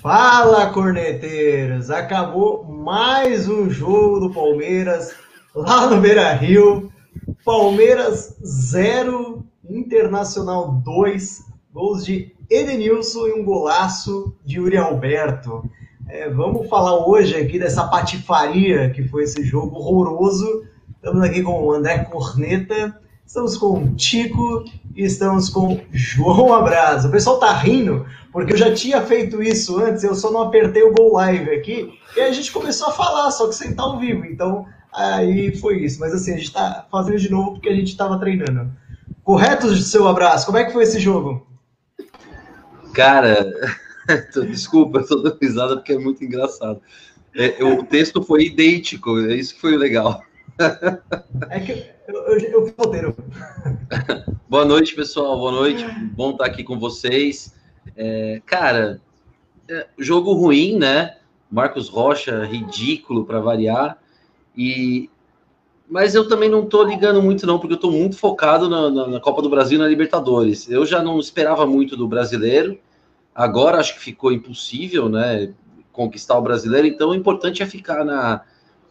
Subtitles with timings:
[0.00, 1.90] Fala, corneteiros!
[1.90, 5.14] Acabou mais um jogo do Palmeiras
[5.54, 6.90] lá no Beira Rio.
[7.44, 15.68] Palmeiras 0, Internacional 2, gols de Edenilson e um golaço de Yuri Alberto.
[16.08, 20.64] É, vamos falar hoje aqui dessa patifaria que foi esse jogo horroroso.
[20.96, 22.98] Estamos aqui com o André Corneta,
[23.30, 24.64] estamos com o Tico
[24.96, 27.06] e estamos com João Abraço.
[27.06, 30.82] O pessoal tá rindo porque eu já tinha feito isso antes, eu só não apertei
[30.82, 34.00] o Go Live aqui, e a gente começou a falar, só que sem estar ao
[34.00, 36.00] vivo, então aí foi isso.
[36.00, 38.72] Mas assim, a gente está fazendo de novo porque a gente estava treinando.
[39.22, 40.46] Correto, seu abraço?
[40.46, 41.46] Como é que foi esse jogo?
[42.92, 43.46] Cara,
[44.48, 46.80] desculpa, eu tô dando risada porque é muito engraçado.
[47.32, 50.20] É, o texto foi idêntico, é isso que foi legal.
[51.48, 53.16] É que eu, eu vi o roteiro.
[54.48, 55.38] Boa noite, pessoal.
[55.38, 55.84] Boa noite.
[56.12, 57.54] Bom estar aqui com vocês.
[57.96, 59.00] É, cara,
[59.68, 61.16] é, jogo ruim, né?
[61.50, 63.98] Marcos Rocha, ridículo para variar.
[64.56, 65.08] E
[65.88, 69.06] mas eu também não tô ligando muito, não, porque eu tô muito focado na, na,
[69.08, 70.70] na, Copa do Brasil e na Libertadores.
[70.70, 72.78] Eu já não esperava muito do brasileiro,
[73.34, 75.52] agora acho que ficou impossível, né?
[75.90, 78.42] Conquistar o brasileiro, então o importante é ficar na,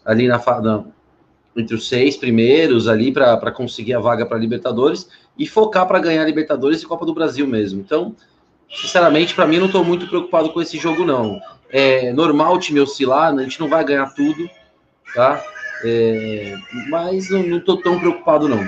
[0.03, 0.85] ali na, na
[1.55, 6.25] entre os seis primeiros ali para conseguir a vaga para Libertadores e focar para ganhar
[6.25, 7.79] Libertadores e Copa do Brasil mesmo.
[7.79, 8.15] Então,
[8.69, 11.39] sinceramente, para mim, não estou muito preocupado com esse jogo, não.
[11.69, 14.49] É normal o time oscilar, a gente não vai ganhar tudo,
[15.13, 15.43] tá?
[15.83, 16.55] É,
[16.89, 18.67] mas não estou tão preocupado, não.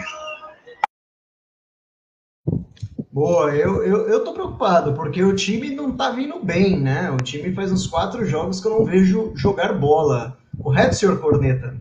[3.11, 7.11] Boa, eu, eu, eu tô preocupado, porque o time não tá vindo bem, né?
[7.11, 10.37] O time faz uns quatro jogos que eu não vejo jogar bola.
[10.57, 11.75] Correto, senhor Corneta?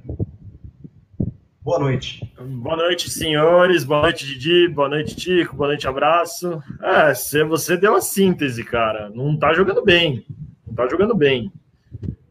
[1.70, 2.20] Boa noite.
[2.36, 3.84] Boa noite, senhores.
[3.84, 4.66] Boa noite, Didi.
[4.66, 5.54] Boa noite, Tico.
[5.54, 6.60] Boa noite, abraço.
[6.82, 7.14] É,
[7.44, 9.08] você deu a síntese, cara.
[9.10, 10.26] Não tá jogando bem.
[10.66, 11.53] Não tá jogando bem.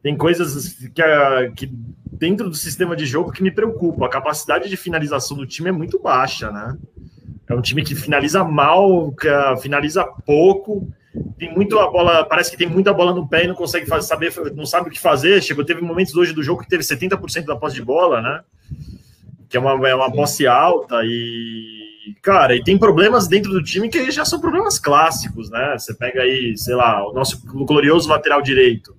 [0.04, 0.92] Tem coisas que,
[1.56, 1.72] que
[2.12, 4.08] dentro do sistema de jogo que me preocupa.
[4.08, 6.78] A capacidade de finalização do time é muito baixa, né?
[7.48, 9.30] É um time que finaliza mal, que
[9.62, 10.86] finaliza pouco.
[11.38, 14.06] Tem muito a bola, parece que tem muita bola no pé e não consegue fazer,
[14.06, 15.42] saber, não sabe o que fazer.
[15.42, 18.42] Chegou, teve momentos hoje do jogo que teve 70% da posse de bola, né?
[19.50, 23.90] Que é uma, é uma posse alta e, cara, e tem problemas dentro do time
[23.90, 25.76] que já são problemas clássicos, né?
[25.78, 28.96] Você pega aí, sei lá, o nosso glorioso lateral direito.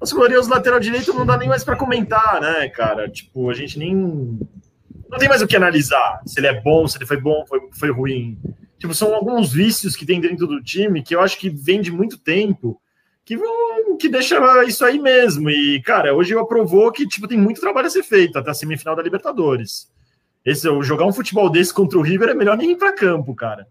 [0.00, 3.08] Nosso glorioso lateral direito não dá nem mais para comentar, né, cara?
[3.08, 3.94] Tipo, a gente nem.
[3.94, 6.20] Não tem mais o que analisar.
[6.26, 8.38] Se ele é bom, se ele foi bom, foi, foi ruim.
[8.78, 11.92] Tipo, são alguns vícios que tem dentro do time que eu acho que vem de
[11.92, 12.80] muito tempo
[13.24, 15.48] que vão que deixa isso aí mesmo.
[15.50, 18.54] E, cara, hoje eu aprovou que tipo, tem muito trabalho a ser feito até a
[18.54, 19.88] semifinal da Libertadores.
[20.44, 23.66] Esse, jogar um futebol desse contra o River é melhor nem ir para campo, cara.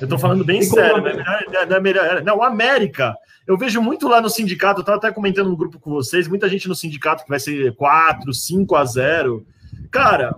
[0.00, 1.22] Eu tô falando bem sério, né?
[1.68, 3.14] Não é melhor, não, o América,
[3.46, 6.48] eu vejo muito lá no sindicato, eu tava até comentando no grupo com vocês, muita
[6.48, 9.46] gente no sindicato que vai ser 4, 5 a 0.
[9.90, 10.34] Cara, é,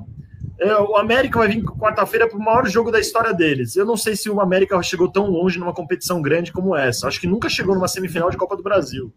[0.88, 3.76] o América vai vir quarta-feira para o maior jogo da história deles.
[3.76, 7.06] Eu não sei se o América chegou tão longe numa competição grande como essa.
[7.06, 9.12] Acho que nunca chegou numa semifinal de Copa do Brasil.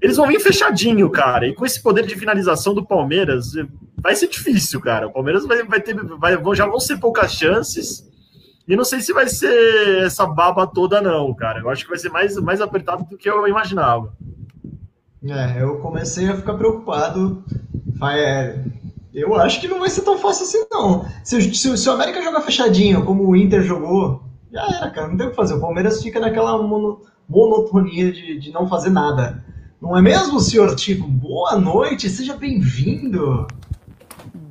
[0.00, 1.46] Eles vão vir fechadinho, cara.
[1.46, 3.52] E com esse poder de finalização do Palmeiras,
[3.96, 5.06] vai ser difícil, cara.
[5.06, 5.94] O Palmeiras vai, vai ter.
[5.94, 8.06] Vai, já vão ser poucas chances.
[8.68, 11.60] E não sei se vai ser essa baba toda, não, cara.
[11.60, 14.12] Eu acho que vai ser mais, mais apertado do que eu imaginava.
[15.24, 17.44] É, eu comecei a ficar preocupado.
[18.12, 18.58] É,
[19.16, 21.06] eu acho que não vai ser tão fácil assim, não.
[21.24, 24.22] Se, se, se o América jogar fechadinho, como o Inter jogou,
[24.52, 25.08] já era, cara.
[25.08, 25.54] Não tem o que fazer.
[25.54, 29.42] O Palmeiras fica naquela mono, monotonia de, de não fazer nada.
[29.80, 31.08] Não é mesmo, senhor Tico?
[31.08, 33.46] Boa noite, seja bem-vindo.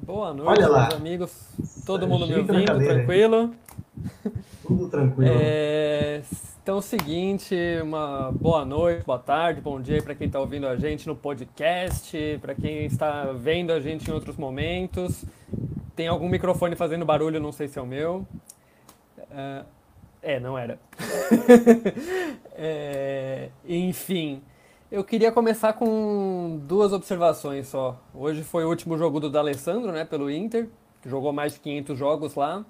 [0.04, 0.82] Boa noite, Olha lá.
[0.88, 1.32] meus amigos.
[1.86, 3.52] Todo mundo me ouvindo, tranquilo?
[4.66, 5.32] Tudo tranquilo.
[5.32, 6.22] É...
[6.66, 11.06] Então seguinte, uma boa noite, boa tarde, bom dia para quem está ouvindo a gente
[11.06, 15.24] no podcast, para quem está vendo a gente em outros momentos.
[15.96, 18.26] Tem algum microfone fazendo barulho, não sei se é o meu.
[19.20, 19.64] Uh,
[20.24, 20.80] é, não era.
[22.58, 24.42] é, enfim,
[24.92, 28.02] eu queria começar com duas observações só.
[28.12, 30.68] Hoje foi o último jogo do D'Alessandro, né, pelo Inter,
[31.00, 32.66] que jogou mais de 500 jogos lá.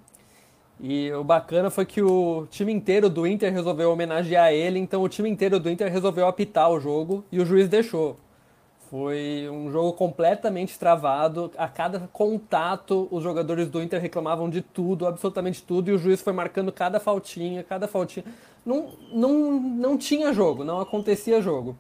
[0.80, 5.10] E o bacana foi que o time inteiro do Inter resolveu homenagear ele, então o
[5.10, 8.18] time inteiro do Inter resolveu apitar o jogo e o juiz deixou.
[8.90, 11.52] Foi um jogo completamente travado.
[11.58, 16.22] A cada contato, os jogadores do Inter reclamavam de tudo, absolutamente tudo, e o juiz
[16.22, 18.26] foi marcando cada faltinha, cada faltinha.
[18.66, 21.76] Não, não, não tinha jogo, não acontecia jogo.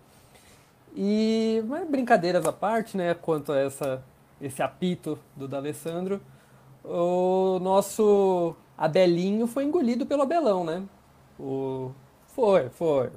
[0.95, 4.01] E mas brincadeiras à parte, né, quanto a essa,
[4.41, 6.21] esse apito do D'Alessandro,
[6.83, 10.83] o nosso Abelinho foi engolido pelo Abelão, né?
[11.39, 11.91] O...
[12.27, 13.09] Foi, foi.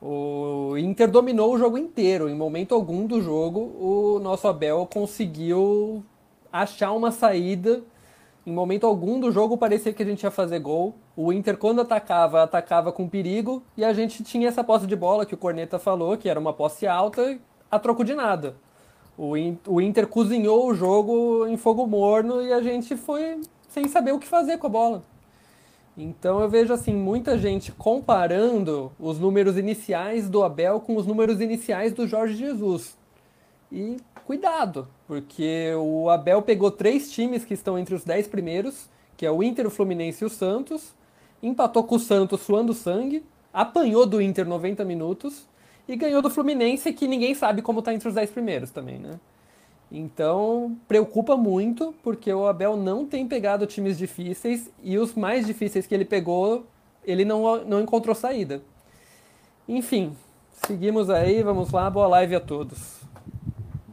[0.00, 2.28] O Inter dominou o jogo inteiro.
[2.28, 6.04] Em momento algum do jogo, o nosso Abel conseguiu
[6.52, 7.82] achar uma saída.
[8.46, 10.94] Em momento algum do jogo parecia que a gente ia fazer gol.
[11.14, 13.62] O Inter, quando atacava, atacava com perigo.
[13.76, 16.52] E a gente tinha essa posse de bola que o Corneta falou, que era uma
[16.52, 17.38] posse alta,
[17.70, 18.56] a troco de nada.
[19.18, 19.32] O,
[19.66, 23.38] o Inter cozinhou o jogo em fogo morno e a gente foi
[23.70, 25.02] sem saber o que fazer com a bola.
[25.96, 31.40] Então eu vejo assim muita gente comparando os números iniciais do Abel com os números
[31.40, 32.98] iniciais do Jorge Jesus.
[33.72, 33.96] E
[34.26, 39.30] cuidado, porque o Abel pegou três times que estão entre os dez primeiros, que é
[39.30, 40.94] o Inter, o Fluminense e o Santos,
[41.42, 45.46] empatou com o Santos suando sangue, apanhou do Inter 90 minutos
[45.86, 49.18] e ganhou do Fluminense, que ninguém sabe como está entre os dez primeiros também, né?
[49.90, 55.86] Então, preocupa muito, porque o Abel não tem pegado times difíceis e os mais difíceis
[55.86, 56.66] que ele pegou,
[57.04, 58.62] ele não, não encontrou saída.
[59.68, 60.12] Enfim,
[60.52, 63.00] seguimos aí, vamos lá, boa live a todos.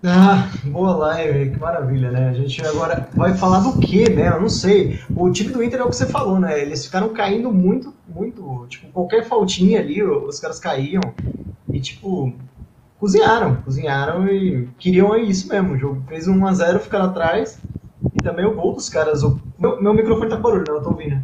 [0.03, 2.29] Ah, boa live, que maravilha, né?
[2.29, 4.27] A gente agora vai falar do que, né?
[4.27, 4.99] Eu não sei.
[5.15, 6.61] O time do Inter é o que você falou, né?
[6.61, 8.67] Eles ficaram caindo muito, muito.
[8.69, 11.01] Tipo, qualquer faltinha ali, os caras caíam.
[11.73, 12.31] E, tipo,
[12.99, 15.73] cozinharam, cozinharam e queriam isso mesmo.
[15.73, 17.59] O jogo fez 1x0, ficaram atrás.
[18.13, 19.23] E também o gol dos caras.
[19.23, 19.39] O...
[19.57, 21.21] Meu, meu microfone tá barulho, não, eu tô ouvindo.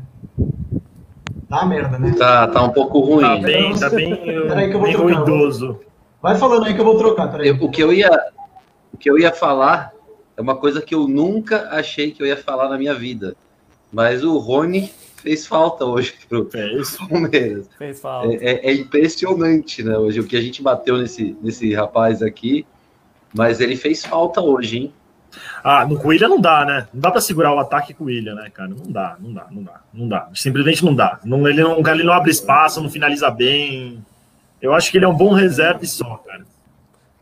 [1.50, 2.16] Tá merda, né?
[2.18, 3.22] Tá, tá um pouco ruim.
[3.22, 4.16] Tá bem, tá bem,
[4.48, 5.20] Peraí que eu vou bem trocar.
[5.20, 5.80] ruidoso.
[6.22, 7.50] Vai falando aí que eu vou trocar, peraí.
[7.50, 8.10] Eu- o, que eu ia,
[8.92, 9.92] o que eu ia falar
[10.36, 13.36] é uma coisa que eu nunca achei que eu ia falar na minha vida.
[13.92, 14.92] Mas o Rony
[15.24, 16.98] fez falta hoje pro É isso.
[17.10, 17.68] Palmeiras.
[17.78, 18.34] Fez falta.
[18.36, 19.98] É, é- é impressionante, né?
[19.98, 22.66] Hoje o que a gente bateu nesse, nesse rapaz aqui.
[23.34, 24.94] Mas ele fez falta hoje, hein?
[25.64, 26.88] Ah, no Coelho não dá, né?
[26.94, 28.70] Não dá pra segurar o ataque com o William, né, cara?
[28.70, 30.30] Não dá, não dá, não dá, não dá.
[30.36, 31.20] Simplesmente não dá.
[31.24, 34.06] Não, ele, não, ele não abre espaço, não finaliza bem.
[34.62, 36.46] Eu acho que ele é um bom reserva e só, cara.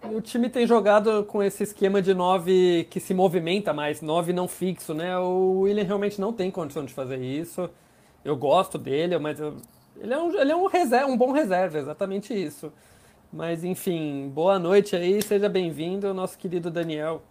[0.04, 4.47] O time tem jogado com esse esquema de 9 que se movimenta mais, 9 não
[4.47, 5.18] fixo, né?
[5.18, 7.69] O William realmente não tem condição de fazer isso.
[8.23, 9.57] Eu gosto dele, mas eu-
[10.00, 12.71] ele é um, ele é um, reserva, um bom reserva, exatamente isso.
[13.31, 17.21] Mas enfim, boa noite aí, seja bem-vindo, nosso querido Daniel.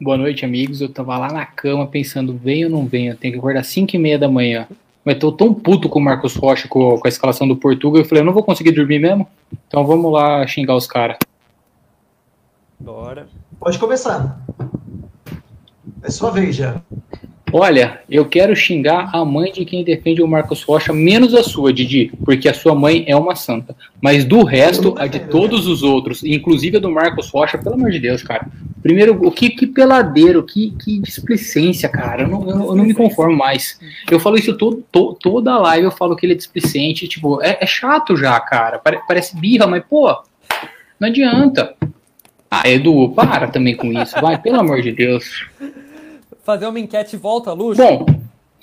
[0.00, 0.80] Boa noite, amigos.
[0.80, 3.12] Eu tava lá na cama pensando, venho ou não venho?
[3.12, 4.66] Eu tenho que acordar às 5 e meia da manhã.
[5.04, 8.04] Mas tô tão puto com o Marcos Rocha, com, com a escalação do Portugal, eu
[8.04, 9.28] falei, eu não vou conseguir dormir mesmo?
[9.68, 11.18] Então vamos lá xingar os caras.
[12.78, 13.28] Bora.
[13.60, 14.40] Pode começar.
[16.02, 16.82] É sua vez já.
[17.52, 21.72] Olha, eu quero xingar a mãe de quem defende o Marcos Rocha, menos a sua,
[21.72, 23.76] Didi, porque a sua mãe é uma santa.
[24.00, 27.90] Mas do resto, a de todos os outros, inclusive a do Marcos Rocha, pelo amor
[27.90, 28.46] de Deus, cara.
[28.82, 32.22] Primeiro, o que, que peladeiro, que, que displicência, cara.
[32.22, 33.78] Eu não, eu, eu não me conformo mais.
[34.10, 37.06] Eu falo isso todo, to- toda live, eu falo que ele é displicente.
[37.06, 38.78] Tipo, é, é chato já, cara.
[38.78, 40.08] Pare- parece birra, mas, pô,
[40.98, 41.74] não adianta.
[42.50, 45.46] Ah, Edu, para também com isso, vai, pelo amor de Deus.
[46.42, 47.80] Fazer uma enquete volta, Luxo?
[47.82, 48.04] Bom,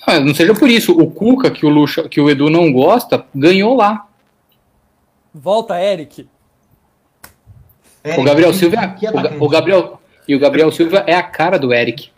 [0.06, 0.92] ah, não seja por isso.
[0.92, 4.06] O Cuca, que o, Lucha, que o Edu não gosta, ganhou lá.
[5.34, 6.28] Volta, Eric.
[8.18, 11.22] o Gabriel Silva é a- que o, o Gabriel e o Gabriel Silva é a
[11.22, 12.10] cara do Eric.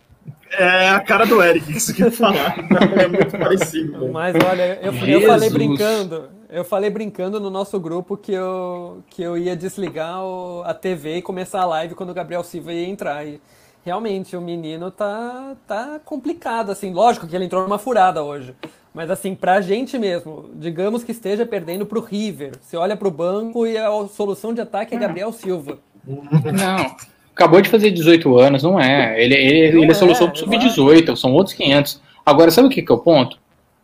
[0.51, 2.55] É a cara do Eric, isso que eu ia falar.
[3.01, 3.99] É muito parecido.
[3.99, 4.13] velho.
[4.13, 9.23] Mas olha, eu, eu falei brincando, eu falei brincando no nosso grupo que eu, que
[9.23, 12.87] eu ia desligar o- a TV e começar a live quando o Gabriel Silva ia
[12.87, 13.25] entrar.
[13.25, 13.41] E
[13.85, 16.93] realmente o menino tá, tá complicado, assim.
[16.93, 18.53] Lógico que ele entrou numa furada hoje.
[18.93, 22.53] Mas assim, pra gente mesmo, digamos que esteja perdendo pro River.
[22.61, 25.79] Você olha pro banco e a solução de ataque é Gabriel Silva.
[26.05, 26.95] Não.
[27.35, 29.19] Acabou de fazer 18 anos, não é.
[29.21, 31.99] Ele, ele, Não ele é é, solução pro sub-18, são outros 500.
[32.23, 33.39] Agora, sabe o que, que é o ponto?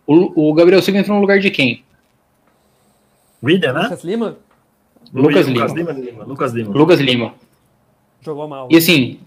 [0.06, 1.84] O, o Gabriel Silva entrou no lugar de quem?
[3.44, 3.84] William, né?
[3.84, 4.38] Lucas Lima
[5.14, 5.92] Lucas Lucas Lima.
[5.94, 6.24] Lima.
[6.24, 6.72] Lucas Lima.
[6.72, 7.34] Lucas Lima.
[8.22, 8.68] jogou mal.
[8.70, 9.20] E assim,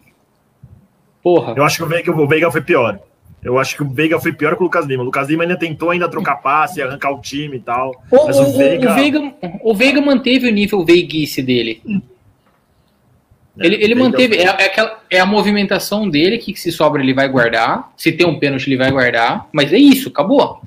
[1.22, 2.98] porra, Eu acho que o Veiga, o Veiga foi pior.
[3.42, 5.02] Eu acho que o Veiga foi pior que o Lucas Lima.
[5.02, 7.90] O Lucas Lima ainda tentou ainda trocar passe, arrancar o time e tal.
[8.10, 8.90] o, Mas o- o Veiga.
[8.90, 11.82] o Veiga, o Veiga manteve o nível veiguice dele.
[13.58, 14.36] Ele, ele Bem manteve.
[14.36, 17.92] É, eu- é, aquela, é a movimentação dele que se sobra ele vai guardar.
[17.96, 19.46] Se tem um pênalti, ele vai guardar.
[19.52, 20.62] Mas é isso, acabou.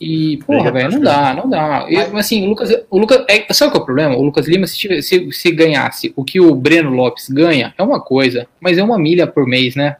[0.00, 1.86] E, porra, velho, não dá, não dá.
[1.88, 2.70] Eu, assim, o Lucas.
[2.88, 4.16] O Lucas é, sabe qual é o problema?
[4.16, 7.82] O Lucas Lima, se, tivesse- se, se ganhasse o que o Breno Lopes ganha, é
[7.82, 9.96] uma coisa, mas é uma milha por mês, né?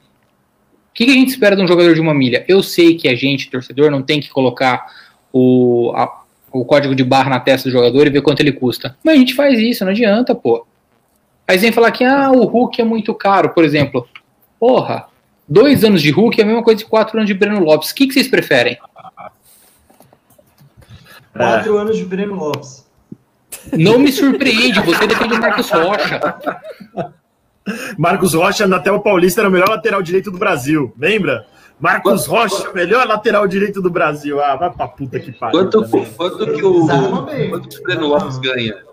[0.90, 2.45] O que, que a gente espera de um jogador de uma milha?
[2.49, 4.87] Eu sei que a gente, torcedor, não tem que colocar
[5.33, 8.97] o, a- o código de barra na testa do jogador e ver quanto ele custa.
[9.05, 10.67] Mas a gente faz isso, não adianta, pô.
[11.47, 14.07] Aí vem falar que ah, o Hulk é muito caro, por exemplo.
[14.61, 15.07] Porra,
[15.49, 17.90] dois anos de Hulk é a mesma coisa de quatro anos de Breno Lopes.
[17.90, 18.76] O que, que vocês preferem?
[21.38, 22.87] Quatro anos de Breno Lopes.
[23.73, 26.21] Não me surpreende, você defende o Marcos Rocha.
[27.97, 30.92] Marcos Rocha, na tela paulista, era o melhor lateral direito do Brasil.
[30.99, 31.47] Lembra?
[31.80, 34.42] Marcos Rocha, melhor lateral direito do Brasil.
[34.42, 35.61] Ah, vai pra puta que pariu.
[35.61, 36.87] Quanto, quanto que o.
[36.87, 38.88] Quanto que o Breno Lopes ganha?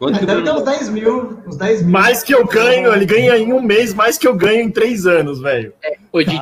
[0.00, 1.38] Quanto que Deve ter uns 10 mil.
[1.46, 1.90] Uns 10 mil.
[1.90, 5.06] Mais que eu ganho, ele ganha em um mês mais que eu ganho em três
[5.06, 5.74] anos, velho.
[6.10, 6.40] Ô, Didi,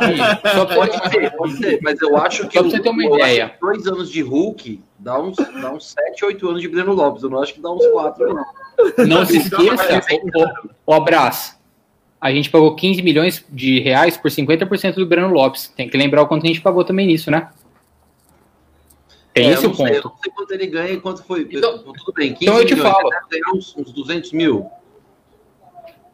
[0.55, 3.17] só Pode ser, pode ser, mas eu acho que Só pra você ter uma eu
[3.17, 3.57] ideia.
[3.61, 7.25] dois anos de Hulk dá uns, dá uns 7, 8 anos de Breno Lopes.
[7.25, 8.45] Eu não acho que dá uns 4, não.
[9.09, 11.59] Não se esqueça, o, o, o abraço.
[12.21, 15.67] A gente pagou 15 milhões de reais por 50% do Breno Lopes.
[15.77, 17.49] Tem que lembrar o quanto a gente pagou também nisso, né?
[19.39, 20.15] Tem É, esse eu o não sei, eu ponto.
[20.15, 21.49] não sei quanto ele ganha e quanto foi.
[21.51, 23.11] Então- Tudo bem, 15 então eu te milhões, falo.
[23.31, 24.67] ele uns, uns 200 mil.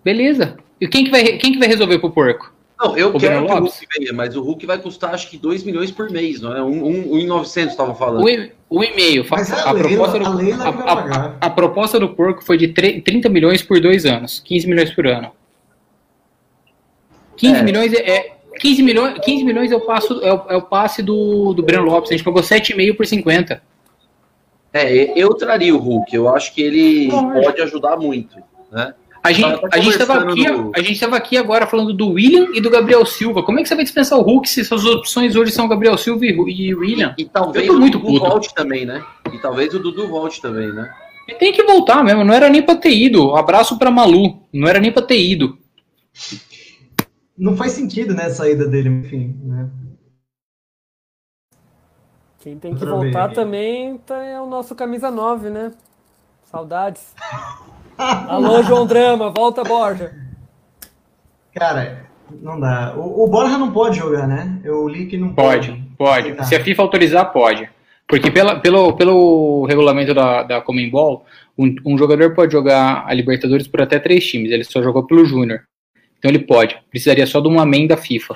[0.04, 0.56] Beleza.
[0.80, 2.52] E quem que vai, quem que vai resolver pro porco?
[2.78, 3.56] Não, eu O quero que o?
[3.60, 6.62] Hulk ganhe, mas o Hulk vai custar acho que 2 milhões por mês, não é?
[6.62, 8.24] Um, um, um e 900 estavam falando.
[8.68, 9.24] O, e-mail.
[9.30, 12.68] Mas a A, Leila- proposta do, a Leila a, a- proposta do porco foi de
[12.68, 14.40] tre- 30 milhões por dois anos.
[14.40, 15.30] 15 milhões por ano.
[17.36, 17.62] 15 É.
[17.62, 18.33] milhões é.
[18.54, 21.62] É- 15 milhões, 15 milhões é o, passo, é o, é o passe do, do
[21.62, 22.10] Breno Lopes.
[22.10, 23.62] A gente pagou 7,5 por 50.
[24.72, 26.14] É, eu traria o Hulk.
[26.14, 28.36] Eu acho que ele pode ajudar muito,
[28.72, 28.94] né?
[29.22, 32.10] A gente, Tava a, gente tava conversando aqui, a gente tava aqui agora falando do
[32.10, 33.42] William e do Gabriel Silva.
[33.42, 36.26] Como é que você vai dispensar o Hulk se suas opções hoje são Gabriel Silva
[36.26, 37.14] e, e William?
[37.16, 38.28] E talvez Eu tô o muito Dudu puto.
[38.30, 39.02] volte também, né?
[39.32, 40.92] E talvez o Dudu volte também, né?
[41.26, 43.34] E tem que voltar mesmo, não era nem pra ter ido.
[43.34, 45.56] Abraço pra Malu, não era nem pra ter ido.
[47.36, 49.36] Não faz sentido, né, a saída dele, enfim.
[49.42, 49.68] Né?
[52.38, 53.34] Quem tem que voltar vez.
[53.34, 55.72] também tá- é o nosso camisa 9, né?
[56.44, 57.14] Saudades.
[57.96, 60.14] Alô, João Drama, volta, Borja.
[61.54, 62.06] Cara,
[62.42, 62.94] não dá.
[62.96, 64.60] O, o Borja não pode jogar, né?
[64.64, 65.70] Eu li que não pode.
[65.70, 66.34] Pode, pode.
[66.34, 66.44] Tá.
[66.44, 67.68] Se a FIFA autorizar, pode.
[68.06, 71.24] Porque pela, pelo, pelo regulamento da, da Comembol,
[71.56, 74.50] um, um jogador pode jogar a Libertadores por até três times.
[74.50, 75.62] Ele só jogou pelo Júnior.
[76.24, 76.74] Então ele pode.
[76.88, 78.34] Precisaria só de uma amém da FIFA.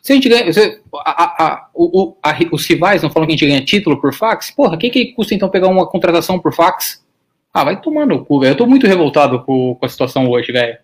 [0.00, 0.52] Se a gente ganha.
[0.52, 4.00] se- a- a- a- o- a- os rivais não falam que a gente ganha título
[4.00, 4.52] por fax?
[4.52, 7.04] Porra, o que, que custa então pegar uma contratação por fax?
[7.52, 8.52] Ah, vai tomar no cu, velho.
[8.52, 10.78] Eu tô muito revoltado com, com a situação hoje, velho.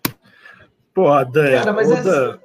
[0.93, 1.59] Porra, Dan.
[1.59, 2.37] Cara, mas é- Dan.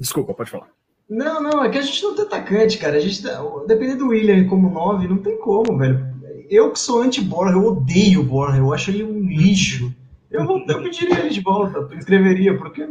[0.00, 0.68] Desculpa, pode falar.
[1.08, 2.96] Não, não, é que a gente não tem atacante, cara.
[2.96, 6.02] A gente tá, dependendo do William como 9, não tem como, velho.
[6.48, 9.94] Eu que sou anti-Borja, eu odeio o Borja, eu acho ele um lixo.
[10.32, 12.86] Eu, vou- eu pediria ele de volta, eu escreveria, porque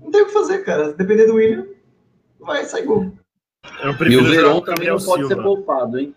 [0.00, 0.92] não tem o que fazer, cara.
[0.92, 1.66] Dependendo do William,
[2.40, 3.12] vai sair gol.
[3.82, 6.14] Eu E o Verão também não pode ser poupado, hein?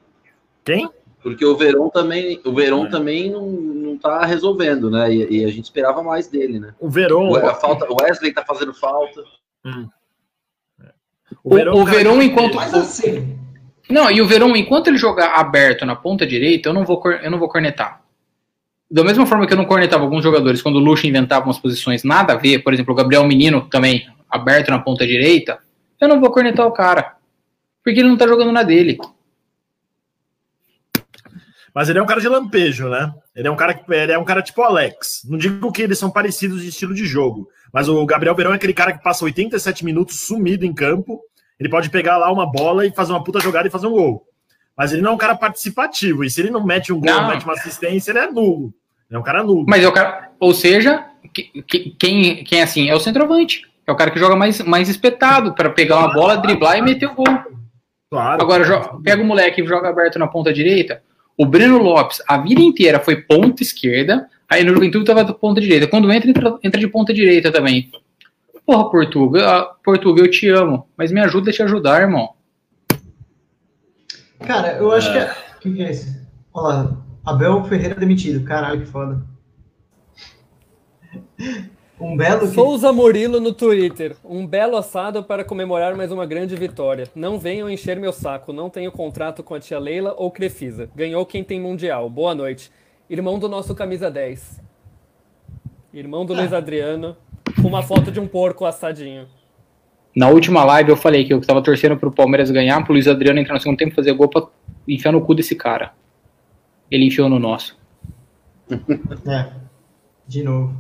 [0.64, 0.88] Quem?
[1.22, 2.90] Porque o Verão também, o Verão É.
[2.90, 5.12] também não, não tá resolvendo, né?
[5.14, 6.74] E, e a gente esperava mais dele, né?
[6.80, 7.30] O Verão.
[7.30, 9.22] O, a falta, o Wesley tá fazendo falta.
[11.44, 12.56] O, o cara, Verão, enquanto.
[12.56, 13.38] Mas assim,
[13.90, 17.30] Não, e o Verão, enquanto ele jogar aberto na ponta direita, eu não vou, eu
[17.32, 18.02] não vou cornetar.
[18.92, 22.04] Da mesma forma que eu não cornetava alguns jogadores quando o Luxo inventava umas posições
[22.04, 25.60] nada a ver, por exemplo, o Gabriel Menino também aberto na ponta direita,
[26.00, 27.16] eu não vou cornetar o cara.
[27.84, 28.98] Porque ele não tá jogando na dele.
[31.74, 33.14] Mas ele é um cara de lampejo, né?
[33.36, 35.22] Ele é um cara que ele é um cara tipo Alex.
[35.30, 38.56] Não digo que eles são parecidos de estilo de jogo, mas o Gabriel Verão é
[38.56, 41.22] aquele cara que passa 87 minutos sumido em campo.
[41.60, 44.26] Ele pode pegar lá uma bola e fazer uma puta jogada e fazer um gol.
[44.76, 46.24] Mas ele não é um cara participativo.
[46.24, 47.22] E se ele não mete um gol, Não.
[47.22, 48.74] não mete uma assistência, ele é nulo.
[49.10, 49.66] Ele é um cara nulo.
[49.68, 50.30] Mas é o cara.
[50.40, 53.64] Ou seja, que- que- quem, quem é assim é o centroavante.
[53.88, 57.08] É o cara que joga mais, mais espetado para pegar uma bola, driblar e meter
[57.08, 57.26] o gol.
[58.12, 58.42] Claro.
[58.42, 61.02] Agora, jo- pega o moleque e joga aberto na ponta direita.
[61.38, 65.60] O Breno Lopes, a vida inteira foi ponta esquerda, aí no Juventude tava da ponta
[65.62, 65.88] direita.
[65.88, 67.90] Quando entra, entra, entra de ponta direita também.
[68.66, 72.30] Porra, Portuga, Portuga, eu te amo, mas me ajuda a te ajudar, irmão.
[74.46, 75.32] cara, eu acho que é.
[75.56, 76.20] O que, que é esse?
[76.54, 76.98] Olha lá,
[77.30, 78.44] Abel Ferreira demitido.
[78.44, 79.22] Caralho, que foda.
[82.00, 82.48] Um belo.
[82.48, 84.16] Souza Murilo no Twitter.
[84.24, 87.08] Um belo assado para comemorar mais uma grande vitória.
[87.14, 88.52] Não venham encher meu saco.
[88.52, 90.90] Não tenho contrato com a tia Leila ou Crefisa.
[90.96, 92.10] Ganhou quem tem mundial.
[92.10, 92.72] Boa noite.
[93.10, 94.62] Irmão do nosso camisa 10.
[95.94, 97.18] Irmão do Luiz Adriano,
[97.62, 99.28] com uma foto de um porco assadinho.
[100.16, 103.40] Na última live eu falei que eu tava torcendo pro Palmeiras ganhar, pro Luiz Adriano
[103.40, 104.44] entrar no segundo tempo e fazer gol pra
[104.88, 105.94] enfiar no cu desse cara.
[106.92, 107.78] Ele enfiou no nosso.
[109.28, 109.46] É.
[110.28, 110.74] De novo.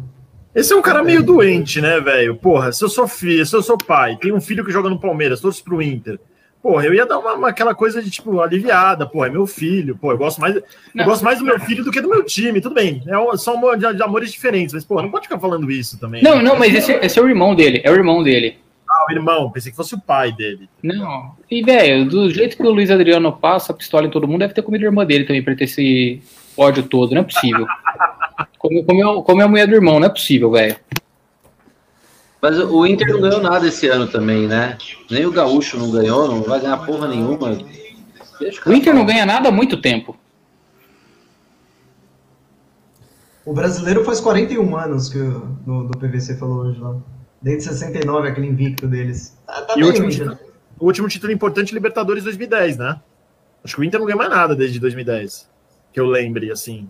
[0.54, 2.36] Esse é um cara meio doente, né, velho?
[2.36, 5.00] Porra, se eu sou filho, se eu sou pai, tenho um filho que joga no
[5.00, 6.20] Palmeiras, torço pro Inter.
[6.62, 9.08] Porra, eu ia dar uma, uma- aquela coisa de, tipo, aliviada.
[9.08, 9.96] Porra, é meu filho.
[9.96, 12.60] Pô, eu gosto mais, eu gosto mais do meu filho do que do meu time.
[12.60, 14.74] Tudo bem, é, um- são amor- de, de amores diferentes.
[14.74, 16.22] Mas, porra, não pode ficar falando isso também.
[16.22, 17.80] Não, não, mas esse, esse é o irmão dele.
[17.84, 18.58] É o irmão dele.
[19.00, 20.70] Ah, o irmão, pensei que fosse o pai dele.
[20.84, 21.32] Não.
[21.50, 24.54] E, velho, do jeito que o Luiz Adriano passa a pistola em todo mundo, deve
[24.54, 26.22] ter comido a irmã dele também pra ter esse
[26.58, 27.14] ódio todo.
[27.14, 27.66] Não é possível.
[28.58, 30.76] Comeu, comeu, comeu a mulher do irmão, não é possível, velho.
[32.42, 34.78] Mas o Inter não ganhou nada esse ano também, né?
[35.10, 37.58] Nem o Gaúcho não ganhou, não vai ganhar porra nenhuma.
[38.66, 40.18] O Inter não ganha nada há muito tempo.
[43.46, 46.98] O brasileiro faz 41 anos que o do, do PVC falou hoje lá.
[47.42, 49.38] Desde 69, aquele invicto deles.
[49.48, 50.30] Tá, tá E o bem, último, Inter.
[50.32, 50.40] título,
[50.80, 53.00] o último título importante, Libertadores 2010, né?
[53.64, 55.50] Acho que o Inter não ganha mais nada desde 2010.
[55.94, 56.90] Que eu lembre, assim.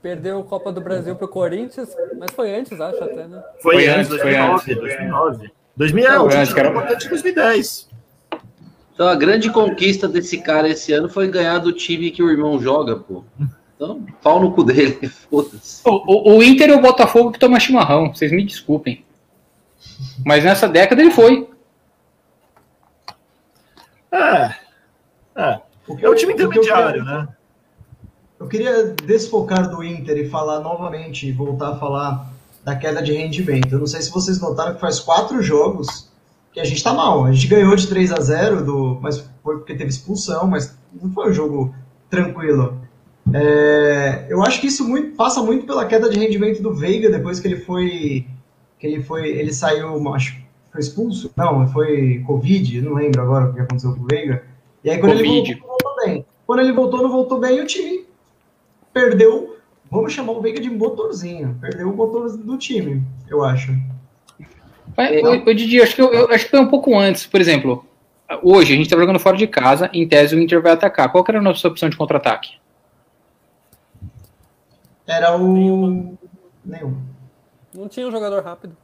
[0.00, 1.88] Perdeu a Copa do Brasil pro Corinthians,
[2.18, 3.42] mas foi antes, acho até, né?
[3.60, 4.74] Foi, Foi antes, antes, foi 2009.
[4.76, 5.50] 2009.
[5.76, 6.68] 2000 é, Foi o antes, título cara.
[6.70, 7.88] importante de 2010.
[8.94, 12.60] Então a grande conquista desse cara esse ano foi ganhar do time que o irmão
[12.60, 13.24] joga, pô.
[13.76, 14.98] Então, pau no cu dele,
[15.30, 15.82] foda-se.
[15.84, 19.04] O, o- o Inter é o Botafogo que toma chimarrão, vocês me desculpem.
[20.24, 21.48] Mas nessa década ele foi.
[24.12, 24.54] É.
[25.36, 25.60] É.
[25.96, 27.28] Que É o eu- time o que eu intermediário, queria- né?
[28.40, 32.30] Eu queria desfocar do Inter e falar novamente, e voltar a falar
[32.64, 33.72] da queda de rendimento.
[33.72, 36.08] Eu não sei se vocês notaram que faz quatro jogos
[36.52, 37.24] que a gente tá mal.
[37.24, 41.10] A gente ganhou de 3 a 0 do, mas foi porque teve expulsão, mas não
[41.12, 41.74] foi um jogo
[42.08, 42.80] tranquilo.
[43.34, 47.40] É, eu acho que isso muito- passa muito pela queda de rendimento do Veiga depois
[47.40, 48.26] que ele foi
[48.78, 53.54] que ele foi ele saiu acho foi expulso não foi covid não lembro agora o
[53.54, 54.44] que aconteceu com o Veiga
[54.84, 55.54] e aí quando ele Covid.
[55.54, 58.04] voltou, voltou bem quando ele voltou não voltou bem e o time
[58.92, 59.56] perdeu
[59.90, 63.72] vamos chamar o Veiga de motorzinho perdeu o motor do time eu acho
[64.96, 65.22] Mas, É.
[65.22, 67.24] ô, Didi, acho que, eu, eu acho que foi um pouco antes.
[67.24, 67.84] Por exemplo,
[68.42, 71.12] hoje a gente tá jogando fora de casa, em tese o Inter vai atacar.
[71.12, 72.58] Qual que era a nossa opção de contra-ataque?
[75.06, 76.16] era o
[76.64, 76.96] nenhum
[77.78, 78.76] Não tinha um jogador rápido.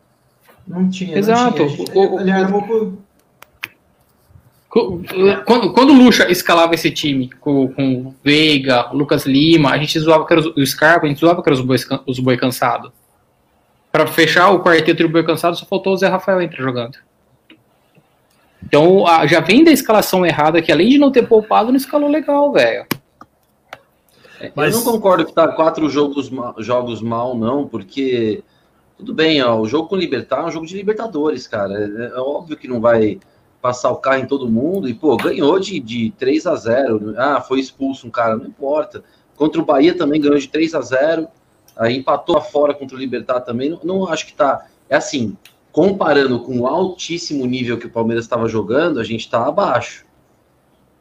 [0.67, 1.63] não tinha Exato.
[1.65, 1.99] não tinha.
[1.99, 2.31] O- o- ele
[5.45, 9.79] Quando, quando o Lucha escalava esse time com, com o Veiga, o Lucas Lima, a
[9.79, 12.19] gente zoava que era os, o Scarpa, a gente zoava que era os can- os
[12.19, 12.91] boi cansados.
[13.93, 16.99] Pra fechar o quarteto de boi cansado, só faltou o Zé Rafael entrar jogando.
[18.65, 22.09] Então a- já vem da escalação errada que além de não ter poupado, não escalou
[22.11, 22.85] legal, velho.
[24.57, 28.43] Mas- Eu não concordo que tá quatro jogos, jogos mal, não, porque
[28.97, 31.75] tudo bem, ó, o jogo com o Libertar é um jogo de Libertadores, cara.
[31.75, 33.19] É, é óbvio que não vai
[33.61, 37.41] passar o carro em todo mundo e, pô, ganhou de, de 3 a 0 Ah,
[37.41, 39.03] foi expulso um cara, não importa.
[39.37, 41.29] Contra o Bahia também ganhou de 3 a 0
[41.77, 43.71] aí empatou fora contra o Libertar também.
[43.71, 44.67] Não, não acho que tá.
[44.89, 45.37] É assim,
[45.73, 50.05] comparando com o altíssimo nível que o Palmeiras estava jogando, a gente está abaixo.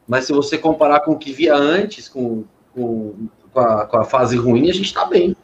[0.08, 4.04] Mas se você comparar com o que via antes, com, com, com, a, com a
[4.04, 5.36] fase ruim, a gente está bem.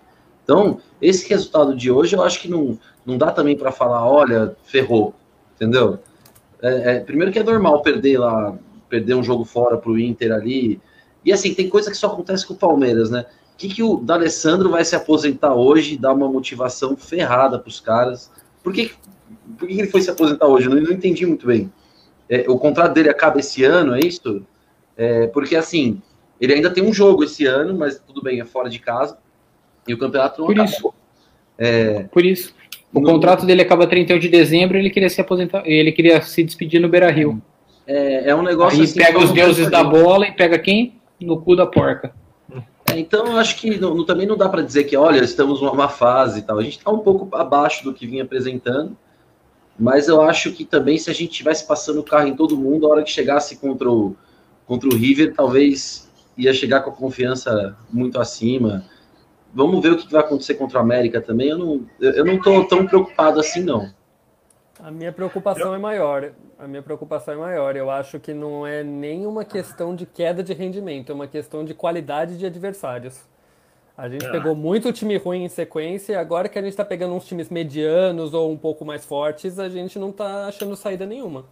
[0.43, 4.57] Então, esse resultado de hoje, eu acho que não, não dá também para falar, olha,
[4.65, 5.15] ferrou,
[5.57, 5.99] entendeu?
[6.63, 8.57] É, é, primeiro que é normal perder lá,
[8.89, 10.81] perder um jogo fora para o Inter ali.
[11.25, 13.25] E assim, tem coisa que só acontece com o Palmeiras, né?
[13.55, 17.69] O que, que o D'Alessandro vai se aposentar hoje e dar uma motivação ferrada para
[17.69, 18.31] os caras?
[18.63, 18.91] Por que,
[19.59, 20.67] por que ele foi se aposentar hoje?
[20.67, 21.71] Eu não, não entendi muito bem.
[22.29, 24.43] É, o contrato dele acaba esse ano, é isso?
[24.97, 26.01] É, porque assim,
[26.41, 29.19] ele ainda tem um jogo esse ano, mas tudo bem, é fora de casa.
[29.87, 30.71] E o campeonato não Por acabou.
[30.75, 30.95] isso.
[31.59, 32.55] É, Por isso.
[32.93, 36.43] O No- contrato dele acaba 31 de dezembro ele queria se aposentar, ele queria se
[36.43, 37.41] despedir no Beira Rio.
[37.87, 40.95] é, é um negócio Aí assim, pega os deuses da bola e pega quem?
[41.21, 42.13] No cu da porca.
[42.91, 45.75] É, então, eu acho que não- também não dá para dizer que, olha, estamos numa
[45.75, 46.59] má fase e tal.
[46.59, 48.97] A gente está um pouco abaixo do que vinha apresentando,
[49.79, 52.87] mas eu acho que também se a gente tivesse passando o carro em todo mundo,
[52.87, 54.17] a hora que chegasse contra o,
[54.67, 58.85] contra o River, talvez ia chegar com a confiança muito acima.
[59.53, 61.49] Vamos ver o que vai acontecer contra o América também.
[61.49, 63.91] Eu não, eu eu não tô tão preocupado assim, não.
[64.83, 66.33] A minha preocupação é maior.
[66.59, 67.77] A minha preocupação é maior.
[67.77, 71.75] Eu acho que não é nenhuma questão de queda de rendimento, é uma questão de
[71.75, 73.21] qualidade de adversários.
[73.99, 74.31] A gente É.
[74.31, 77.51] pegou muito time ruim em sequência, e agora que a gente tá pegando uns times
[77.51, 81.45] medianos ou um pouco mais fortes, a gente não tá achando saída nenhuma.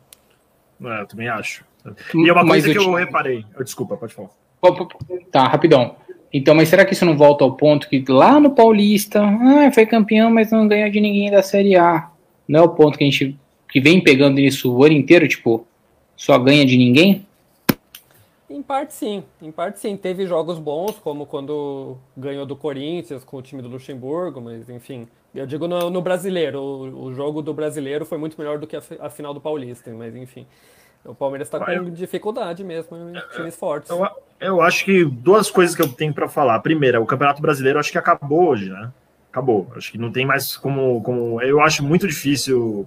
[0.83, 1.63] É, eu também acho.
[2.15, 3.45] E é uma Mas coisa o que eu time- reparei.
[3.63, 4.31] Desculpa, pode falar.
[5.31, 5.97] Tá, rapidão.
[6.33, 9.87] Então, mas será que isso não volta ao ponto que lá no Paulista, ah, foi
[9.87, 12.11] campeão, mas não ganhou de ninguém da Série A?
[12.47, 13.38] Não é o ponto que a gente
[13.71, 15.67] que vem pegando isso o ano inteiro, tipo,
[16.17, 17.27] só ganha de ninguém?
[18.49, 19.97] Em parte sim, em parte sim.
[19.97, 25.07] Teve jogos bons, como quando ganhou do Corinthians com o time do Luxemburgo, mas enfim.
[25.35, 28.75] Eu digo no, no brasileiro, o, o, jogo do brasileiro foi muito melhor do que
[28.75, 30.47] a, a final do Paulista, mas enfim.
[31.05, 33.91] O Palmeiras está com dificuldade mesmo em times fortes.
[33.91, 34.07] Eu,
[34.41, 36.59] eu, acho que duas coisas que eu tenho para falar.
[36.61, 38.93] Primeira, o Campeonato Brasileiro acho que acabou hoje, né?
[39.31, 39.71] Acabou.
[39.77, 41.03] Acho que não tem mais como.
[41.03, 42.87] como eu acho muito difícil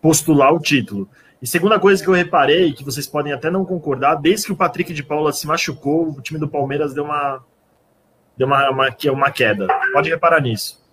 [0.00, 1.08] postular o título.
[1.40, 4.56] E segunda coisa que eu reparei, que vocês podem até não concordar, desde que o
[4.56, 7.42] Patrick de Paula se machucou, o time do Palmeiras deu uma
[8.36, 9.66] deu uma, uma, uma queda.
[9.92, 10.84] Pode reparar nisso.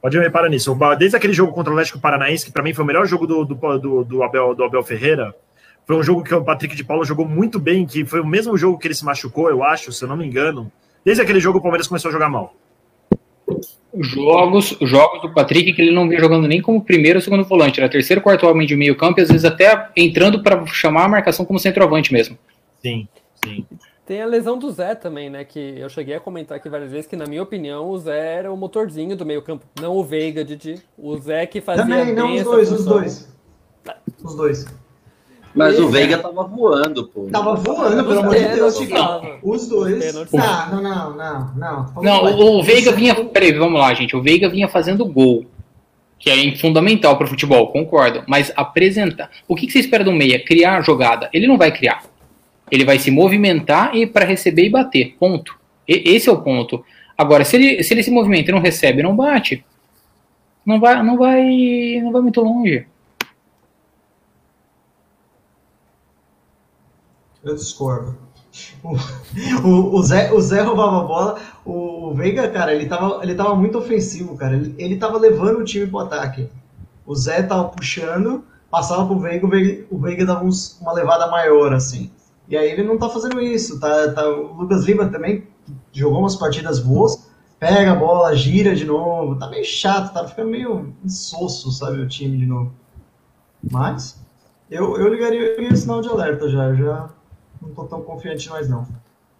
[0.00, 0.76] Pode reparar nisso.
[0.98, 3.44] Desde aquele jogo contra o Atlético Paranaense, que para mim foi o melhor jogo do,
[3.44, 5.34] do, do, do, Abel, do Abel Ferreira,
[5.90, 8.56] foi um jogo que o Patrick de Paula jogou muito bem, que foi o mesmo
[8.56, 10.70] jogo que ele se machucou, eu acho, se eu não me engano.
[11.04, 12.54] Desde aquele jogo o Palmeiras começou a jogar mal
[13.98, 17.80] jogos, jogos do Patrick que ele não vem jogando nem como primeiro ou segundo volante,
[17.80, 21.08] era terceiro, quarto homem de meio campo e às vezes até entrando para chamar a
[21.08, 22.38] marcação como centroavante mesmo.
[22.80, 23.08] Sim,
[23.44, 23.66] sim.
[24.06, 25.44] Tem a lesão do Zé também, né?
[25.44, 28.52] Que eu cheguei a comentar aqui várias vezes que, na minha opinião, o Zé era
[28.52, 30.82] o motorzinho do meio-campo, não o Veiga, Didi.
[30.96, 31.84] O Zé que fazia.
[31.84, 33.36] Também, não, os dois, os dois.
[34.22, 34.66] Os dois.
[35.54, 37.26] Mas o Veiga tava voando, pô.
[37.30, 38.78] Tava voando, pelo amor de Deus.
[39.42, 40.14] Os dois.
[40.32, 42.02] Não, não, não, não.
[42.02, 43.14] Não, o, o Veiga vinha.
[43.14, 44.16] Peraí, vamos lá, gente.
[44.16, 45.44] O Veiga vinha fazendo gol.
[46.18, 48.22] Que é fundamental para o futebol, concordo.
[48.28, 49.30] Mas apresentar.
[49.48, 50.44] O que, que você espera do meia?
[50.44, 51.30] Criar a jogada.
[51.32, 52.02] Ele não vai criar.
[52.70, 55.16] Ele vai se movimentar e para receber e bater.
[55.18, 55.58] Ponto.
[55.88, 56.84] E, esse é o ponto.
[57.18, 59.64] Agora, se ele, se ele se movimenta e não recebe, não bate.
[60.64, 62.86] Não vai, não vai, não vai muito longe.
[67.42, 68.16] Eu discordo.
[69.64, 71.40] O, o, Zé, o Zé roubava a bola.
[71.64, 74.54] O, o Veiga, cara, ele tava, ele tava muito ofensivo, cara.
[74.54, 76.48] Ele, ele tava levando o time pro ataque.
[77.06, 81.28] O Zé tava puxando, passava pro Veiga, o Veiga, o Veiga dava uns, uma levada
[81.28, 82.10] maior, assim.
[82.48, 83.78] E aí ele não tá fazendo isso.
[83.78, 85.46] Tá, tá, o Lucas Lima também
[85.92, 89.38] jogou umas partidas boas, pega a bola, gira de novo.
[89.38, 92.72] Tá meio chato, tá ficando meio insosso, sabe, o time de novo.
[93.70, 94.20] Mas
[94.70, 96.74] eu, eu ligaria o sinal de alerta já.
[96.74, 97.19] já
[97.60, 98.86] não tô tão confiante mais não.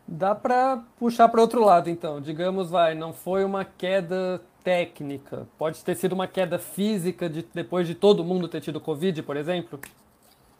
[0.07, 2.21] Dá para puxar para outro lado, então.
[2.21, 5.47] Digamos, vai, não foi uma queda técnica.
[5.57, 9.37] Pode ter sido uma queda física de, depois de todo mundo ter tido Covid, por
[9.37, 9.79] exemplo?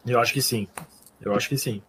[0.05, 0.67] Eu acho que sim.
[1.19, 1.81] Eu acho que sim.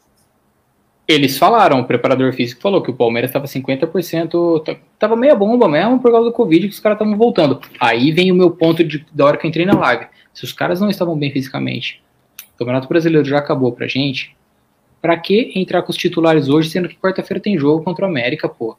[1.06, 6.00] Eles falaram, o preparador físico falou que o Palmeiras estava 50%, tava meia bomba mesmo
[6.00, 7.60] por causa do Covid, que os caras estavam voltando.
[7.80, 10.06] Aí vem o meu ponto de, da hora que eu entrei na live.
[10.32, 12.02] Se os caras não estavam bem fisicamente,
[12.54, 14.36] o Campeonato Brasileiro já acabou pra gente,
[15.02, 18.48] Pra que entrar com os titulares hoje, sendo que quarta-feira tem jogo contra o América,
[18.48, 18.76] pô?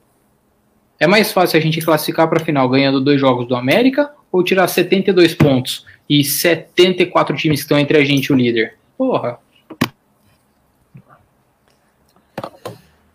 [1.00, 4.68] É mais fácil a gente classificar para final ganhando dois jogos do América ou tirar
[4.68, 8.78] 72 pontos e 74 times que estão entre a gente e o líder?
[8.98, 9.38] Porra.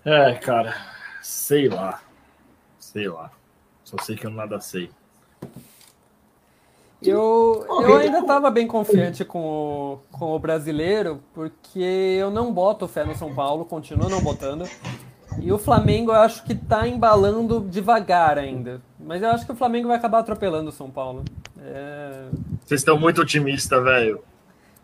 [0.04, 0.76] É, cara,
[1.22, 2.02] sei lá.
[2.78, 3.30] Sei lá.
[3.84, 4.90] Só sei que eu nada sei.
[7.00, 12.88] Eu, eu ainda estava bem confiante com o, com o brasileiro, porque eu não boto
[12.88, 14.68] fé no São Paulo, continuo não botando.
[15.40, 18.80] E o Flamengo eu acho que está embalando devagar ainda.
[18.98, 21.24] Mas eu acho que o Flamengo vai acabar atropelando o São Paulo.
[21.60, 22.24] É...
[22.64, 24.20] Vocês estão muito otimistas, velho.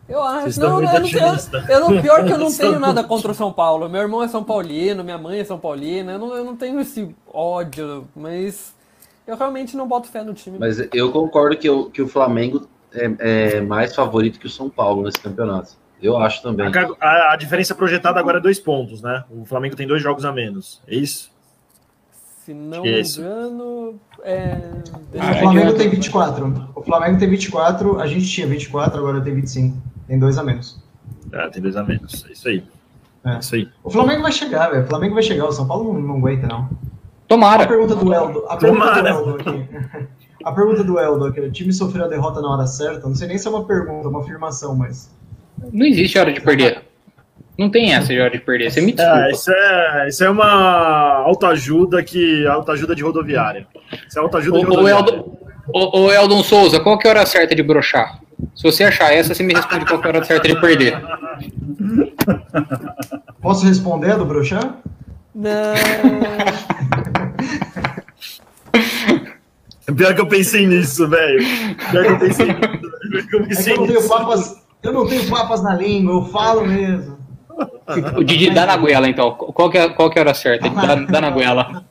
[0.07, 0.59] Eu acho.
[0.59, 3.51] Não, eu, não tenho, eu não, pior que eu não tenho nada contra o São
[3.51, 3.89] Paulo.
[3.89, 6.13] Meu irmão é São Paulino, minha mãe é São Paulina.
[6.13, 8.74] Eu não, eu não tenho esse ódio, mas
[9.27, 10.57] eu realmente não boto fé no time.
[10.59, 14.69] Mas eu concordo que, eu, que o Flamengo é, é, mais favorito que o São
[14.69, 15.73] Paulo nesse campeonato.
[16.01, 16.67] Eu acho também.
[16.67, 19.23] A, a, a, diferença projetada agora é dois pontos, né?
[19.29, 20.81] O Flamengo tem dois jogos a menos.
[20.87, 21.31] É isso?
[22.45, 23.99] Se não me engano.
[24.21, 24.59] É...
[25.13, 26.69] o Flamengo tem 24.
[26.75, 29.77] O Flamengo tem 24, a gente tinha 24, agora tem 25.
[30.07, 30.83] Tem dois a menos.
[31.31, 32.23] É, tem dois a menos.
[32.29, 32.63] É isso aí.
[33.23, 33.39] É.
[33.39, 33.67] Isso aí.
[33.83, 34.83] O Flamengo vai chegar, velho.
[34.83, 35.45] O Flamengo vai chegar.
[35.45, 36.69] O São Paulo não, não aguenta, não.
[37.27, 37.63] Tomara.
[37.63, 38.45] A pergunta do Eldo.
[38.47, 39.01] A pergunta Tomara.
[39.01, 39.69] do Eldo aqui.
[40.43, 41.39] A pergunta do Eldo aqui.
[41.39, 43.07] O time sofreu a derrota na hora certa?
[43.07, 45.09] Não sei nem se é uma pergunta, uma afirmação, mas.
[45.71, 46.83] Não existe hora de perder.
[47.57, 48.69] Não tem essa de hora de perder.
[48.69, 49.19] Você me é, desculpa.
[49.19, 52.45] É, isso, é, isso é uma autoajuda que.
[52.45, 53.67] autoajuda de rodoviária.
[54.07, 55.23] Isso é autoajuda o, de rodoviária.
[55.73, 58.19] O, o, o Eldon Souza, qual que é a hora certa de brochar?
[58.53, 61.01] Se você achar essa, você me responde qual que é a hora certa de perder.
[63.41, 64.77] Posso responder do brochar?
[65.35, 65.75] Não.
[69.95, 71.45] Pior que eu pensei nisso, velho.
[71.91, 72.85] Pior que eu pensei nisso.
[73.31, 76.65] Eu, pensei é eu, não tenho papas, eu não tenho papas na língua, eu falo
[76.65, 77.17] mesmo.
[78.17, 79.31] O Didi dá na goela, então.
[79.31, 80.69] Qual que é, qual que é a hora certa?
[80.69, 81.85] Dá, dá na goela.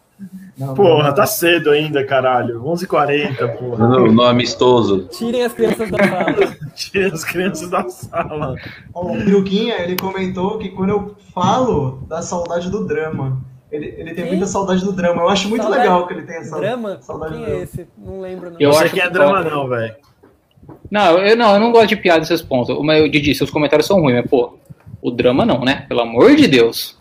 [0.56, 1.14] Não, Porra, não.
[1.14, 2.62] tá cedo ainda, caralho.
[2.62, 3.88] 11h40, porra.
[3.88, 5.08] No, no amistoso.
[5.10, 6.56] Tirem as crianças da sala.
[6.74, 8.54] Tira as crianças da sala.
[8.94, 13.40] Ó, O Piruquinha, ele comentou que quando eu falo da saudade do drama,
[13.72, 15.22] ele, ele tem muita saudade do drama.
[15.22, 16.98] Eu acho muito Saudade- legal que ele tem essa Drama?
[17.02, 17.64] saudade Quem do é drama.
[17.64, 17.88] esse?
[17.98, 18.56] Não lembro, não.
[18.60, 19.94] Eu Você acho que é que drama, falta- não, velho.
[20.90, 22.76] Não, eu não, eu não gosto de piada desses pontos.
[22.84, 24.56] Mas, Didi, seus comentários são ruins, mas, pô,
[25.02, 25.84] o drama não, né?
[25.88, 26.96] Pelo amor de Deus.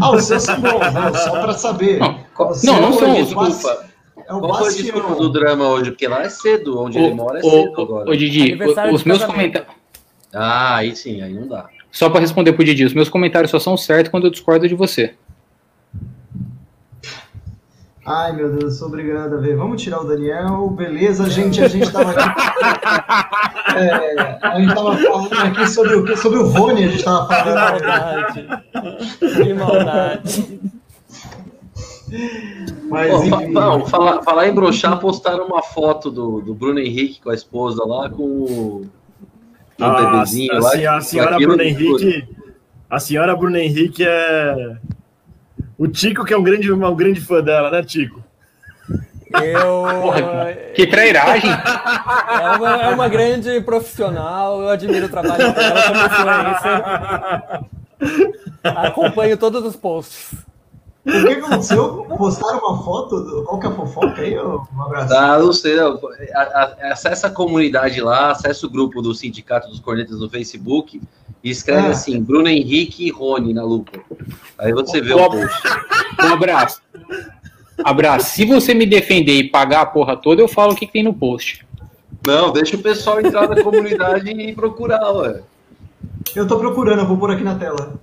[0.00, 1.12] Ah, os seus são bons, né?
[1.14, 1.98] Só pra saber.
[1.98, 2.08] Não,
[2.38, 3.14] O não, não é são o
[3.46, 3.84] Desculpa.
[4.26, 5.18] É o Qual foi desculpa bastião.
[5.18, 5.90] do drama hoje?
[5.90, 8.10] Porque lá é cedo, onde ele mora é cedo ô, agora.
[8.10, 9.70] ô, Didi, o- os meus comentários.
[10.32, 11.66] Ah, aí sim, aí não dá.
[11.92, 14.74] Só pra responder pro Didi, os meus comentários só são certos quando eu discordo de
[14.74, 15.14] você.
[18.06, 19.56] Ai, meu Deus, eu sou obrigado a ver.
[19.56, 20.68] Vamos tirar o Daniel.
[20.70, 23.34] Beleza, gente, a gente tava aqui.
[23.76, 26.16] É, a gente tava falando aqui sobre o quê?
[26.16, 27.84] Sobre o Rony, a gente tava Que falando.
[27.84, 28.48] maldade.
[29.42, 30.60] Que maldade.
[32.88, 33.46] Mas, Pô, enfim.
[33.52, 37.84] não, falar, falar em broxar, postaram uma foto do, do Bruno Henrique com a esposa
[37.84, 38.86] lá, com o,
[39.76, 40.96] com o Ah, bebezinho a, lá.
[40.96, 42.28] a senhora Aquilo- Bruna Henrique.
[42.88, 44.76] A senhora Bruna Henrique é.
[45.76, 48.22] O Tico, que é um grande, um grande fã dela, né, Tico?
[49.42, 49.84] Eu.
[50.74, 51.50] Que trairagem!
[51.50, 56.82] É uma, é uma grande profissional, eu admiro o trabalho dela como influencer.
[58.62, 60.34] Acompanho todos os posts.
[61.06, 62.06] O que aconteceu?
[62.16, 63.20] Postaram uma foto?
[63.20, 63.42] Do...
[63.44, 64.38] Qual que é a fofoca aí?
[64.38, 65.08] Um abraço.
[65.14, 65.76] Tá, não sei.
[65.76, 65.98] não.
[66.34, 71.00] A- a- Acessa a comunidade lá, acessa o grupo do Sindicato dos Cornetas no Facebook
[71.42, 71.90] e escreve Ah.
[71.90, 73.98] assim: Bruno Henrique e Rony na lupa.
[74.58, 75.68] Aí você vê o post.
[76.22, 76.80] Um abraço.
[77.84, 78.30] Abraço.
[78.30, 81.02] Se você me defender e pagar a porra toda, eu falo o que, que tem
[81.02, 81.66] no post.
[82.26, 85.42] Não, deixa o pessoal entrar na comunidade e procurar, ué.
[86.34, 87.94] Eu tô procurando, eu vou pôr aqui na tela.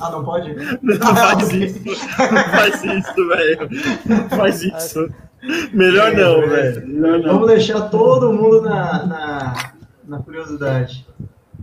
[0.00, 0.54] Ah, não pode?
[0.82, 1.80] Não faz isso.
[1.86, 3.68] Não faz isso, velho.
[4.04, 5.08] Não faz isso.
[5.72, 6.86] Melhor não, velho.
[6.86, 7.32] Melhor não.
[7.34, 9.72] Vamos deixar todo mundo na, na,
[10.06, 11.06] na curiosidade.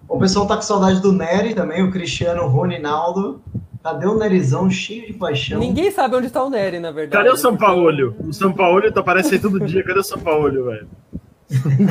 [0.07, 3.41] O pessoal tá com saudade do Nery também, o Cristiano Ronaldo.
[3.83, 5.59] Cadê o Nerizão cheio de paixão?
[5.59, 7.23] Ninguém sabe onde está o Nery, na verdade.
[7.23, 8.15] Cadê o São Paulo?
[8.19, 9.83] O São Paulo tá aparecendo todo dia.
[9.83, 10.87] Cadê o São Paulo, velho?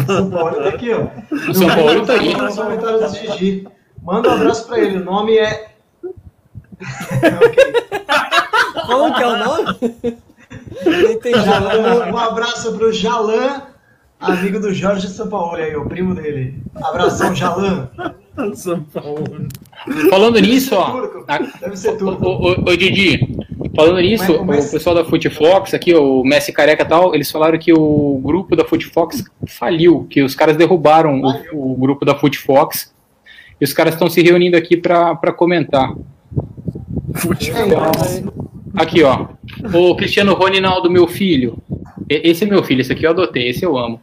[0.06, 1.06] São Paulo tá aqui, ó.
[1.50, 2.34] O São Paulo tá aí.
[2.34, 3.68] Nos comentários do Gigi.
[4.02, 4.98] Manda um abraço pra ele.
[4.98, 5.71] O nome é.
[8.86, 9.64] Como que é o nome?
[10.84, 11.44] Não entendi.
[11.44, 13.62] Jalan, um abraço pro Jalan,
[14.20, 16.54] amigo do Jorge Sampaoli aí, o primo dele.
[16.82, 17.88] Abração, Jalan.
[18.54, 19.46] São Paulo.
[20.08, 21.06] Falando nisso, ó.
[21.60, 22.26] Deve ser Ô, turco.
[22.70, 23.36] ô, Didi,
[23.76, 27.30] falando nisso, O Messi- o pessoal da Footfox, aqui, o Messi Careca e tal, eles
[27.30, 31.20] falaram que o grupo da Footfox faliu, que os caras derrubaram
[31.52, 32.92] o, o grupo da Footfox
[33.60, 35.92] e os caras estão se reunindo aqui pra comentar.
[38.74, 39.26] Aqui, ó.
[39.74, 41.58] O Cristiano Ronaldo, meu filho.
[42.08, 44.00] Esse é meu filho, esse aqui eu adotei, esse eu amo.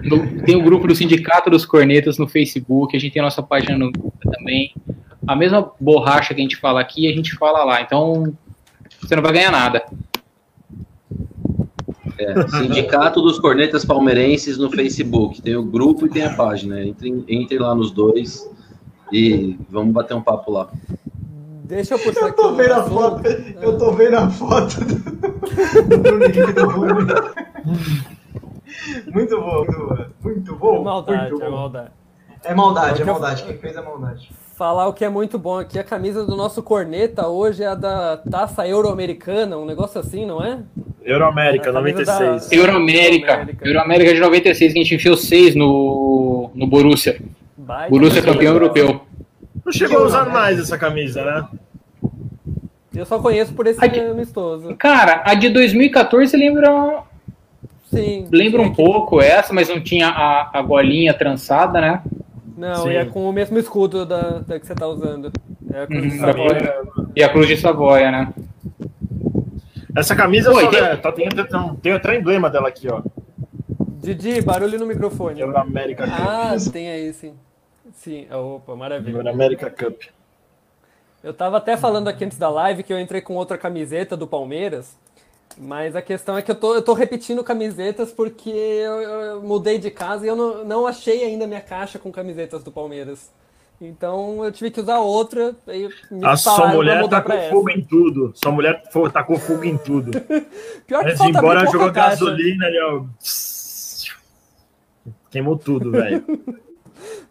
[0.00, 3.42] No- Tem o grupo do Sindicato dos Cornetas no Facebook, a gente tem a nossa
[3.42, 3.92] página no
[4.32, 4.74] também.
[5.26, 7.80] A mesma borracha que a gente fala aqui, a gente fala lá.
[7.82, 8.32] Então,
[9.00, 9.84] você não vai ganhar nada.
[12.18, 15.40] É, Sindicato dos Cornetas Palmeirenses no Facebook.
[15.42, 16.84] Tem o grupo e tem a página.
[16.84, 18.48] Entrem, entrem lá nos dois
[19.12, 20.68] e vamos bater um papo lá.
[21.64, 22.36] Deixa eu puxar eu aqui.
[22.36, 23.22] tô um vendo a foto.
[23.60, 24.94] Eu tô vendo a foto do,
[25.98, 27.12] do do Rony.
[29.12, 30.04] Muito bom, muito bom.
[30.22, 30.82] Muito É bom.
[30.82, 31.56] maldade, muito é bom.
[31.56, 31.90] maldade.
[32.44, 33.42] É maldade, é maldade.
[33.44, 34.30] Quem fez é maldade.
[34.56, 37.74] Falar o que é muito bom aqui, a camisa do nosso corneta hoje é a
[37.74, 40.58] da taça euro-americana, um negócio assim, não é?
[41.04, 42.48] Euroamérica, A camisa 96.
[42.50, 43.48] da- Euroamérica.
[43.64, 44.14] Euroamérica.
[44.14, 47.20] De 96, que a gente enfiou 6 no, no Borussia.
[47.56, 49.00] Baita Borussia campeão europeu.
[49.64, 51.48] Não chegou a usar mais essa camisa, né?
[52.94, 53.98] Eu só conheço por esse Aqui.
[54.00, 54.74] amistoso.
[54.76, 57.02] Cara, a de 2014 lembra,
[57.90, 58.26] Sim.
[58.30, 62.02] lembra um pouco essa, mas não tinha a, a golinha trançada, né?
[62.56, 62.90] Não, Sim.
[62.90, 65.32] e é com o mesmo escudo da, da que você tá usando.
[65.72, 66.74] É a cruz de Uhum, Savoia.
[67.16, 68.28] E a Cruz de Savoia, né?
[69.96, 73.00] Essa camisa Oi, só, tem- é, tá, tem, tem, tem até emblema dela aqui, ó.
[74.02, 75.40] Didi, barulho no microfone.
[75.40, 76.14] Euroamérica Cup.
[76.18, 77.32] Ah, tem aí sim.
[78.02, 79.16] Sim, opa, maravilha.
[79.16, 80.02] Euroamérica Cup.
[81.22, 84.26] Eu tava até falando aqui antes da live que eu entrei com outra camiseta do
[84.26, 84.96] Palmeiras,
[85.56, 89.78] mas a questão é que eu tô, eu tô repetindo camisetas porque eu, eu mudei
[89.78, 93.30] de casa e eu não, não achei ainda minha caixa com camisetas do Palmeiras.
[93.80, 97.70] Então eu tive que usar outra e me A sua mulher mudar tá com fogo
[97.70, 98.32] em tudo.
[98.34, 100.10] Sua mulher tacou fogo em tudo.
[100.88, 102.24] Pior que Antes de ir embora, jogou caixa.
[102.24, 103.06] gasolina e.
[105.30, 106.24] Queimou tudo, velho.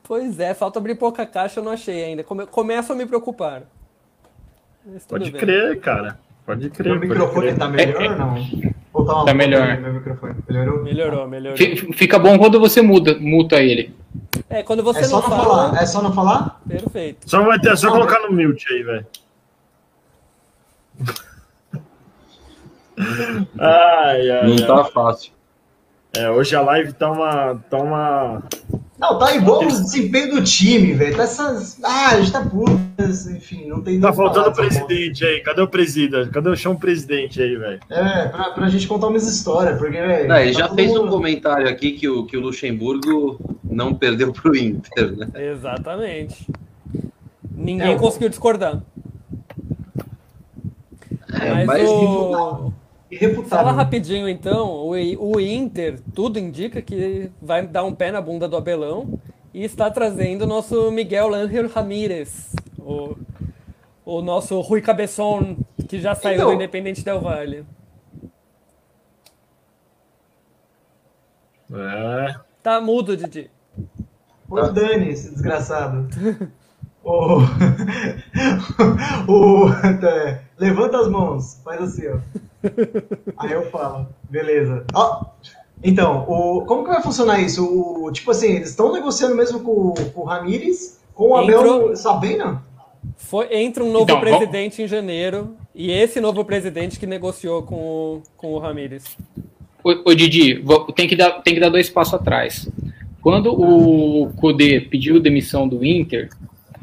[0.04, 2.24] Pois é, falta abrir pouca caixa, eu não achei ainda.
[2.24, 3.64] Come, começo a me preocupar.
[5.08, 5.40] Pode bem.
[5.40, 6.18] crer, cara.
[6.46, 6.92] Pode crer.
[6.92, 7.58] Meu microfone crer.
[7.58, 8.36] tá melhor ou não?
[8.94, 9.78] Ou tá, uma Tá melhor.
[9.80, 10.36] Meu microfone.
[10.50, 10.84] Melhorou?
[10.84, 11.58] Melhorou, melhorou.
[11.58, 13.96] Fi- Fica bom quando você muda, muta ele.
[14.50, 15.82] É, quando você É só não não fala, falar.
[15.82, 16.62] É só não falar?
[16.68, 17.30] perfeito.
[17.30, 19.06] Só vai ter, é só colocar no mute aí, velho.
[23.60, 24.68] Ai, ai, Não ai.
[24.68, 25.32] tá fácil.
[26.16, 27.56] É, hoje a live tá uma.
[27.70, 28.44] Tá uma...
[29.02, 31.18] Não, tá igual o desempenho do time, velho.
[31.18, 31.78] Tá essas.
[31.84, 32.80] Ah, a gente tá puto.
[33.36, 35.42] Enfim, não tem Tá faltando o presidente aí.
[35.42, 36.30] Cadê o presidente?
[36.30, 37.80] Cadê o chão presidente aí, velho?
[37.90, 40.28] É, pra, pra gente contar umas histórias, porque, velho.
[40.28, 43.96] Não, ele tá já todo fez um comentário aqui que o, que o Luxemburgo não
[43.96, 45.28] perdeu pro Inter, né?
[45.52, 46.48] Exatamente.
[47.50, 48.82] Ninguém É, conseguiu discordar.
[51.34, 52.72] É, Mas mas o...
[53.12, 53.66] Irrefutável.
[53.66, 58.48] Fala rapidinho então, o, o Inter, tudo indica que vai dar um pé na bunda
[58.48, 59.20] do Abelão
[59.54, 63.18] e está trazendo o nosso Miguel Ángel Ramírez, o,
[64.06, 65.58] o nosso Rui Cabeção,
[65.90, 67.66] que já saiu Então- do Independente Del Valle.
[71.74, 72.36] É.
[72.64, 73.52] Tá mudo, Didi.
[74.50, 76.08] Ô, Dani, esse desgraçado.
[77.04, 77.40] o...
[79.28, 79.70] o...
[80.06, 82.20] é, levanta as mãos, faz assim, ó.
[83.38, 84.86] Aí eu falo, beleza.
[84.94, 85.26] Ó,
[85.84, 86.66] então, o...
[86.66, 87.66] como que vai funcionar isso?
[87.66, 88.12] O...
[88.12, 91.96] Tipo assim, eles estão negociando mesmo com, com o Ramires, com o Abel Entrou-?
[93.16, 97.64] Foi, entra um novo Então, vamos- presidente em janeiro e esse novo presidente que negociou
[97.64, 99.18] com o, com o Ramírez.
[99.84, 102.70] Ô, ô, Didi, vou- tem que, dar, tem que dar dois passos atrás.
[103.22, 106.30] Quando o Kudê pediu demissão do Inter,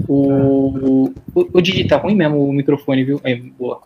[0.08, 3.20] o, o, o Didi tá ruim mesmo o microfone, viu?
[3.24, 3.80] É, boa.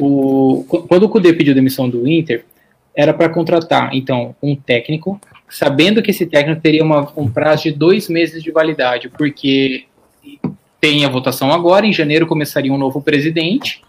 [0.00, 2.44] O, qu- quando o Kudê pediu demissão do Inter,
[2.94, 7.72] era para contratar, então, um técnico, sabendo que esse técnico teria uma- um prazo de
[7.72, 9.84] dois meses de validade, porque
[10.80, 13.82] tem a votação agora, em janeiro começaria um novo presidente,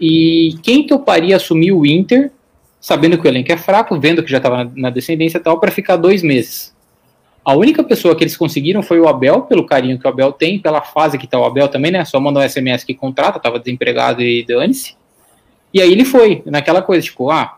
[0.00, 2.30] e quem toparia assumir o Inter
[2.80, 5.70] sabendo que o elenco é fraco, vendo que já estava na, descendência e tal, para
[5.70, 6.74] ficar dois meses.
[7.44, 10.58] A única pessoa que eles conseguiram foi o Abel, pelo carinho que o Abel tem,
[10.58, 12.04] pela fase que tá o Abel também, né?
[12.04, 14.94] Só mandar um SMS que contrata, tava desempregado e dane-se.
[15.72, 17.56] E aí ele foi, naquela coisa, tipo, ah,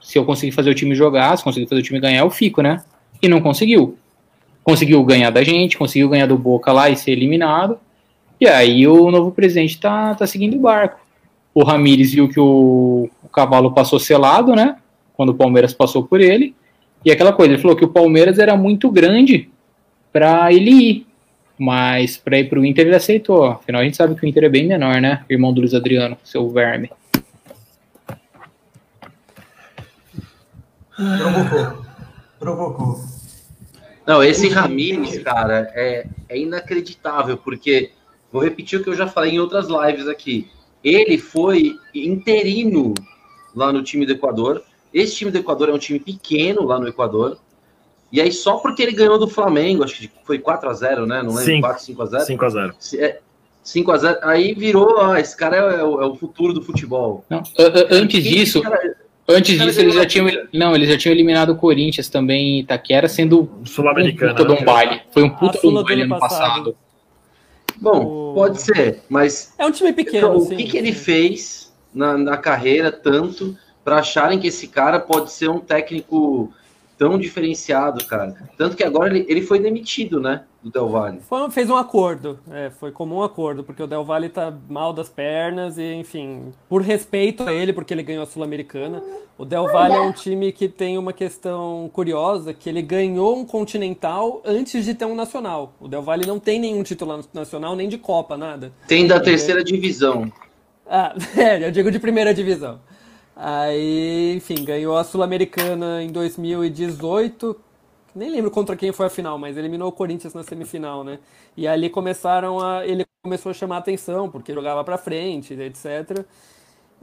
[0.00, 2.60] se eu conseguir fazer o time jogar, se conseguir fazer o time ganhar, eu fico,
[2.60, 2.82] né?
[3.22, 3.96] E não conseguiu.
[4.62, 7.78] Conseguiu ganhar da gente, conseguiu ganhar do Boca lá e ser eliminado.
[8.40, 11.00] E aí o novo presidente tá, tá seguindo o barco.
[11.54, 14.76] O Ramires viu que o, o cavalo passou selado, né?
[15.14, 16.54] Quando o Palmeiras passou por ele.
[17.04, 19.48] E aquela coisa, ele falou que o Palmeiras era muito grande
[20.12, 21.06] para ele ir.
[21.56, 23.44] Mas para ir para o Inter ele aceitou.
[23.44, 25.22] Afinal, a gente sabe que o Inter é bem menor, né?
[25.30, 26.90] Irmão do Luiz Adriano, seu verme.
[30.96, 31.84] Provocou.
[32.38, 33.00] Provocou.
[34.06, 37.90] Não, esse Ramires, cara, é, é inacreditável, porque
[38.30, 40.48] vou repetir o que eu já falei em outras lives aqui.
[40.82, 42.92] Ele foi interino
[43.54, 44.62] lá no time do Equador.
[44.92, 47.38] Esse time do Equador é um time pequeno lá no Equador.
[48.12, 51.22] E aí, só porque ele ganhou do Flamengo, acho que foi 4 a 0 né?
[51.22, 51.60] Não lembro, Cinco.
[51.62, 52.74] 4, 5 a 0 5x0.
[52.78, 53.20] Se- é,
[53.62, 57.24] 5 a 0 Aí virou, ah, esse cara é, o- é o futuro do futebol.
[57.30, 58.96] Não, a- a- antes disso, cara-
[59.28, 63.08] antes disso eles já tinham, não, eles já tinham eliminado o Corinthians também em Itaquera,
[63.08, 64.34] sendo um Sul-Americana.
[64.34, 64.64] puta de um né?
[64.64, 65.00] baile.
[65.12, 66.40] Foi um puta de um baile ano passado.
[66.72, 66.76] passado.
[67.76, 70.92] Bom, O- pode ser, mas É um time pequeno, Então, o sim, que, que ele
[70.92, 70.98] sim.
[70.98, 76.52] fez na, na carreira tanto para acharem que esse cara pode ser um técnico
[76.96, 78.34] tão diferenciado, cara?
[78.56, 81.20] Tanto que agora ele, ele foi demitido, né, do Del Valle.
[81.20, 84.92] Foi- fez um acordo, é, foi como um acordo, porque o Del Valle tá mal
[84.92, 89.02] das pernas e, enfim, por respeito a ele, porque ele ganhou a Sul-Americana,
[89.36, 93.44] o Del Valle é um time que tem uma questão curiosa, que ele ganhou um
[93.44, 95.74] Continental antes de ter um Nacional.
[95.80, 98.72] O Del Valle não tem nenhum título nacional, nem de Copa, nada.
[98.86, 100.32] Tem da terceira divisão.
[100.86, 102.78] Ah, é, eu digo de primeira divisão.
[103.36, 107.56] Aí, enfim, ganhou a Sul-Americana em 2018.
[108.14, 111.18] Nem lembro contra quem foi a final, mas eliminou o Corinthians na semifinal, né?
[111.56, 112.86] E ali começaram a.
[112.86, 116.24] Ele começou a chamar a atenção, porque jogava pra frente, etc.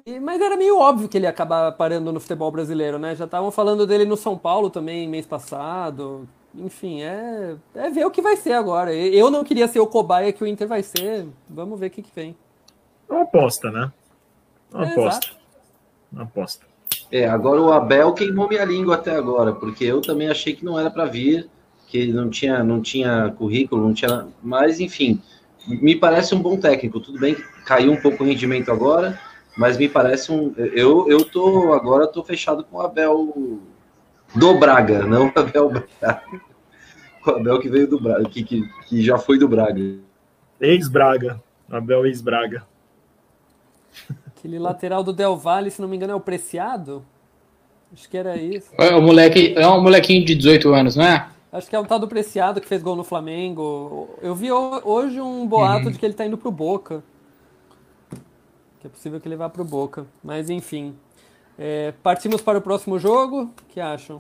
[0.05, 3.15] E- mas era meio óbvio que ele ia acabar parando no futebol brasileiro, né?
[3.15, 6.27] Já estavam falando dele no São Paulo também, mês passado.
[6.55, 8.93] Enfim, é, é ver o que vai ser agora.
[8.95, 11.27] Eu não queria ser o cobaia que o Inter vai ser.
[11.49, 12.35] Vamos ver o que, que vem.
[13.07, 13.91] É uma aposta, né?
[14.73, 15.27] Uma É, aposta.
[15.31, 15.40] Uma
[16.15, 16.65] aposta.
[17.11, 20.79] É, agora o Abel queimou minha língua até agora, porque eu também achei que não
[20.79, 21.49] era para vir,
[21.87, 24.27] que não tinha, não tinha currículo, não tinha.
[24.41, 25.21] Mas, enfim,
[25.67, 26.99] me parece um bom técnico.
[26.99, 29.19] Tudo bem que caiu um pouco o rendimento agora,
[29.57, 30.53] mas me parece um.
[30.55, 33.59] Eu, eu tô agora tô fechado com o Abel
[34.33, 36.21] do Braga, não o Abel Braga.
[37.25, 39.79] O Abel que veio do Braga, que, que, que já foi do Braga.
[40.59, 41.41] Ex-Braga.
[41.69, 42.65] Abel ex-Braga.
[44.27, 47.05] Aquele lateral do Del Valle, se não me engano, é o Preciado?
[47.93, 48.69] Acho que era isso.
[48.77, 51.29] É um, moleque, é um molequinho de 18 anos, não é?
[51.51, 54.09] Acho que é o tal do Preciado que fez gol no Flamengo.
[54.21, 55.91] Eu vi hoje um boato uhum.
[55.91, 57.03] de que ele tá indo pro Boca.
[58.79, 60.05] Que é possível que ele vá pro Boca.
[60.23, 60.95] Mas enfim.
[61.59, 63.43] É, partimos para o próximo jogo.
[63.43, 64.17] O que acham?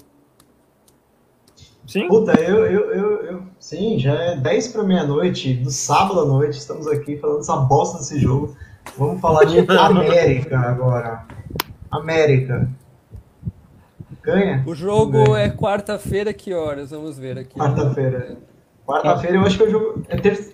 [1.87, 2.07] Sim.
[2.07, 6.57] Puta, eu, eu, eu, eu, Sim, já é 10 para meia-noite, do sábado à noite,
[6.57, 8.55] estamos aqui falando essa bosta desse jogo.
[8.97, 11.25] Vamos falar de América agora.
[11.89, 12.67] América.
[14.23, 14.63] Ganha?
[14.67, 15.45] O jogo Ganha.
[15.45, 16.91] é quarta-feira, que horas?
[16.91, 17.57] Vamos ver aqui.
[17.57, 18.37] Quarta-feira.
[18.85, 20.03] Quarta-feira eu acho que é o jogo.
[20.09, 20.51] É terça.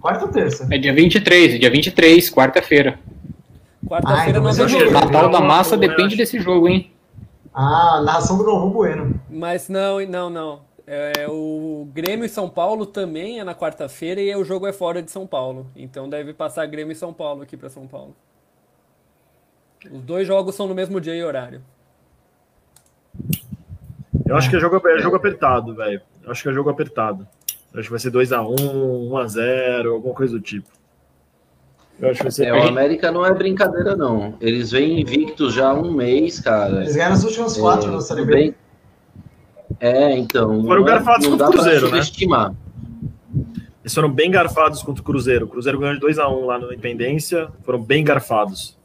[0.00, 0.66] Quarta ou terça?
[0.70, 2.98] É dia 23, é dia 23, quarta-feira.
[3.86, 6.90] Quarta-feira nós vamos O Natal da Massa depende desse jogo, hein?
[7.52, 9.20] Ah, narração do Galvão Bueno.
[9.30, 10.60] Mas não, não, não.
[10.86, 15.02] É, o Grêmio e São Paulo também é na quarta-feira e o jogo é fora
[15.02, 15.66] de São Paulo.
[15.74, 18.14] Então deve passar Grêmio e São Paulo aqui para São Paulo.
[19.90, 21.60] Os dois jogos são no mesmo dia e horário.
[24.26, 26.00] Eu acho que é jogo, é jogo apertado, velho.
[26.22, 27.26] Eu acho que é jogo apertado.
[27.72, 28.56] Eu acho que vai ser 2x1,
[29.10, 30.68] 1x0, alguma coisa do tipo.
[32.00, 32.46] Eu acho que vai ser...
[32.46, 34.34] É, o América não é brincadeira, não.
[34.40, 36.82] Eles vêm invictos já há um mês, cara.
[36.82, 38.54] Eles ganharam as últimas quatro é, no Série B.
[39.80, 40.64] É, então.
[40.64, 42.00] Foram é- garfados contra o Cruzeiro, né?
[43.82, 45.46] Eles foram bem garfados contra o Cruzeiro.
[45.46, 47.48] O Cruzeiro ganhou de 2x1 lá na Independência.
[47.62, 48.76] Foram bem garfados.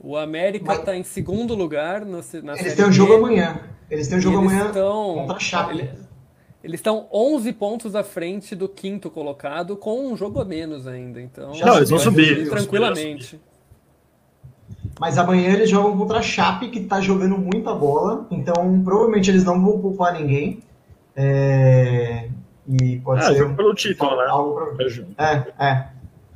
[0.00, 3.60] O América está em segundo lugar no, na Eles têm um jogo amanhã.
[3.88, 5.74] Eles têm um jogo amanhã estão, contra a Chape.
[5.74, 5.90] Ele,
[6.64, 11.20] eles estão 11 pontos à frente do quinto colocado, com um jogo a menos ainda.
[11.20, 12.48] Então, não, eles vão subir.
[12.48, 13.40] Tranquilamente.
[15.02, 18.24] Mas amanhã eles jogam contra a Chape, que está jogando muita bola.
[18.30, 20.62] Então, provavelmente eles não vão poupar ninguém.
[21.16, 22.28] É...
[22.68, 23.34] E pode é, ser.
[23.34, 24.26] jogo pelo título, né?
[24.28, 24.86] Algo pra...
[25.18, 25.88] É, é.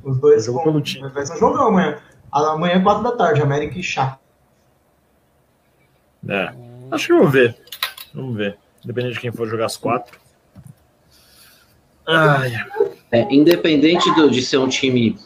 [0.03, 0.43] Os dois.
[0.43, 0.65] É jogo vão...
[0.65, 1.13] pelo título.
[1.13, 1.97] Vai ser um jogão amanhã.
[2.29, 4.19] Amanhã, 4 da tarde, América e Chape.
[6.27, 6.53] É.
[6.91, 7.57] Acho que vamos ver.
[8.13, 8.57] Vamos ver.
[8.83, 10.19] Dependendo de quem for jogar as quatro.
[12.05, 12.51] Ai.
[13.13, 15.17] É, independente do, de ser um time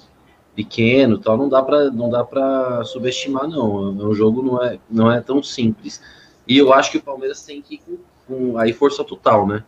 [0.56, 3.95] pequeno, tal, não dá para não dá para subestimar não.
[3.97, 6.02] O jogo não é não é tão simples.
[6.47, 7.97] E eu acho que o Palmeiras tem que ir com,
[8.28, 9.64] com aí força total, né?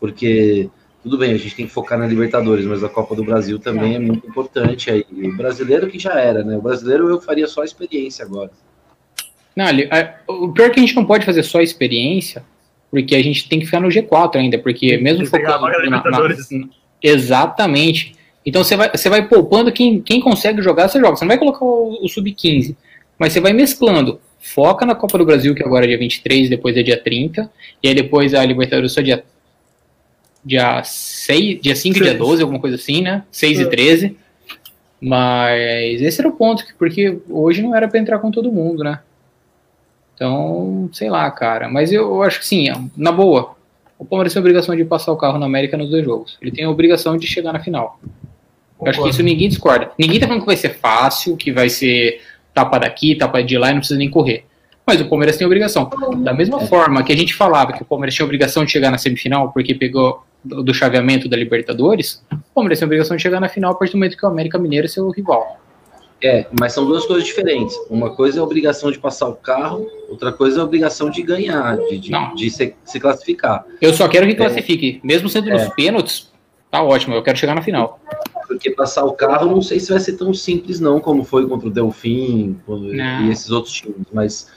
[0.00, 0.68] Porque
[1.06, 3.94] tudo bem, a gente tem que focar na Libertadores, mas a Copa do Brasil também
[3.94, 5.06] é muito importante aí.
[5.08, 6.56] O brasileiro que já era, né?
[6.56, 8.50] O brasileiro eu faria só experiência agora.
[9.54, 9.66] Não,
[10.26, 12.44] o pior é que a gente não pode fazer só experiência,
[12.90, 16.28] porque a gente tem que ficar no G4 ainda, porque mesmo focando na, na,
[17.00, 18.15] exatamente.
[18.46, 21.16] Então você vai, você vai poupando quem, quem consegue jogar, você joga.
[21.16, 22.76] Você não vai colocar o, o sub-15,
[23.18, 24.20] mas você vai mesclando.
[24.38, 27.50] Foca na Copa do Brasil, que agora é dia 23, depois é dia 30,
[27.82, 29.24] e aí depois a Libertadores só dia,
[30.44, 33.24] dia, 6, dia 5 e dia 12, alguma coisa assim, né?
[33.32, 33.62] 6 é.
[33.62, 34.16] e 13.
[35.00, 39.00] Mas esse era o ponto, porque hoje não era para entrar com todo mundo, né?
[40.14, 41.68] Então, sei lá, cara.
[41.68, 43.56] Mas eu acho que sim, na boa.
[43.98, 46.38] O Palmeiras tem a obrigação de passar o carro na América nos dois jogos.
[46.40, 47.98] Ele tem a obrigação de chegar na final.
[48.80, 49.90] Eu acho que isso ninguém discorda.
[49.98, 52.20] Ninguém tá falando que vai ser fácil, que vai ser
[52.52, 54.44] tapa daqui, tapa de lá e não precisa nem correr.
[54.86, 55.90] Mas o Palmeiras tem obrigação.
[56.18, 58.98] Da mesma forma que a gente falava que o Palmeiras tinha obrigação de chegar na
[58.98, 63.48] semifinal porque pegou do chaveamento da Libertadores, o Palmeiras tem a obrigação de chegar na
[63.48, 65.60] final a partir do momento que o América Mineiro é seu rival.
[66.22, 67.76] É, mas são duas coisas diferentes.
[67.90, 71.22] Uma coisa é a obrigação de passar o carro, outra coisa é a obrigação de
[71.22, 73.66] ganhar, de, de, de se, se, classificar.
[73.82, 74.36] Eu só quero que é.
[74.36, 75.00] classifique.
[75.02, 75.70] Mesmo sendo nos é.
[75.70, 76.32] pênaltis,
[76.76, 78.00] tá ótimo, eu quero chegar na final.
[78.46, 81.68] Porque passar o carro não sei se vai ser tão simples, não, como foi contra
[81.68, 84.48] o Delfim e esses outros times, mas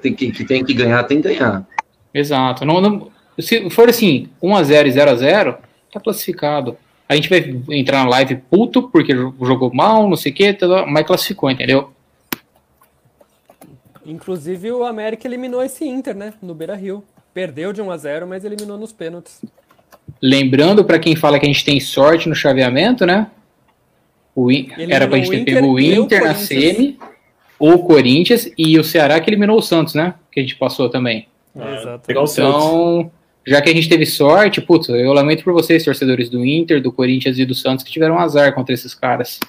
[0.00, 1.66] tem que, que tem que ganhar, tem que ganhar.
[2.12, 2.64] Exato.
[2.64, 5.58] Não, não, se for assim, 1x0 e 0x0,
[5.92, 6.76] tá classificado.
[7.08, 11.06] A gente vai entrar na live puto porque jogou mal, não sei o que, mas
[11.06, 11.90] classificou, entendeu?
[14.04, 16.34] Inclusive o América eliminou esse Inter, né?
[16.40, 17.04] No Beira Rio.
[17.34, 19.42] Perdeu de 1 a 0 mas eliminou nos pênaltis.
[20.20, 23.28] Lembrando para quem fala que a gente tem sorte no chaveamento, né?
[24.34, 24.68] O in...
[24.88, 26.98] Era pra gente ter pego o Inter na semi,
[27.58, 30.14] o Corinthians e o Ceará que eliminou o Santos, né?
[30.30, 31.28] Que a gente passou também.
[31.56, 32.10] É, Exato.
[32.10, 33.10] Então,
[33.46, 36.92] já que a gente teve sorte, putz, eu lamento por vocês, torcedores do Inter, do
[36.92, 39.40] Corinthians e do Santos, que tiveram azar contra esses caras.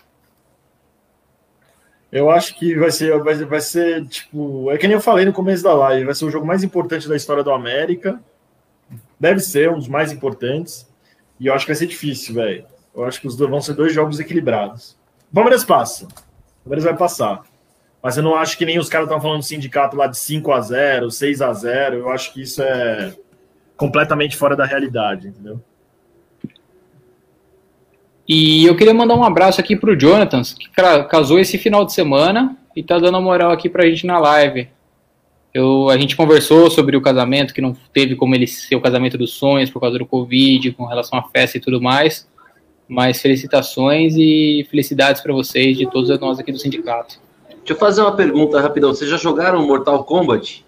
[2.12, 5.34] Eu acho que vai ser, vai, vai ser, tipo, é que nem eu falei no
[5.34, 8.20] começo da live, vai ser o jogo mais importante da história do América.
[9.20, 10.88] Deve ser um dos mais importantes.
[11.40, 12.66] E eu acho que vai ser difícil, velho.
[12.96, 14.98] Eu acho que os dois vão ser dois jogos equilibrados.
[15.32, 16.06] O Palmeiras passa.
[16.06, 17.44] O Palmeiras vai passar.
[18.02, 20.52] Mas eu não acho que nem os caras estão falando do sindicato lá de 5
[20.52, 23.14] a 0 6 a 0 Eu acho que isso é
[23.76, 25.62] completamente fora da realidade, entendeu?
[28.28, 30.70] E eu queria mandar um abraço aqui pro Jonathan, que
[31.10, 34.70] casou esse final de semana e tá dando moral aqui pra gente na live.
[35.54, 39.18] Eu, a gente conversou sobre o casamento, que não teve como ele ser o casamento
[39.18, 42.28] dos sonhos por causa do Covid, com relação à festa e tudo mais.
[42.88, 47.20] Mas felicitações e felicidades para vocês, de todos nós aqui do sindicato.
[47.48, 48.94] Deixa eu fazer uma pergunta rapidão.
[48.94, 50.66] Vocês já jogaram Mortal Kombat?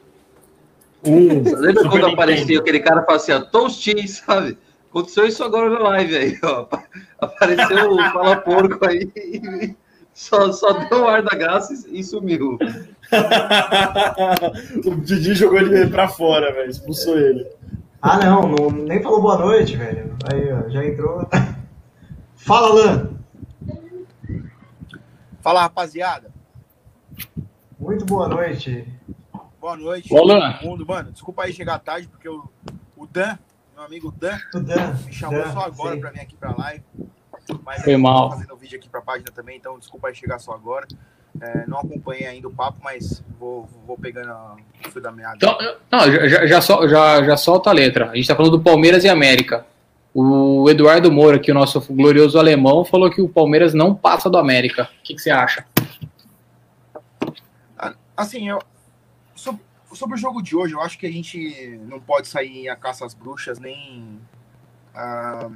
[1.04, 4.58] Uh, Lembra quando apareceu aquele cara e falou assim, toasty, sabe?
[4.90, 6.68] Aconteceu isso agora na live aí, ó.
[7.20, 9.10] Apareceu o Fala Porco aí
[10.14, 12.58] só, só deu o ar da graça e, sumiu.
[14.86, 16.70] o Didi jogou ele pra fora, velho.
[16.70, 17.48] Expulsou ele.
[18.02, 20.16] Ah, não, não, nem falou boa noite, velho.
[20.32, 21.28] Aí, ó, já entrou.
[22.36, 23.12] Fala, Lan.
[25.42, 26.32] Fala, rapaziada.
[27.80, 28.88] Muito boa noite.
[29.60, 30.12] Boa noite.
[30.14, 30.60] Olá.
[30.64, 30.86] Mundo.
[30.86, 32.50] Mano, desculpa aí chegar tarde, porque o,
[32.98, 33.38] o Dan,
[33.76, 36.02] meu amigo Dan, o Dan me chamou Dan, só agora sim.
[36.02, 36.84] pra vir aqui pra live.
[37.64, 38.30] Mas Foi mal.
[38.30, 40.88] Tô fazendo vídeo aqui pra página também, então desculpa aí chegar só agora.
[41.40, 45.38] É, não acompanhei ainda o papo, mas vou, vou pegando o fio da meada.
[45.38, 45.58] Então,
[45.90, 48.12] não, já, já, sol- já, já solta a letra.
[48.12, 49.66] A gente tá falando do Palmeiras e América.
[50.14, 54.38] O Eduardo Moura, aqui, o nosso glorioso alemão, falou que o Palmeiras não passa do
[54.38, 54.90] América.
[55.00, 55.66] O que, que você acha?
[58.16, 58.62] Assim, eu,
[59.34, 59.62] sobre,
[59.94, 63.06] sobre o jogo de hoje, eu acho que a gente não pode sair a caça
[63.06, 64.20] às bruxas, nem
[64.94, 65.50] ah,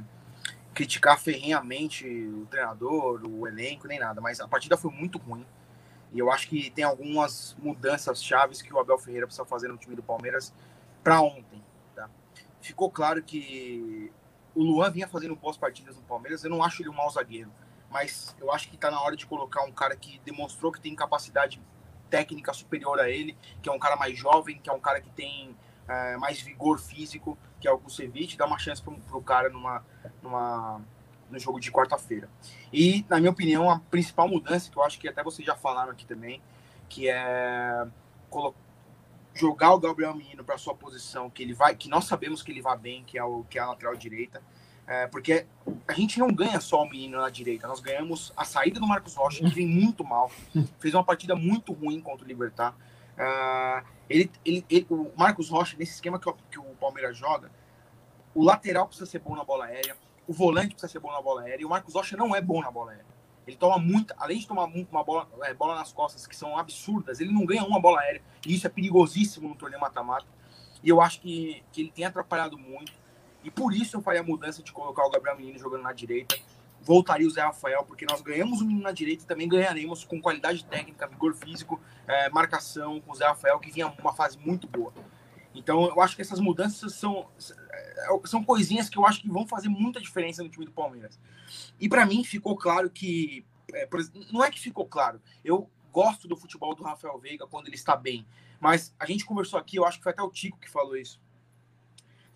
[0.74, 4.20] criticar ferrenhamente o treinador, o elenco, nem nada.
[4.20, 5.44] Mas a partida foi muito ruim.
[6.12, 9.76] E eu acho que tem algumas mudanças chaves que o Abel Ferreira precisa fazer no
[9.76, 10.54] time do Palmeiras
[11.02, 11.62] para ontem.
[11.94, 12.08] Tá?
[12.60, 14.12] Ficou claro que
[14.54, 16.42] o Luan vinha fazendo boas partidas no Palmeiras.
[16.44, 17.52] Eu não acho ele um mau zagueiro,
[17.90, 20.94] mas eu acho que está na hora de colocar um cara que demonstrou que tem
[20.94, 21.60] capacidade
[22.08, 25.10] técnica superior a ele, que é um cara mais jovem, que é um cara que
[25.10, 25.56] tem
[25.88, 29.84] é, mais vigor físico, que é o Kusevich, dá uma chance pro, pro cara numa,
[30.22, 30.80] numa,
[31.30, 32.28] no jogo de quarta-feira.
[32.72, 35.90] E, na minha opinião, a principal mudança, que eu acho que até vocês já falaram
[35.92, 36.40] aqui também,
[36.88, 37.86] que é
[39.34, 42.62] jogar o Gabriel Menino para sua posição, que ele vai, que nós sabemos que ele
[42.62, 44.42] vai bem, que é o que é a lateral direita,
[44.86, 45.46] é, porque
[45.86, 49.14] a gente não ganha só o menino na direita, nós ganhamos a saída do Marcos
[49.14, 50.30] Rocha, que vem muito mal,
[50.80, 52.74] fez uma partida muito ruim contra o Libertar.
[53.18, 57.50] Ah, ele, ele, ele- o Marcos Rocha, nesse esquema que, o- que o Palmeiras joga,
[58.34, 59.96] o lateral precisa ser bom na bola aérea,
[60.26, 62.60] o volante precisa ser bom na bola aérea, e o Marcos Rocha não é bom
[62.60, 63.06] na bola aérea.
[63.46, 67.20] Ele toma muita, além de tomar uma bola, é, bola nas costas que são absurdas,
[67.20, 70.26] ele não ganha uma bola aérea, e isso é perigosíssimo no torneio mata-mata.
[70.82, 72.92] E eu acho que, que ele tem atrapalhado muito.
[73.42, 76.36] E por isso eu faria a mudança de colocar o Gabriel Menino jogando na direita.
[76.82, 80.20] Voltaria o Zé Rafael, porque nós ganhamos o menino na direita e também ganharemos com
[80.20, 84.68] qualidade técnica, vigor físico, eh, marcação com o Zé Rafael, que vinha uma fase muito
[84.68, 84.92] boa.
[85.56, 89.46] Então eu acho que essas mudanças são, eh, são coisinhas que eu acho que vão
[89.46, 91.18] fazer muita diferença no time do Palmeiras.
[91.80, 93.44] E para mim ficou claro que.
[93.94, 95.20] ex- não é que ficou claro.
[95.44, 98.26] Eu gosto do futebol do Rafael Veiga quando ele está bem.
[98.60, 101.20] Mas a gente conversou aqui, eu acho que foi até o Tico que falou isso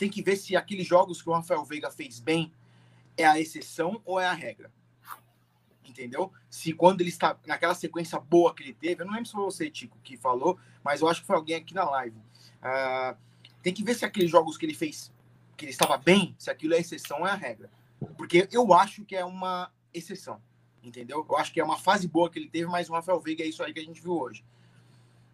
[0.01, 2.51] tem que ver se aqueles jogos que o Rafael Veiga fez bem
[3.18, 4.73] é a exceção ou é a regra.
[5.85, 6.33] Entendeu?
[6.49, 9.45] Se quando ele está naquela sequência boa que ele teve, eu não lembro se foi
[9.45, 12.16] você, Tico, que falou, mas eu acho que foi alguém aqui na live.
[12.63, 13.17] Ah,
[13.63, 15.13] tem que ver se aqueles jogos que ele fez,
[15.57, 17.71] que ele estava bem, se aquilo é exceção ou é a regra.
[18.17, 20.41] Porque eu acho que é uma exceção.
[20.83, 21.27] Entendeu?
[21.29, 23.47] Eu acho que é uma fase boa que ele teve, mas o Rafael Veiga é
[23.47, 24.43] isso aí que a gente viu hoje.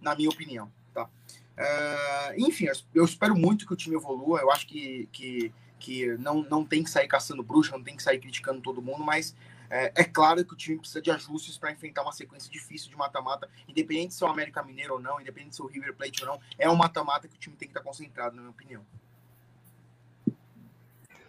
[0.01, 0.71] Na minha opinião.
[0.93, 1.09] Tá?
[1.57, 4.41] Ah, enfim, eu espero muito que o time evolua.
[4.41, 8.03] Eu acho que, que, que não, não tem que sair caçando bruxa, não tem que
[8.03, 9.37] sair criticando todo mundo, mas
[9.71, 12.97] é, é claro que o time precisa de ajustes para enfrentar uma sequência difícil de
[12.97, 16.25] mata-mata, independente se é o América Mineiro ou não, independente se é o River Plate
[16.25, 16.41] ou não.
[16.59, 18.83] É um mata-mata que o time tem que estar concentrado, na minha opinião.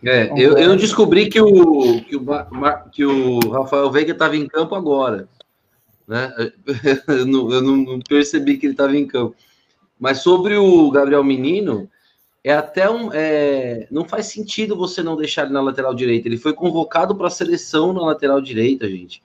[0.04, 4.76] É, eu, eu descobri que o, que o, que o Rafael Veiga estava em campo
[4.76, 5.28] agora.
[6.08, 6.34] Né?
[7.08, 9.36] Eu, não, eu não percebi que ele estava em campo.
[10.00, 11.90] Mas sobre o Gabriel Menino,
[12.48, 13.10] é até um.
[13.14, 16.28] é, não faz sentido você não deixar ele na lateral direita.
[16.28, 19.22] Ele foi convocado para a seleção na lateral direita, gente.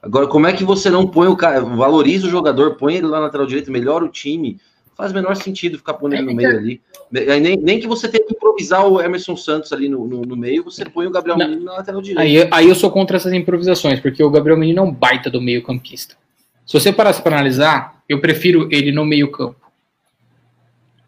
[0.00, 3.18] Agora, como é que você não põe o cara, valoriza o jogador, põe ele lá
[3.18, 4.58] na lateral direita, melhora o time?
[4.96, 6.80] Faz o menor sentido ficar pondo ele no meio ali.
[7.14, 10.36] Aí Nem, nem que você tenha que improvisar o Emerson Santos ali no, no, no
[10.36, 11.46] meio, você põe o Gabriel Não.
[11.46, 12.22] Menino na lateral direita.
[12.22, 15.42] Aí, aí eu sou contra essas improvisações, porque o Gabriel Menino é um baita do
[15.42, 16.16] meio campista.
[16.66, 19.30] Se você parasse para analisar, eu prefiro ele no meio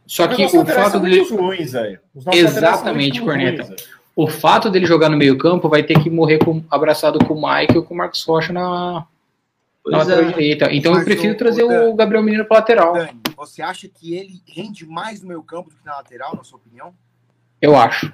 [0.06, 1.72] Só que o fato dele, ruins,
[2.32, 3.62] Exatamente, Corneta.
[3.64, 7.34] ruins, o fato dele jogar no meio campo vai ter que morrer com- abraçado com
[7.34, 8.60] o Mike ou com o Marcos Rocha na,
[8.94, 9.06] na
[9.82, 10.32] Pois lateral é.
[10.32, 10.72] direita.
[10.72, 12.92] Então eu Mas prefiro o- trazer o Dan- o Gabriel Menino para lateral.
[12.92, 16.44] Dani, você acha que ele rende mais no meio campo do que na lateral, na
[16.44, 16.92] sua opinião?
[17.60, 18.12] Eu acho.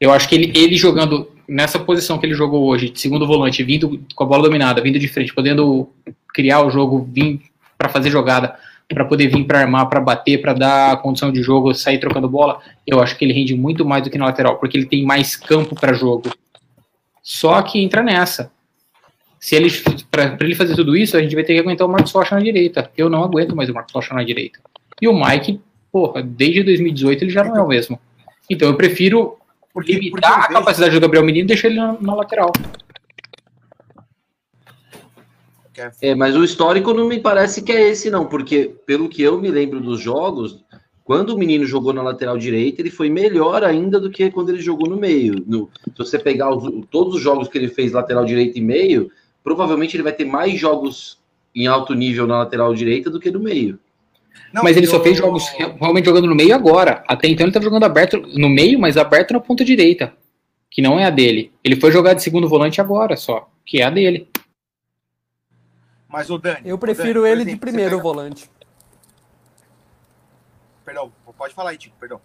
[0.00, 3.62] Eu acho que ele, ele jogando nessa posição que ele jogou hoje, de segundo volante,
[3.62, 5.88] vindo com a bola dominada, vindo de frente, podendo
[6.34, 7.40] criar o jogo, vir
[7.78, 8.56] para fazer jogada,
[8.92, 12.60] para poder vir para armar, para bater, para dar condição de jogo, sair trocando bola,
[12.86, 15.36] eu acho que ele rende muito mais do que na lateral, porque ele tem mais
[15.36, 16.30] campo para jogo.
[17.22, 18.50] Só que entra nessa.
[19.38, 19.70] Se ele
[20.10, 22.40] para ele fazer tudo isso, a gente vai ter que aguentar o Marcos Rocha na
[22.40, 22.90] direita.
[22.96, 24.60] Eu não aguento mais o Marcos Rocha na direita.
[25.00, 27.98] E o Mike, porra, desde 2018 ele já não é o mesmo.
[28.48, 29.36] Então eu prefiro
[29.74, 32.52] Porque, limitar a capacidade do Gabriel Menino e deixar ele na, na lateral.
[35.74, 39.22] Vejo- É, mas o histórico não me parece que é esse, não, porque pelo que
[39.22, 40.62] eu me lembro dos jogos,
[41.04, 44.60] quando o menino jogou na lateral direita, ele foi melhor ainda do que quando ele
[44.60, 45.42] jogou no meio.
[45.46, 49.10] No- se você pegar os- todos os jogos que ele fez lateral direita e meio,
[49.42, 51.18] provavelmente ele vai ter mais jogos
[51.54, 53.78] em alto nível na lateral direita do que no meio.
[54.52, 55.46] Não, mas ele só eu- fez jogos
[55.78, 57.02] realmente jogando no meio agora.
[57.08, 60.12] Até então ele estava jogando aberto no meio, mas aberto na ponta direita,
[60.70, 61.50] que não é a dele.
[61.64, 64.28] Ele foi jogar de segundo volante agora só, que é a dele.
[66.12, 66.60] Mas o Dani.
[66.68, 68.50] Eu prefiro Dani, ele de exemplo, primeiro você pega- volante.
[70.84, 72.20] Perdão, pode falar aí, Tico, perdão.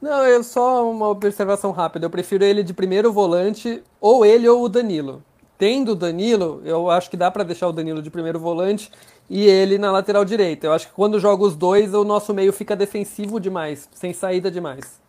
[0.00, 2.06] Não, é só uma observação rápida.
[2.06, 5.22] Eu prefiro ele de primeiro volante, ou ele ou o Danilo.
[5.58, 8.90] Tendo o Danilo, eu acho que dá pra deixar o Danilo de primeiro volante
[9.30, 10.66] e ele na lateral direita.
[10.66, 14.50] Eu acho que quando joga os dois, o nosso meio fica defensivo demais, sem saída
[14.50, 15.00] demais.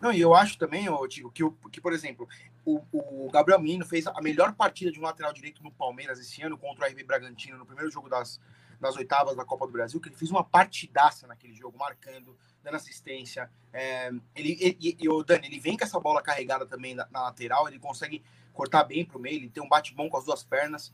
[0.00, 2.28] Não, e eu acho também, ô, Tico, que, o- que, por exemplo,
[2.66, 6.42] o, o Gabriel Menino fez a melhor partida de um lateral direito no Palmeiras esse
[6.42, 8.40] ano contra o RB Bragantino, no primeiro jogo das,
[8.80, 12.74] das oitavas da Copa do Brasil, que ele fez uma partidaça naquele jogo, marcando, dando
[12.74, 13.48] assistência.
[13.72, 17.22] É, ele, e, e o Dani, ele vem com essa bola carregada também na, na
[17.22, 20.42] lateral, ele consegue cortar bem pro meio, ele tem um bate bom com as duas
[20.42, 20.92] pernas.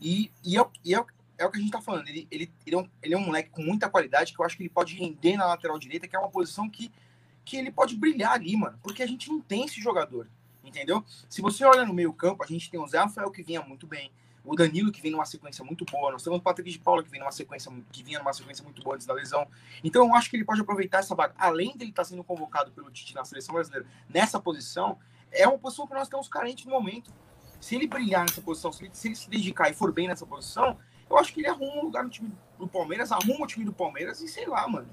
[0.00, 1.06] E, e, é, o- e é, o-
[1.38, 3.24] é o que a gente tá falando, ele, ele, ele, é um, ele é um
[3.24, 6.14] moleque com muita qualidade que eu acho que ele pode render na lateral direita, que
[6.14, 6.92] é uma posição que
[7.44, 10.28] que ele pode brilhar ali, mano, porque a gente não tem esse jogador,
[10.68, 11.04] entendeu?
[11.28, 13.86] Se você olha no meio campo, a gente tem o Zé Rafael que vinha muito
[13.86, 14.12] bem,
[14.44, 17.10] o Danilo que vem numa sequência muito boa, nós temos o Patrick de Paula que
[17.10, 19.46] vem numa sequência que vinha numa sequência muito boa antes da lesão.
[19.84, 22.90] Então eu acho que ele pode aproveitar essa vaga, além dele estar sendo convocado pelo
[22.90, 24.98] Tite na seleção brasileira nessa posição,
[25.30, 27.12] é uma posição que nós estamos carentes no momento.
[27.60, 30.24] Se ele brilhar nessa posição, se ele, se ele se dedicar e for bem nessa
[30.24, 30.78] posição,
[31.10, 33.72] eu acho que ele arruma um lugar no time do Palmeiras, arruma o time do
[33.72, 34.88] Palmeiras e sei lá, mano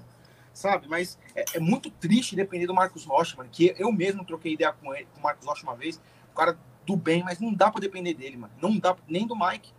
[0.56, 0.86] sabe?
[0.88, 3.48] Mas é, é muito triste depender do Marcos Rocha, mano.
[3.52, 6.00] Que eu mesmo troquei ideia com ele, com o Marcos Rocha uma vez.
[6.32, 8.52] O cara do bem, mas não dá pra depender dele, mano.
[8.60, 9.70] Não dá nem do Mike.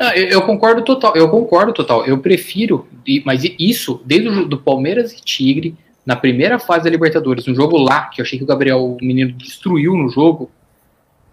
[0.00, 2.06] Ah, eu, eu concordo total, eu concordo total.
[2.06, 2.86] Eu prefiro,
[3.24, 5.76] mas isso, desde o do Palmeiras e Tigre,
[6.06, 8.98] na primeira fase da Libertadores, um jogo lá, que eu achei que o Gabriel, o
[9.00, 10.50] menino, destruiu no jogo,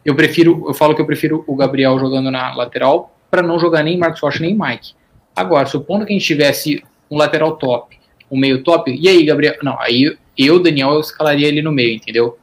[0.03, 3.83] eu prefiro, eu falo que eu prefiro o Gabriel jogando na lateral para não jogar
[3.83, 4.93] nem Marcos Rocha nem Mike.
[5.35, 7.96] Agora, supondo que a gente tivesse um lateral top,
[8.29, 9.55] um meio top, e aí, Gabriel?
[9.63, 12.37] Não, aí eu, Daniel, eu escalaria ele no meio, entendeu?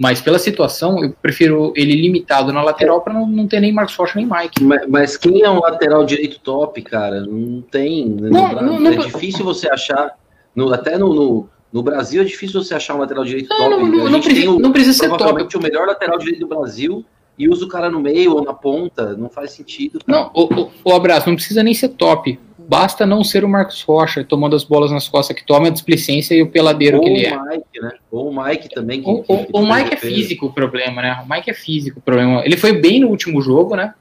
[0.00, 3.96] Mas pela situação, eu prefiro ele limitado na lateral para não, não ter nem Marcos
[3.96, 4.62] Rocha nem Mike.
[4.62, 7.22] Mas, mas quem é um lateral direito top, cara?
[7.22, 8.08] Não tem.
[8.08, 10.12] né, Não, no não, é difícil você achar.
[10.54, 13.70] no- até no, no, no Brasil é difícil você achar um lateral direito top.
[13.70, 15.56] não, não precisa, o- não precisa ser top.
[15.56, 17.04] o melhor lateral direito do Brasil
[17.36, 19.16] e usa o cara no meio ou na ponta.
[19.16, 19.98] Não faz sentido.
[20.04, 20.20] cara.
[20.20, 22.38] Não, o, o, o abraço, não precisa nem ser top.
[22.70, 26.34] Basta não ser o Marcos Rocha tomando as bolas nas costas que toma a displicência
[26.34, 27.34] e o peladeiro ou que ele é.
[27.34, 27.92] o Mike, né?
[28.12, 29.02] Ou o Mike também.
[29.02, 31.22] Que, O, que- o, que o Mike é físico o problema, né?
[31.24, 32.44] O Mike é físico o problema.
[32.44, 33.94] Ele foi bem no último jogo, né?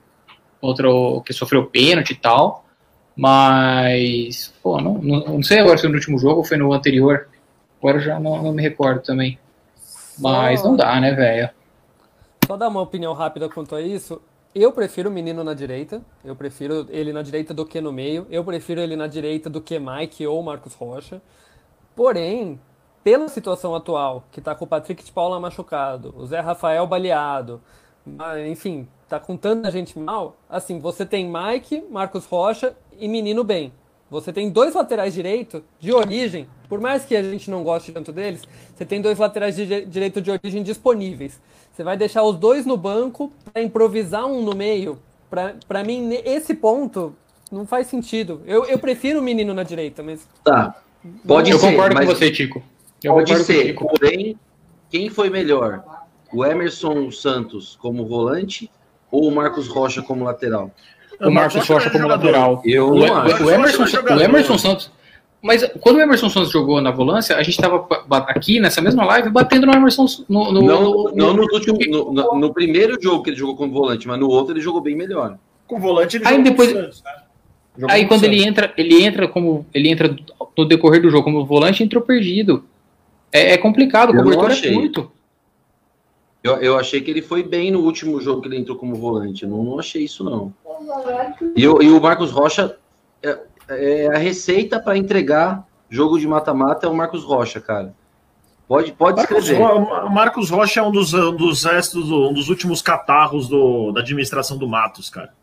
[0.59, 2.65] Outro que sofreu pênalti e tal.
[3.15, 6.73] Mas, pô, não, não, não sei agora se foi no último jogo ou foi no
[6.73, 7.27] anterior.
[7.79, 9.39] Agora já não, não me recordo também.
[10.19, 11.49] Mas não dá, né, velho?
[12.45, 14.21] Só dar uma opinião rápida quanto a isso.
[14.59, 16.01] Eu prefiro o menino na direita.
[16.25, 18.25] Eu prefiro ele na direita do que no meio.
[18.27, 21.21] Eu prefiro ele na direita do que Mike ou Marcos Rocha.
[21.95, 22.59] Porém,
[23.03, 27.61] pela situação atual, que tá com o Patrick de Paula machucado, o Zé Rafael baleado,
[28.03, 33.43] mas, enfim, tá com tanta gente mal, assim, você tem Mike, Marcos Rocha e Menino
[33.43, 33.71] bem.
[34.09, 38.11] Você tem dois laterais direito de origem, por mais que a gente não goste tanto
[38.11, 38.43] deles,
[38.75, 41.39] você tem dois laterais de direito de origem disponíveis.
[41.77, 44.97] Você vai deixar os dois no banco para improvisar um no meio.
[45.29, 47.13] Pra, pra mim, esse ponto
[47.51, 48.41] não faz sentido.
[48.47, 50.75] Eu, eu prefiro o menino na direita, mas Tá.
[51.27, 51.69] Pode eu ser.
[51.69, 52.63] concordo mas com você, Tico.
[53.03, 53.75] Eu Pode concordo ser.
[53.75, 54.39] Porém,
[54.89, 55.83] quem foi melhor?
[56.33, 58.71] O Emerson Santos como volante
[59.11, 60.71] ou o Marcos Rocha como lateral?
[61.21, 62.59] O Marcos Rocha como lateral.
[62.65, 63.43] Eu O, não o- acho.
[63.45, 64.89] o Emerson, o Emerson Santos.
[65.47, 69.05] Mas quando o Emerson Santos jogou na volância, a gente tava ba- aqui nessa mesma
[69.05, 73.01] live batendo no Emerson no, no, Não, no- não no, último, no, no- no primeiro
[73.01, 75.37] jogo que ele jogou como volante, mas no outro ele jogou bem melhor.
[75.65, 77.11] Com o volante ele Aí jogou depois- Santos, né?
[77.77, 80.15] Jogou Aí quando ele entra, ele entra como ele entra
[80.57, 82.65] no decorrer do jogo como volante, entrou perdido.
[83.31, 84.73] É, é complicado, o Eu cobertor é achei.
[84.73, 85.11] curto.
[86.43, 89.43] Eu, eu achei que ele foi bem no último jogo que ele entrou como volante.
[89.43, 90.53] Eu não, não achei isso, não.
[91.55, 92.75] E, o- e o Marcos Rocha,
[93.23, 93.37] é,
[93.69, 97.93] é a receita para entregar jogo de mata-mata é o Marcos Rocha, cara.
[98.67, 99.61] Pode, pode Marcos, escrever.
[99.63, 104.01] Ro- Marcos Rocha é um dos, um dos restos, um dos últimos catarros do- da
[104.01, 105.33] administração do Matos, cara.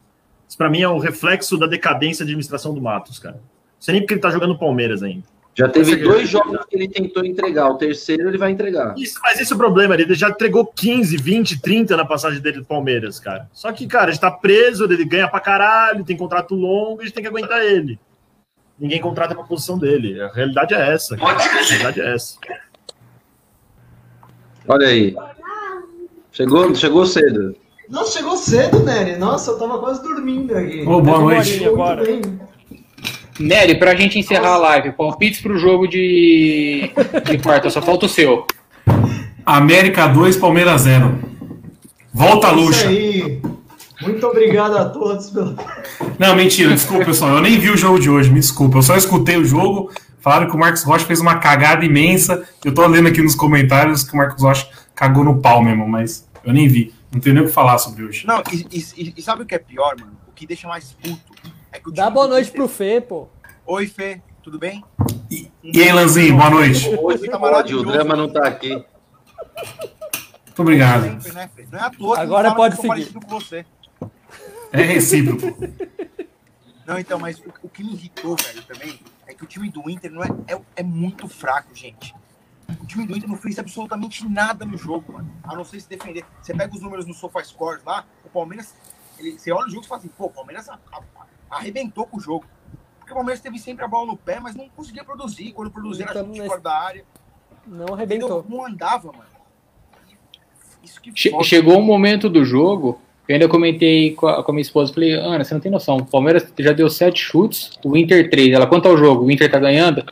[0.47, 3.37] Isso pra mim é um reflexo da decadência da administração do Matos, cara.
[3.37, 3.43] Não
[3.81, 5.25] sei nem porque ele tá jogando Palmeiras ainda.
[5.57, 7.71] Já teve dois jogos que ele tentou entregar.
[7.71, 8.93] O terceiro ele vai entregar.
[8.99, 12.59] Isso, mas esse é o problema, ele já entregou 15, 20, 30 na passagem dele
[12.59, 13.49] do Palmeiras, cara.
[13.53, 17.05] Só que, cara, a gente tá preso, ele ganha pra caralho, tem contrato longo, a
[17.05, 17.99] gente tem que aguentar ele.
[18.79, 20.21] Ninguém contrata pra posição dele.
[20.21, 21.17] A realidade é essa.
[21.17, 21.33] cara.
[21.33, 22.37] A realidade é essa.
[24.67, 25.15] Olha aí.
[26.33, 27.55] Chegou, chegou cedo.
[27.89, 29.17] Nossa, chegou cedo, Nery.
[29.17, 30.83] Nossa, eu tava quase dormindo aqui.
[30.87, 31.65] Ô, boa noite.
[31.65, 32.03] agora.
[33.39, 36.91] Nery, pra gente encerrar a live, palpites pro jogo de,
[37.25, 38.47] de quarta, só falta o seu.
[39.45, 41.19] América 2, Palmeiras 0.
[42.13, 42.89] Volta, Isso Luxa.
[42.89, 43.43] aí.
[44.05, 45.57] Muito obrigado a todos pelo.
[46.19, 47.37] Não, mentira, desculpa, pessoal.
[47.37, 48.79] Eu nem vi o jogo de hoje, me desculpa.
[48.79, 49.91] Eu só escutei o jogo.
[50.21, 52.47] Falaram que o Marcos Rocha fez uma cagada imensa.
[52.65, 56.29] Eu tô lendo aqui nos comentários que o Marcos Rocha cagou no pau mesmo, mas
[56.45, 56.95] eu nem vi.
[57.13, 58.27] Não tenho nem o que falar sobre hoje.
[58.27, 60.13] Não, e, e- e sabe o que é pior, mano?
[60.27, 61.21] O que deixa mais puto
[61.73, 63.29] é que o Dá boa noite pro Fê, pô.
[63.67, 64.83] Oi, Fê, tudo bem?
[65.31, 66.89] E, e aí, Lanzinho, boa noite.
[67.01, 67.85] Hoje Tá pode, o maravilhoso.
[67.87, 68.71] drama não tá aqui.
[68.71, 71.03] Muito obrigado.
[71.23, 71.67] Sempre, né, Fê?
[71.71, 73.13] Não é Agora pode seguir.
[74.75, 75.47] É recíproco.
[76.87, 79.89] Não, então, mas o, o que me irritou, velho, também, é que o time do
[79.89, 82.15] Inter não é, é, é muito fraco, gente.
[82.83, 85.31] O time do Inter não fez absolutamente nada no jogo, mano.
[85.45, 86.25] A não ser se defender.
[86.43, 88.75] Você pega os números no SofaScore lá, o Palmeiras.
[89.19, 91.03] Ele, você olha o jogo e fala assim, pô, o Palmeiras a- a-
[91.51, 92.45] arrebentou com o jogo.
[92.99, 95.53] Porque o Palmeiras teve sempre a bola no pé, mas não conseguia produzir.
[95.53, 97.05] Quando produzia era Então, chute mas- fora da área.
[97.67, 97.95] Não Entendeu?
[97.95, 98.47] arrebentou.
[98.49, 99.25] Não andava, mano.
[100.83, 101.45] Isso que Che- foda.
[101.45, 105.13] chegou um momento do jogo, eu ainda comentei com a, com a minha esposa, falei,
[105.15, 108.53] Ana, você não tem noção, o Palmeiras já deu sete chutes, o Inter três.
[108.53, 109.25] Ela, quanto ao jogo?
[109.25, 110.05] O Inter tá ganhando?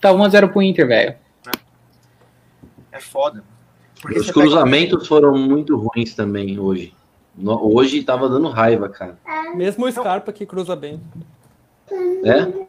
[0.00, 1.14] Tá 1x0 pro Inter, velho.
[2.92, 3.42] É foda.
[4.00, 6.92] Porque Os pega- cruzamentos foram muito ruins também hoje.
[7.36, 9.18] No- Hoje tava dando raiva, cara.
[9.54, 11.00] Mesmo o Scarpa que cruza bem.
[12.24, 12.66] É?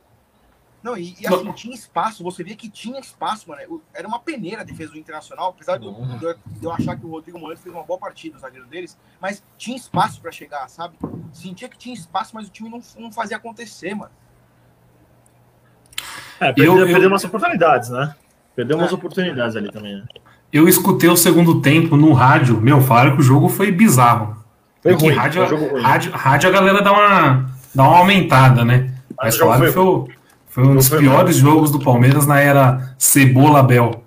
[0.87, 3.81] Não, e, e assim, tinha espaço, você via que tinha espaço, mano.
[3.93, 7.09] Era uma peneira a defesa do Internacional, apesar de eu, de eu- achar que o
[7.09, 10.95] Rodrigo Moledo fez uma boa partida, o zagueiro deles, mas tinha espaço pra chegar, sabe?
[11.33, 14.11] Sentia que tinha espaço, mas o time não, não fazia acontecer, mano.
[16.39, 18.15] É, perdeu, Eu- eu- perdeu umas oportunidades, né?
[18.55, 18.95] Perdeu umas É.
[18.95, 20.05] oportunidades ali também, né?
[20.53, 22.59] Eu escutei o segundo tempo no rádio.
[22.61, 24.37] Meu, falaram que o jogo foi bizarro.
[24.81, 25.81] Foi Porque ruim, rádio, foi ruim.
[25.81, 28.93] rádio, rádio a galera dá uma, dá uma aumentada, né?
[29.17, 29.73] Mas o jogo falaram que
[30.07, 30.16] foi
[30.57, 34.03] foi, um dos piores jogos do Palmeiras na era Cebola Bel.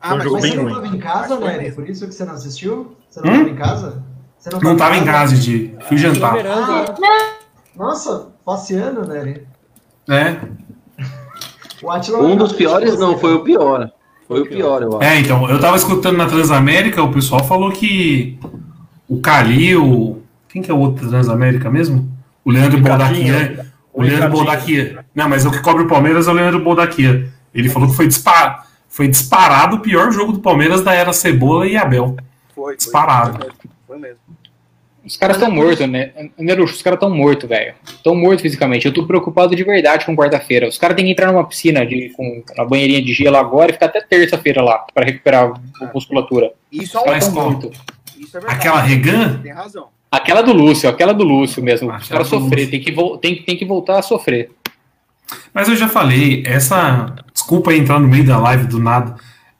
[0.00, 0.74] Ah, Mas bem você não ruim.
[0.74, 1.74] tava em casa, Mas mesmo.
[1.76, 2.96] Por isso que você não assistiu?
[3.10, 3.36] Você não Hum?
[3.38, 4.02] tava em casa?
[4.38, 5.74] Você Não tava em casa, Didi.
[5.86, 6.34] Fui jantar.
[6.34, 6.42] Né?
[7.76, 9.46] Nossa, passeando, Nery.
[10.08, 10.36] É,
[12.20, 13.90] Um dos piores não, foi o pior.
[14.26, 15.04] Foi o pior, eu acho.
[15.04, 18.38] é, então, eu tava escutando na Transamérica, o pessoal falou que
[19.08, 20.22] o Calil.
[20.48, 22.08] Quem que é o outro Transamérica mesmo?
[22.44, 23.34] O Leandro Ricardinho.
[23.92, 24.30] O O Leandro.
[24.30, 25.04] Boldaquia.
[25.14, 27.28] Não, mas o que cobre o Palmeiras é o Leandro Boldaquia.
[27.54, 28.66] Ele falou que foi, dispar...
[28.88, 32.16] foi disparado o pior jogo do Palmeiras da era Cebola e Abel.
[32.54, 32.76] Foi.
[32.76, 33.38] Disparado.
[33.38, 33.58] Foi mesmo.
[33.86, 34.18] Foi mesmo.
[35.04, 36.12] Os caras estão mortos, né?
[36.38, 37.74] Nerucho, os caras estão mortos, velho.
[37.84, 38.86] Estão mortos fisicamente.
[38.86, 40.68] Eu tô preocupado de verdade com quarta-feira.
[40.68, 43.72] Os caras têm que entrar numa piscina de, com uma banheirinha de gelo agora e
[43.74, 46.52] ficar até terça-feira lá pra recuperar a musculatura.
[46.70, 47.16] Isso é um.
[47.16, 48.46] Isso é verdade.
[48.46, 49.40] Aquela Regan?
[49.42, 49.88] Tem razão.
[50.12, 51.90] Aquela do Lúcio, aquela do Lúcio mesmo.
[51.90, 54.50] Os caras sofrer, tem que, tem, tem que voltar a sofrer.
[55.54, 57.16] Mas eu já falei, essa.
[57.32, 59.16] Desculpa aí entrar no meio da live do nada.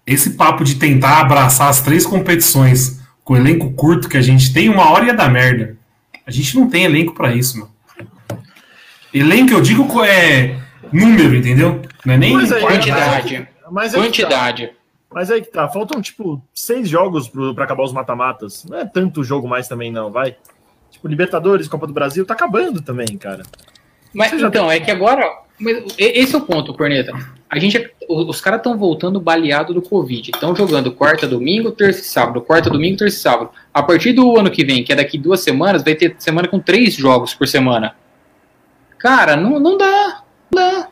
[0.07, 4.53] Esse papo de tentar abraçar as três competições com o elenco curto que a gente
[4.53, 5.79] tem, uma hora ia dar merda.
[6.27, 7.69] A gente não tem elenco pra isso, meu.
[9.15, 10.59] Elenco, eu digo, é
[10.93, 11.81] número, entendeu?
[12.05, 13.49] Não é nem Mas aí, Quantidade.
[13.71, 13.99] Mas tá.
[13.99, 14.71] Quantidade.
[15.15, 18.65] Mas aí que tá, faltam tipo seis jogos pro, pra acabar os mata-matas.
[18.65, 20.37] Não é tanto jogo mais também, não, vai.
[20.91, 23.43] Tipo, Libertadores, Copa do Brasil, tá acabando também, cara.
[24.13, 25.25] Mas então, é que agora.
[25.99, 27.13] esse é o ponto, Corneta.
[27.49, 30.31] A gente, os os caras estão voltando baleado do Covid.
[30.31, 32.41] Estão jogando quarta, domingo, terça e sábado.
[32.41, 33.51] Quarta, domingo, terça e sábado.
[33.73, 36.59] A partir do ano que vem, que é daqui duas semanas, vai ter semana com
[36.59, 37.95] três jogos por semana.
[38.99, 40.23] Cara, não, não dá.
[40.55, 40.89] Não dá.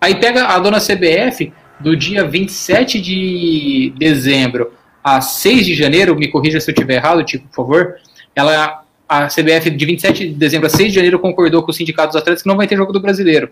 [0.00, 1.52] Aí pega a dona CBF,
[1.82, 4.72] do dia 27 de dezembro
[5.02, 7.94] a 6 de janeiro, me corrija se eu estiver errado, tipo, por favor.
[8.34, 12.14] Ela, a CBF, de 27 de dezembro a 6 de janeiro, concordou com os sindicatos
[12.16, 13.50] atletas que não vai ter jogo do brasileiro.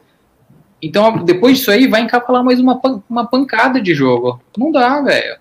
[0.83, 4.41] Então, depois disso aí, vai encapalar mais uma, uma pancada de jogo.
[4.57, 5.37] Não dá, velho.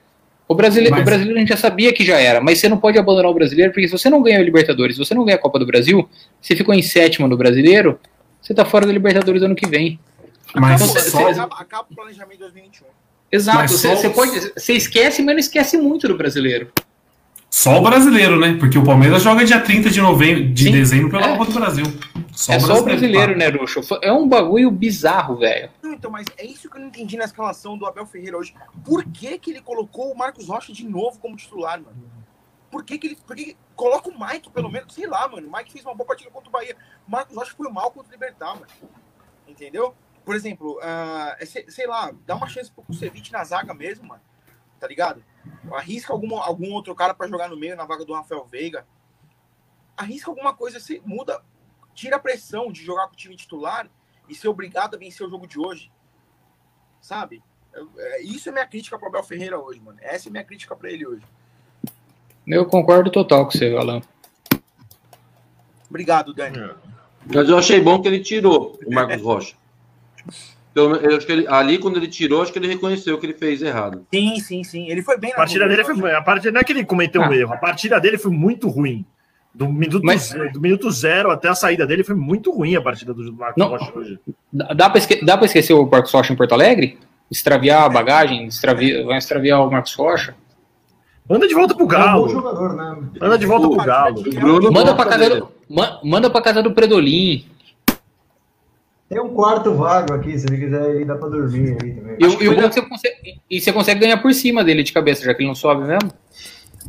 [0.47, 2.77] O brasileiro, Mas- o brasileiro a gente já sabia que já era, mas você não
[2.77, 5.35] pode abandonar o brasileiro, porque se você não ganha a Libertadores, se você não ganha
[5.35, 6.09] a Copa do Brasil,
[6.41, 7.99] você ficou em sétimo no brasileiro,
[8.41, 9.99] você tá fora da Libertadores ano que vem.
[10.55, 12.87] Mas Então, só, Acaba, acaba o planejamento de 2021.
[13.31, 14.39] Exato, você, só- você pode.
[14.57, 16.71] Você esquece, mas não esquece muito do brasileiro.
[17.51, 18.55] só o brasileiro, né?
[18.59, 20.71] Porque o Palmeiras joga dia 30 de novembro, de Sim.
[20.71, 21.31] dezembro pela É.
[21.37, 21.85] Copa do Brasil.
[22.31, 23.37] Só é só o brasileiro, pá.
[23.37, 23.81] né, Ruxo?
[24.01, 25.69] É um bagulho bizarro, velho.
[25.83, 28.53] Então, mas é isso que eu não entendi na escalação do Abel Ferreira hoje.
[28.85, 31.97] Por que, que ele colocou o Marcos Rocha de novo como titular, mano?
[32.71, 33.17] Por que, que ele.
[33.27, 35.47] Por que que- coloca o Mike, pelo menos, sei lá, mano.
[35.47, 36.75] O Mike fez uma boa partida contra o Bahia.
[37.07, 38.67] O Marcos Rocha foi mal contra o Libertar, mano.
[39.47, 39.93] Entendeu?
[40.25, 44.21] Por exemplo, é, sei, sei lá, dá uma chance pro Kusevich na zaga mesmo, mano.
[44.79, 45.23] Tá ligado?
[45.73, 48.85] Arrisca algum, algum outro cara pra jogar no meio na vaga do Rafael Veiga.
[49.97, 51.41] Arrisca alguma coisa, você muda,
[51.93, 53.89] tira a pressão de jogar com o time titular
[54.29, 55.91] e ser obrigado a vencer o jogo de hoje.
[57.01, 57.41] Sabe?
[57.73, 59.97] Eu- é, Isso é minha crítica pro Abel Ferreira hoje, mano.
[60.01, 61.23] Essa é minha crítica pra ele hoje.
[62.47, 64.01] Eu concordo total com você, Alan.
[65.89, 66.57] Obrigado, Dani.
[67.25, 69.55] Mas eu achei bom que ele tirou o Marcos Rocha.
[70.25, 73.33] Menos, eu acho que ele- ali, quando ele tirou, acho que ele reconheceu que ele
[73.33, 74.05] fez errado.
[74.13, 74.87] Sim, sim, sim.
[74.89, 76.13] Ele foi bem A partida dele foi.
[76.13, 77.35] A partida, não é que ele cometeu um Ah.
[77.35, 79.05] erro, a partida dele foi muito ruim.
[79.53, 83.13] Do minuto, Mas- do minuto zero até a saída dele foi muito ruim a partida
[83.13, 83.69] do Marcos Não.
[83.69, 84.19] Rocha hoje.
[84.53, 86.99] Dá, pra esque- esquecer o Marcos Rocha em Porto Alegre?
[87.31, 88.45] Extraviar a bagagem?
[88.45, 90.35] Extraviar, vai extraviar o Marcos Rocha?
[91.27, 92.29] Manda de volta pro É um Galo.
[92.29, 92.97] jogador, né?
[93.19, 94.21] Manda de volta O- pro Galo.
[94.23, 97.45] Bruno Manda pra, casa do, ma- manda pra casa do Predolin.
[99.09, 102.15] Tem um quarto vago aqui, se ele quiser ir, dá pra dormir aí também.
[102.19, 104.93] E, e o bom é você consegue, e você consegue ganhar por cima dele de
[104.93, 106.11] cabeça, já que ele não sobe mesmo.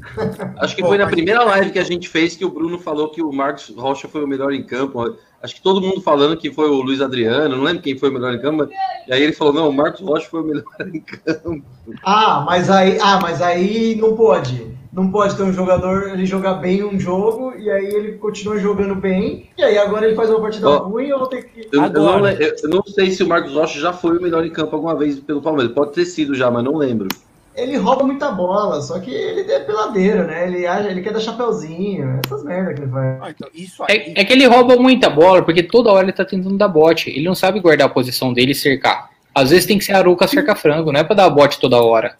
[0.58, 3.10] Acho que Pô, foi na primeira live que a gente fez que o Bruno falou
[3.10, 5.16] que o Marcos Rocha foi o melhor em campo.
[5.42, 8.12] Acho que todo mundo falando que foi o Luiz Adriano, não lembro quem foi o
[8.12, 8.58] melhor em campo.
[8.58, 8.68] mas-
[9.08, 11.62] E aí ele falou: não, o Marcos Rocha foi o melhor em campo.
[12.02, 14.78] Ah, mas aí, ah, mas aí não pode.
[14.93, 18.97] Não pode ter um jogador ele jogar bem um jogo e aí ele continua jogando
[18.97, 21.61] bem e aí agora ele faz uma partida Ó, ruim eu vou ter que.
[21.72, 22.36] Eu, eu não, Agora.
[22.41, 25.20] eu não sei se o Marcos Rocha já foi o melhor em campo alguma vez
[25.20, 25.72] pelo Palmeiras.
[25.72, 27.07] Pode ter sido já, mas não lembro.
[27.55, 30.47] Ele rouba muita bola, só que ele é peladeiro, né?
[30.47, 33.18] Ele, ele quer dar chapeuzinho, essas merdas que ele faz.
[33.20, 34.14] Ah, então, isso aí.
[34.16, 37.11] É, é que ele rouba muita bola, porque toda hora ele tá tentando dar bote.
[37.11, 39.11] Ele não sabe guardar a posição dele e cercar.
[39.34, 42.16] Às vezes tem que ser Aruca cerca frango, não é pra dar bote toda hora.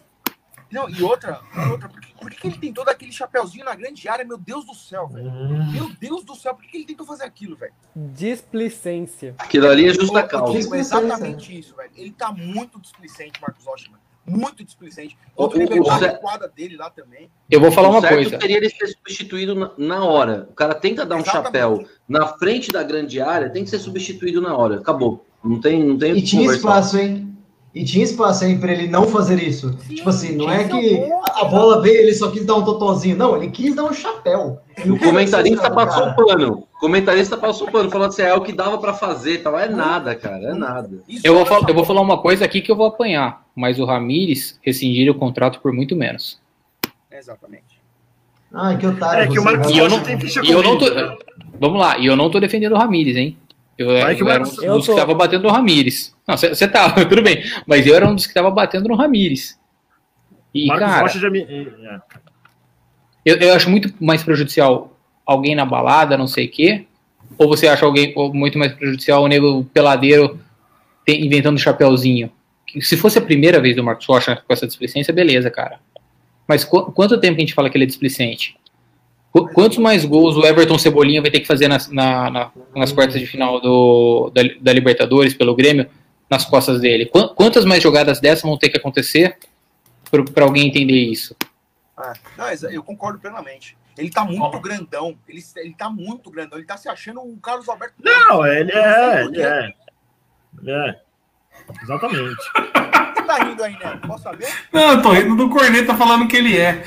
[0.71, 3.75] Não, e outra, e outra por, que, por que ele tentou dar aquele chapeuzinho na
[3.75, 4.25] grande área?
[4.25, 5.31] Meu Deus do céu, velho.
[5.73, 7.73] Meu Deus do céu, por que ele tentou fazer aquilo, velho?
[7.97, 9.35] Displicência.
[9.39, 10.77] Aquilo ali é justa causa.
[10.77, 11.91] Exatamente isso, velho.
[11.97, 14.01] Ele tá muito displicente, Marcos Rocha, mano.
[14.27, 15.17] Muito displicente.
[15.35, 17.31] Contra O- o a recuada dele lá também.
[17.51, 18.39] Eu vou falar o uma certo coisa.
[18.39, 20.47] seria ele ser substituído na, na hora.
[20.51, 21.47] O cara tenta dar um Exatamente.
[21.47, 24.77] chapéu na frente da grande área, tem que ser substituído na hora.
[24.77, 25.27] Acabou.
[25.43, 27.35] Não tem, não tem E tinha espaço, hein?
[27.73, 29.79] E tinha espaço, hein, pra ele não fazer isso.
[29.87, 33.17] Sim, tipo assim, não é que a bola veio ele só quis dar um totozinho.
[33.17, 34.59] Não, ele quis dar um chapéu.
[34.85, 36.67] E O comentarista passou o pano.
[36.75, 39.39] O comentarista passou o pano, falando assim, é o que dava pra fazer.
[39.39, 39.57] Tal.
[39.57, 40.49] É nada, cara.
[40.51, 40.91] É nada.
[41.23, 43.79] Eu vou, é fal- eu vou falar uma coisa aqui que eu vou apanhar, mas
[43.79, 46.41] o Ramires rescindiria o contrato por muito menos.
[47.13, 47.81] Exatamente.
[48.53, 49.23] Ai, que otário.
[49.23, 50.87] É que o Marcos eu não- tem ficha eu não tô.
[51.61, 53.37] Vamos lá, e eu não tô defendendo o Ramires, hein?
[53.79, 56.15] Eu, Vai que eu o era um Marcos- dos eu que tava batendo no Ramires.
[56.31, 57.43] Não, você tá, tudo bem.
[57.67, 59.59] Mas eu era um dos que tava batendo no Ramires.
[60.55, 61.41] E, Marcos cara, Rocha já me.
[61.43, 62.01] é.
[63.25, 66.87] eu, eu acho muito mais prejudicial alguém na balada, não sei o quê.
[67.39, 70.39] Ou você acha alguém muito mais prejudicial o nego peladeiro
[71.07, 72.31] inventando chapéuzinho?
[72.81, 75.79] Se fosse a primeira vez do Marcos Rocha com essa displicência, beleza, cara.
[76.47, 78.57] Mas qu- quanto tempo que a gente fala que ele é displicente?
[79.33, 82.91] Qu- quantos mais gols o Everton Cebolinha vai ter que fazer nas, na- na- nas
[82.93, 85.87] quartas de final do, da, da Libertadores pelo Grêmio
[86.31, 87.07] nas costas dele?
[87.07, 89.37] Qu- quantas mais jogadas dessas vão ter que acontecer
[90.35, 91.37] para alguém entender isso?
[91.97, 93.77] Ah, não, eu concordo plenamente.
[93.99, 95.17] Ele tá muito grandão.
[95.29, 96.57] Ele, ele tá muito grandão.
[96.59, 97.95] Ele tá se achando o Carlos Alberto.
[98.03, 99.75] Não, ele é, ele é.
[100.63, 101.01] Ele é.
[101.83, 102.37] Exatamente.
[103.15, 104.01] Você tá rindo aí, né?
[104.07, 104.49] Posso saber?
[104.73, 106.83] Não, eu tô rindo do Corneta falando que ele é.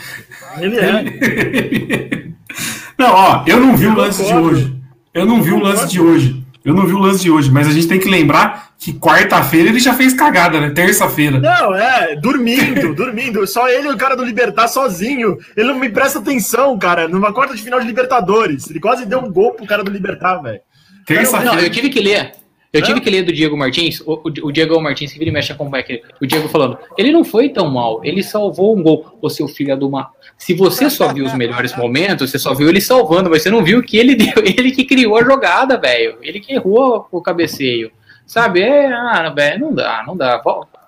[0.58, 2.34] Ele é.
[2.98, 4.50] Não, ó, eu não vi o Eu lance de concordo.
[4.56, 4.82] hoje.
[5.14, 6.43] Eu não vi o lance de hoje.
[6.66, 9.70] Eu não vi o lance de hoje, mas a gente tem que lembrar que quarta-feira
[9.70, 10.70] ele já fez cagada, né?
[10.70, 11.40] Terça-feira.
[11.40, 13.46] Não, é, dormindo, dormindo.
[13.46, 15.38] Só ele e o cara do Libertar sozinho.
[15.58, 17.08] Ele não me presta atenção, cara.
[17.08, 18.70] Numa quarta de final de Libertadores.
[18.70, 20.60] Ele quase deu um gol pro cara do Libertar, velho.
[20.60, 21.62] Não, Terça-feira.
[21.62, 22.32] eu tive que ler.
[22.74, 25.34] Eu tive que ler do Diego Martins, o, o, o Diego Martins, que vira e
[25.34, 29.16] mexe acompanha aquele, o Diego falando, ele não foi tão mal, ele salvou um gol,
[29.22, 30.10] ô seu filho do uma.
[30.40, 33.64] Se você só viu os melhores momentos, você só viu ele salvando, mas você não
[33.64, 36.18] viu que ele deu, ele que criou a jogada, velho.
[36.24, 37.92] Ele que errou o cabeceio.
[38.26, 38.62] Sabe?
[38.62, 40.42] É, ah, velho, não dá, não dá.
[40.42, 40.80] Volta.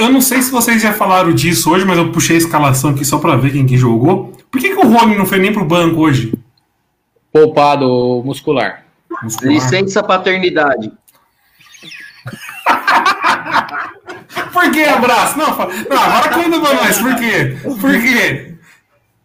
[0.00, 3.04] Eu não sei se vocês já falaram disso hoje, mas eu puxei a escalação aqui
[3.04, 4.32] só pra ver quem que jogou.
[4.50, 6.34] Por que, que o Rony não foi nem pro banco hoje?
[7.32, 8.89] Poupado muscular.
[9.22, 9.52] Muscular.
[9.54, 10.92] Licença paternidade.
[14.52, 15.38] Por que abraço?
[15.38, 16.98] Não, não, agora conta pra nós.
[16.98, 17.56] Por quê?
[17.62, 18.54] Por quê?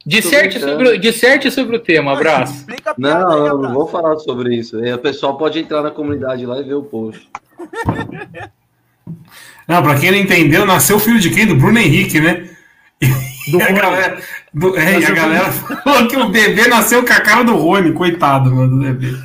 [0.06, 2.54] Disserte sobre, o- disserte sobre o tema, abraço.
[2.54, 3.74] Explica a Não, não abraço.
[3.74, 4.78] vou falar sobre isso.
[4.80, 7.28] O pessoal pode entrar na comunidade lá e ver o post.
[9.68, 11.48] Não, pra quem não entendeu, nasceu o filho de quem?
[11.48, 12.48] Do Bruno Henrique, né?
[13.52, 13.80] Do E a Rony.
[13.80, 14.18] galera,
[14.54, 17.92] do- é, e a galera falou que o bebê nasceu com a cara do Rony,
[17.94, 19.18] coitado, mano, do bebê.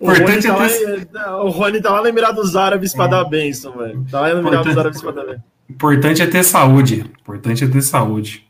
[0.00, 3.06] O Rony, Importante tá é lá, em- o Rony tá lá no Emirados Árabes pra
[3.06, 4.04] dar a benção, velho.
[4.10, 4.78] Tá lá no Emirados Importante.
[4.78, 5.44] Árabes pra dar a benção.
[5.70, 7.10] Importante é ter saúde.
[7.20, 8.46] Importante é ter saúde.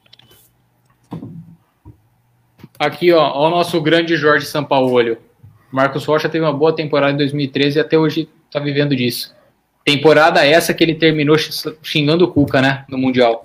[2.78, 5.18] Aqui, ó, ó o nosso grande Jorge Sampaolho.
[5.70, 9.34] Marcos Rocha teve uma boa temporada em 2013 e até hoje tá vivendo disso.
[9.84, 11.36] Temporada essa que ele terminou
[11.82, 12.84] xingando o Cuca, né?
[12.88, 13.44] No Mundial.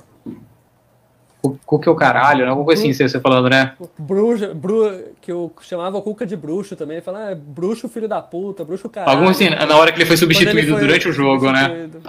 [1.41, 2.49] Cu- Cuca é o caralho, né?
[2.49, 3.73] Alguma coisa assim, você falando, né?
[3.97, 6.97] Bruxa, bru, que eu chamava o Cuca de bruxo também.
[6.97, 9.17] Ele falava, ah, bruxo filho da puta, bruxo caralho.
[9.17, 11.67] Algum assim, na hora que ele foi Quando ele substituído foi durante o jogo, né?
[11.69, 12.01] substituído.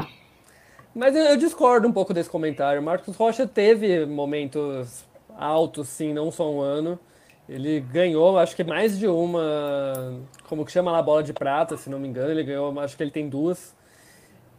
[0.94, 2.82] Mas eu, eu discordo um pouco desse comentário.
[2.82, 5.04] Marcos Rocha teve momentos
[5.38, 6.98] altos, sim, não só um ano.
[7.48, 10.14] Ele ganhou, acho que mais de uma,
[10.48, 12.30] como que chama lá, bola de prata, se não me engano.
[12.30, 13.74] Ele ganhou, acho que ele tem duas.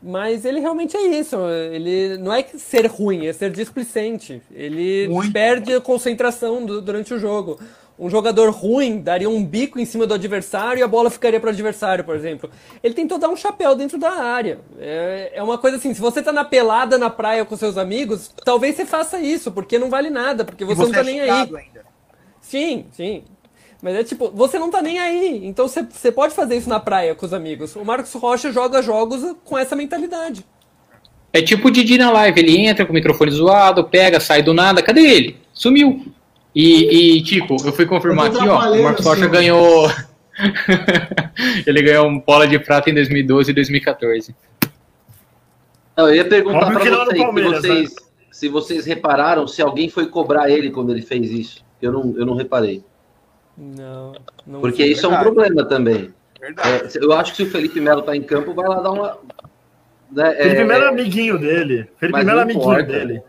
[0.01, 1.35] Mas ele realmente é isso.
[1.71, 4.41] Ele não é ser ruim, é ser displicente.
[4.51, 5.31] Ele Muito.
[5.31, 7.59] perde a concentração do- durante o jogo.
[7.99, 11.49] Um jogador ruim daria um bico em cima do adversário e a bola ficaria para
[11.49, 12.49] o adversário, por exemplo.
[12.81, 14.59] Ele tentou dar um chapéu dentro da área.
[14.79, 18.31] É, é uma coisa assim, se você tá na pelada na praia com seus amigos,
[18.43, 21.21] talvez você faça isso, porque não vale nada, porque E você, não tá é nem
[21.21, 21.29] aí.
[21.29, 21.61] ainda.
[22.41, 23.23] Sim, sim.
[23.81, 25.41] Mas é tipo, você não tá nem aí.
[25.43, 27.75] Então você, pode fazer isso na praia com os amigos.
[27.75, 30.45] O Marcos Rocha joga jogos com essa mentalidade.
[31.33, 34.53] É tipo o Didi na live, ele entra com o microfone zoado, pega, sai do
[34.53, 35.37] nada, cadê ele?
[35.53, 36.05] Sumiu.
[36.53, 39.31] E, e tipo, eu fui confirmar Eu aqui, ó, o Marcos Rocha senhor.
[39.31, 39.91] ganhou.
[41.65, 44.35] ele ganhou um bola de prata em 2012 e 2014.
[45.97, 47.95] Não, eu ia perguntar Óbvio no vocês, se vocês,
[48.31, 51.65] se vocês repararam se alguém foi cobrar ele quando ele fez isso.
[51.81, 52.83] Eu não, eu não reparei.
[53.61, 54.15] Não.
[54.47, 56.11] não Porque isso é um problema também.
[56.39, 56.97] Verdade.
[56.97, 59.19] É, eu acho que se o Felipe Melo tá em campo, vai lá dar uma.
[60.11, 61.87] Né, Felipe é, Melo é amiguinho dele.
[61.97, 62.91] Felipe Melo é amiguinho importa.
[62.91, 63.21] dele.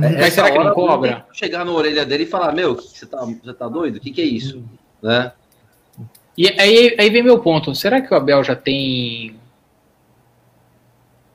[0.00, 1.26] é, será que não cobra?
[1.32, 3.96] Chegar na orelha dele e falar: Meu, que que você, tá, você tá doido?
[3.96, 4.62] O que, que é isso?
[5.02, 5.32] Né?
[6.38, 7.74] E aí, aí vem meu ponto.
[7.74, 9.36] Será que o Abel já tem.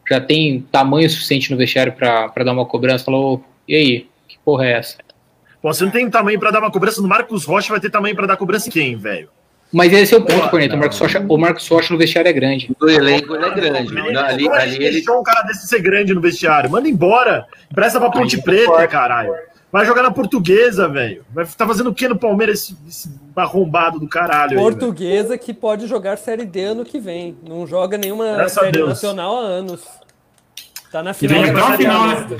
[0.07, 3.03] Já tem tamanho suficiente no vestiário pra, pra dar uma cobrança?
[3.03, 4.07] Falou, e aí?
[4.29, 4.97] Que porra é essa?
[5.61, 8.15] Pô, você não tem tamanho pra dar uma cobrança no Marcos Rocha, vai ter tamanho
[8.15, 9.29] pra dar cobrança em quem, velho?
[9.71, 10.73] Mas esse é o ponto, Corneto.
[10.73, 10.79] O não.
[10.79, 12.71] Marcos, Rocha, o Marcos Rocha no vestiário é grande.
[12.79, 13.93] Do elenco ele é grande.
[13.93, 14.91] Como Ali, é que ali ele.
[14.93, 16.71] deixou um cara desse ser grande no vestiário?
[16.71, 17.45] Manda embora.
[17.73, 19.31] Presta pra Ponte Aí, Preta, caralho.
[19.71, 21.23] Vai jogar na portuguesa, velho.
[21.31, 24.53] Vai tá fazendo o que no Palmeiras, esse, esse arrombado do caralho?
[24.53, 24.57] aí?
[24.57, 27.37] Portuguesa que pode jogar Série D ano que vem.
[27.47, 28.81] Não joga nenhuma Graças Série.
[28.83, 29.81] Nacional há anos.
[30.91, 31.43] Tá na E final.
[31.43, 32.37] vem da até a final, né?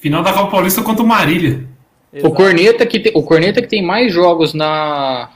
[0.00, 1.64] Final da Copa Paulista contra o Marília.
[2.22, 2.32] O.
[2.32, 5.30] Corneta, que tem, o Corneta que tem mais jogos na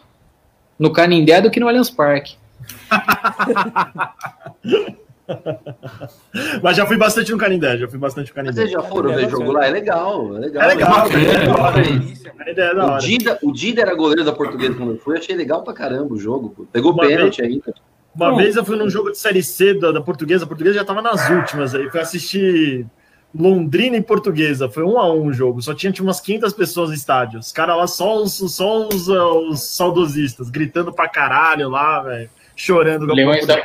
[0.79, 2.37] no Canindé do que no Allianz Parque.
[6.63, 8.55] Mas já fui bastante no Canindé, já fui bastante no Canindé.
[8.55, 9.67] vocês já foram ver jogo lá?
[9.67, 10.37] É legal.
[10.37, 10.63] É legal.
[10.63, 11.73] É legal, é legal.
[12.47, 12.99] é da O.
[12.99, 15.17] Dida, o Dida era goleiro da portuguesa quando eu fui.
[15.17, 16.51] Achei legal pra caramba o jogo.
[16.51, 16.67] Pô.
[16.71, 17.73] Pegou Uma pênalti ainda.
[18.15, 20.85] Uma vez eu fui num jogo de Série C da, da Portuguesa, a Portuguesa já
[20.85, 21.89] tava nas últimas aí.
[21.89, 22.85] Fui assistir
[23.35, 24.69] Londrina e Portuguesa.
[24.69, 25.63] Foi um a um o jogo.
[25.63, 27.41] Só tinha, tinha umas 500 pessoas no estádio.
[27.41, 32.31] Os caras lá, só os, só os, uh, os saudosistas, gritando pra caralho lá, velho.
[32.55, 33.63] Chorando Leões da-.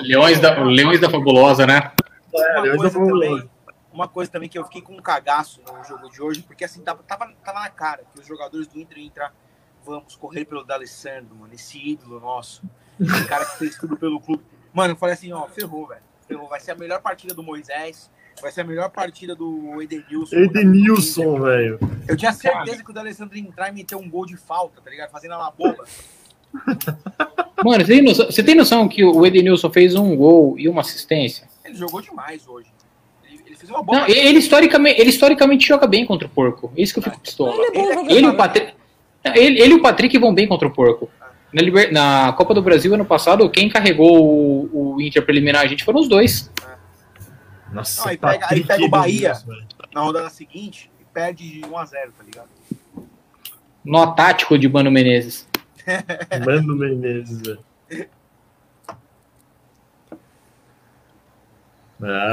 [0.00, 1.92] Leões da, Leões da Fabulosa, né?
[2.34, 3.42] É, Uma Leões da coisa, Fabulosa.
[3.42, 3.50] também,
[3.92, 6.80] uma coisa também que eu fiquei com um cagaço no jogo de hoje, porque assim,
[6.82, 9.34] tava, tava, tava na cara que os jogadores do Inter iam entrar.
[9.84, 12.62] Vamos correr pelo D'Alessandro, mano, esse ídolo nosso.
[12.98, 14.42] Esse cara que fez tudo pelo clube.
[14.72, 16.00] Mano, eu falei assim, ó, ferrou, velho.
[16.26, 16.48] Ferrou.
[16.48, 18.10] Vai ser a melhor partida do Moisés.
[18.42, 20.36] Vai ser a melhor partida do Edenilson.
[20.36, 21.78] Edenilson, velho.
[22.06, 24.90] Eu tinha certeza que o D'Alessandro ia entrar e meter um gol de falta, tá
[24.90, 25.10] ligado?
[25.10, 25.84] Fazendo uma boba.
[27.64, 30.82] Mano, você tem, noção, você tem noção que o Edenilson fez um gol e uma
[30.82, 31.48] assistência?
[31.64, 32.68] Ele jogou demais hoje.
[33.26, 36.70] Ele, ele fez uma boa Não, ele, historicamente, ele historicamente joga bem contra o porco.
[36.76, 37.54] É isso que eu fico pistola.
[37.72, 38.10] Ele é jogador.
[38.10, 38.74] Ele e o Patrick,
[39.34, 41.08] ele, ele e o Patrick vão bem contra o porco.
[41.52, 45.64] Na, Liber- na Copa do Brasil ano passado, quem carregou o, o Inter pra eliminar
[45.64, 46.50] a gente foram os dois.
[47.74, 49.32] Nossa, tá Não, aí pega- aí pega o Bahia.
[49.46, 49.64] Velho.
[49.94, 52.48] na rodada seguinte e perde de 1 a 0 tá ligado?
[53.84, 55.46] No tático de Mano Menezes.
[56.46, 57.58] Mano Menezes, velho.
[62.02, 62.32] É.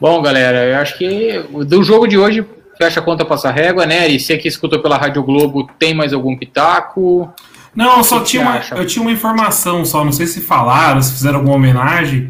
[0.00, 2.44] Bom, galera, eu acho que do jogo de hoje,
[2.76, 4.08] fecha a conta passa régua, né?
[4.08, 7.32] E você que escutou pela Rádio Globo, tem mais algum pitaco?
[7.74, 11.12] Não, eu só tinha uma, eu tinha uma informação só, não sei se falaram, se
[11.12, 12.28] fizeram alguma homenagem.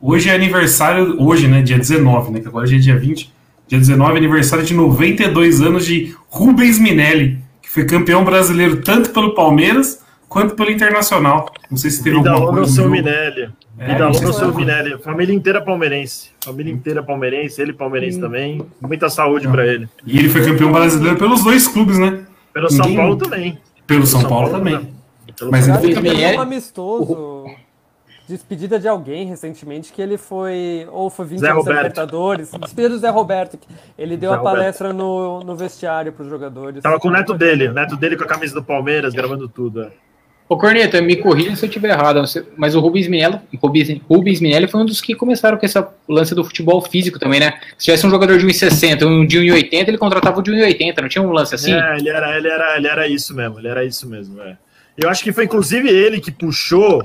[0.00, 3.30] Hoje é aniversário, hoje, né, dia 19, né, que agora já é dia 20.
[3.68, 9.10] Dia 19 é aniversário de 92 anos de Rubens Minelli, que foi campeão brasileiro tanto
[9.10, 11.52] pelo Palmeiras quanto pelo Internacional.
[11.70, 12.60] Não sei se teve Vida alguma coisa.
[12.62, 12.96] no seu jogo.
[12.96, 13.50] Minelli.
[13.78, 14.98] É, Vida longa ao sei seu se- Minelli.
[15.02, 16.30] Família inteira palmeirense.
[16.44, 18.20] Família inteira palmeirense, ele palmeirense Hum.
[18.22, 18.62] também.
[18.80, 19.88] Muita saúde pra ele.
[20.06, 22.20] E ele foi campeão brasileiro pelos dois clubes, né?
[22.52, 23.58] Pelo São Ninguém- Paulo também.
[23.86, 24.74] Pelo São, São Paulo, Paulo, também.
[24.78, 24.86] né?
[25.38, 27.14] Pelo Mas São ele foi Minelli- um amistoso,
[28.30, 31.78] despedida de alguém recentemente, que ele foi, ou foi 20 Zé anos Roberto.
[31.78, 33.66] Libertadores, despedida do Zé Roberto, que
[33.98, 34.56] ele deu Zé a Roberto.
[34.56, 36.82] palestra no, no vestiário para os jogadores.
[36.82, 39.82] Tava com o neto dele, o neto dele com a camisa do Palmeiras, gravando tudo.
[39.82, 39.90] é.
[40.48, 42.24] Ô, Corneta, me corrija se eu estiver errado,
[42.56, 46.34] mas o Rubens Minelli, Rubens, Rubens Minelli foi um dos que começaram com esse lance
[46.34, 47.52] do futebol físico também, né?
[47.78, 51.08] Se tivesse um jogador de 1,60 um de 1,80, ele contratava o de 1,80, não
[51.08, 51.72] tinha um lance assim?
[51.72, 54.42] É, ele era, ele, era, ele era isso mesmo, ele era isso mesmo.
[54.42, 54.56] É.
[54.98, 57.00] Eu acho que foi inclusive ele que puxou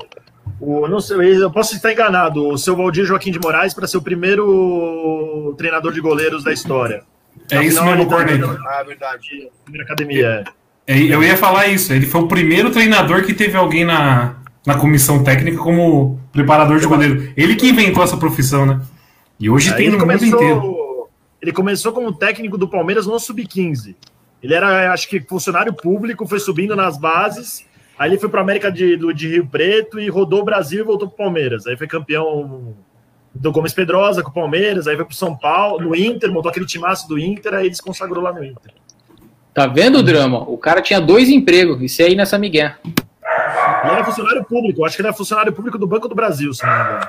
[0.60, 0.88] o.
[0.88, 4.02] Não sei, eu posso estar enganado, o seu Valdir Joaquim de Moraes para ser o
[4.02, 7.04] primeiro treinador de goleiros da história.
[7.52, 8.60] É isso Afinal, mesmo, ele- Corneta.
[8.68, 9.50] Ah, verdade.
[9.64, 10.46] Primeira academia.
[10.88, 10.96] é.
[10.96, 11.92] É, Eu ia falar isso.
[11.94, 14.36] Ele foi o primeiro treinador que teve alguém na,
[14.66, 17.32] na comissão técnica como preparador de goleiro.
[17.36, 18.80] Ele que inventou essa profissão, né?
[19.40, 20.38] E hoje Aí tem no mundo inteiro.
[20.62, 21.10] começou,
[21.42, 23.96] ele começou como técnico do Palmeiras no Sub-15.
[24.42, 27.66] Ele era, acho que, funcionário público, foi subindo nas bases.
[27.98, 30.84] Aí ele foi para América de, do, de Rio Preto e rodou o Brasil e
[30.84, 31.66] voltou para o Palmeiras.
[31.66, 32.76] Aí foi campeão
[33.34, 34.88] do Gomes Pedrosa com o Palmeiras.
[34.88, 37.54] Aí foi para São Paulo, no Inter, montou aquele timaço do Inter.
[37.54, 38.74] Aí ele se consagrou lá no Inter.
[39.54, 40.40] Tá vendo o drama?
[40.40, 42.76] O cara tinha dois empregos, isso aí nessa migué.
[42.84, 46.66] Ele era funcionário público, acho que ele era funcionário público do Banco do Brasil, se
[46.66, 47.08] não me engano.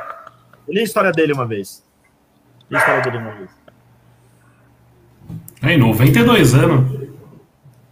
[0.69, 1.83] Eu li a história dele uma vez.
[2.71, 3.51] Li a história dele uma vez.
[5.63, 7.06] Aí, 92 anos.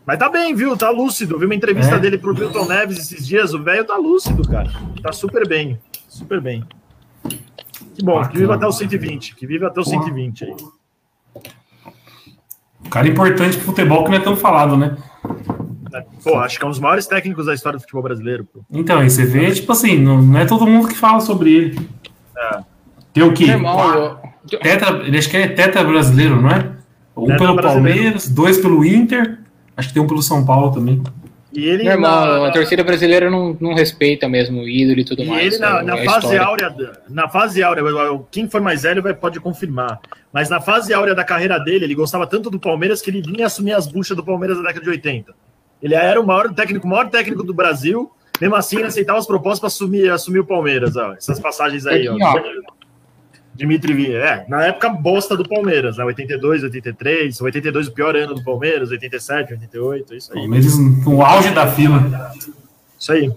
[0.06, 0.76] Mas tá bem, viu?
[0.76, 1.38] Tá lúcido.
[1.38, 1.98] Vi uma entrevista É.
[1.98, 3.54] dele pro Milton Neves esses dias.
[3.54, 4.70] O velho tá lúcido, cara.
[5.02, 5.78] Tá super bem.
[6.08, 6.62] Super bem.
[7.94, 9.34] Que bom, que viva até os 120.
[9.34, 10.54] Que viva até os 120 aí.
[12.84, 14.96] Um cara importante pro futebol que não é tão falado, né?
[16.22, 18.44] Pô, acho que é um dos maiores técnicos da história do futebol brasileiro.
[18.44, 18.60] Pô.
[18.70, 21.88] Então, aí você vê, tipo assim, não, não é todo mundo que fala sobre ele.
[22.36, 22.58] É.
[23.12, 24.18] Tem o eu-
[24.60, 26.72] Tetra, ele acho que é tetra brasileiro, não é?
[27.16, 27.94] Um Tetra pelo brasileiro.
[27.94, 29.38] Palmeiras, dois pelo Inter,
[29.76, 31.02] acho que tem um pelo São Paulo também.
[31.52, 35.22] E ele, normal, na, a torcida brasileira não, não respeita mesmo o ídolo e tudo
[35.22, 35.46] e mais.
[35.46, 36.74] ele na, é na a fase áurea,
[37.08, 37.84] na fase áurea,
[38.30, 40.00] quem for mais velho vai, pode confirmar.
[40.32, 43.46] Mas na fase áurea da carreira dele, ele gostava tanto do Palmeiras que ele vinha
[43.46, 45.32] assumir as buchas do Palmeiras da década de 80.
[45.80, 48.10] Ele era o maior técnico, o maior técnico do Brasil.
[48.40, 50.96] Mesmo assim, ele aceitava as propostas para assumir, assumir o Palmeiras.
[50.96, 52.16] Ó, essas passagens aí, ó.
[53.54, 54.18] Dimitri Vinha.
[54.18, 56.04] É, na época bosta do Palmeiras, né?
[56.04, 60.40] 82, 83, 82 o pior ano do Palmeiras, 87, 88, é isso aí.
[60.40, 62.32] Palmeiras no auge da fila.
[62.98, 63.32] Isso aí.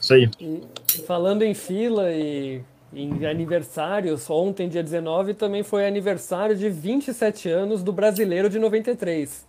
[0.00, 0.30] Isso aí.
[0.40, 0.62] E
[1.06, 2.62] falando em fila e
[2.94, 9.46] em aniversários, ontem, dia 19, também foi aniversário de 27 anos do brasileiro de 93.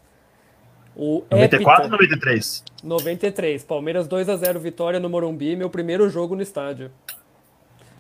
[0.96, 2.64] O 94 Épita, 93.
[2.84, 3.64] 93.
[3.64, 6.92] Palmeiras 2 a 0 vitória no Morumbi, meu primeiro jogo no estádio.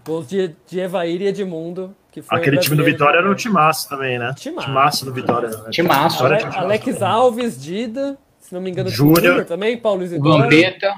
[0.07, 3.35] Gols de, de Evair e Edmundo, que foi Aquele o time do Vitória era um
[3.35, 4.33] de- timaço também, né?
[4.37, 5.05] Timaço.
[5.05, 5.49] do Vitória.
[5.49, 5.55] né?
[5.69, 6.15] Timaço.
[6.17, 7.03] Vitória Ale- um timaço Alex também.
[7.03, 9.43] Alves, Dida, se não me engano, Júnior.
[9.45, 10.43] Também, Paulo O Isidoro.
[10.43, 10.93] Vampeta,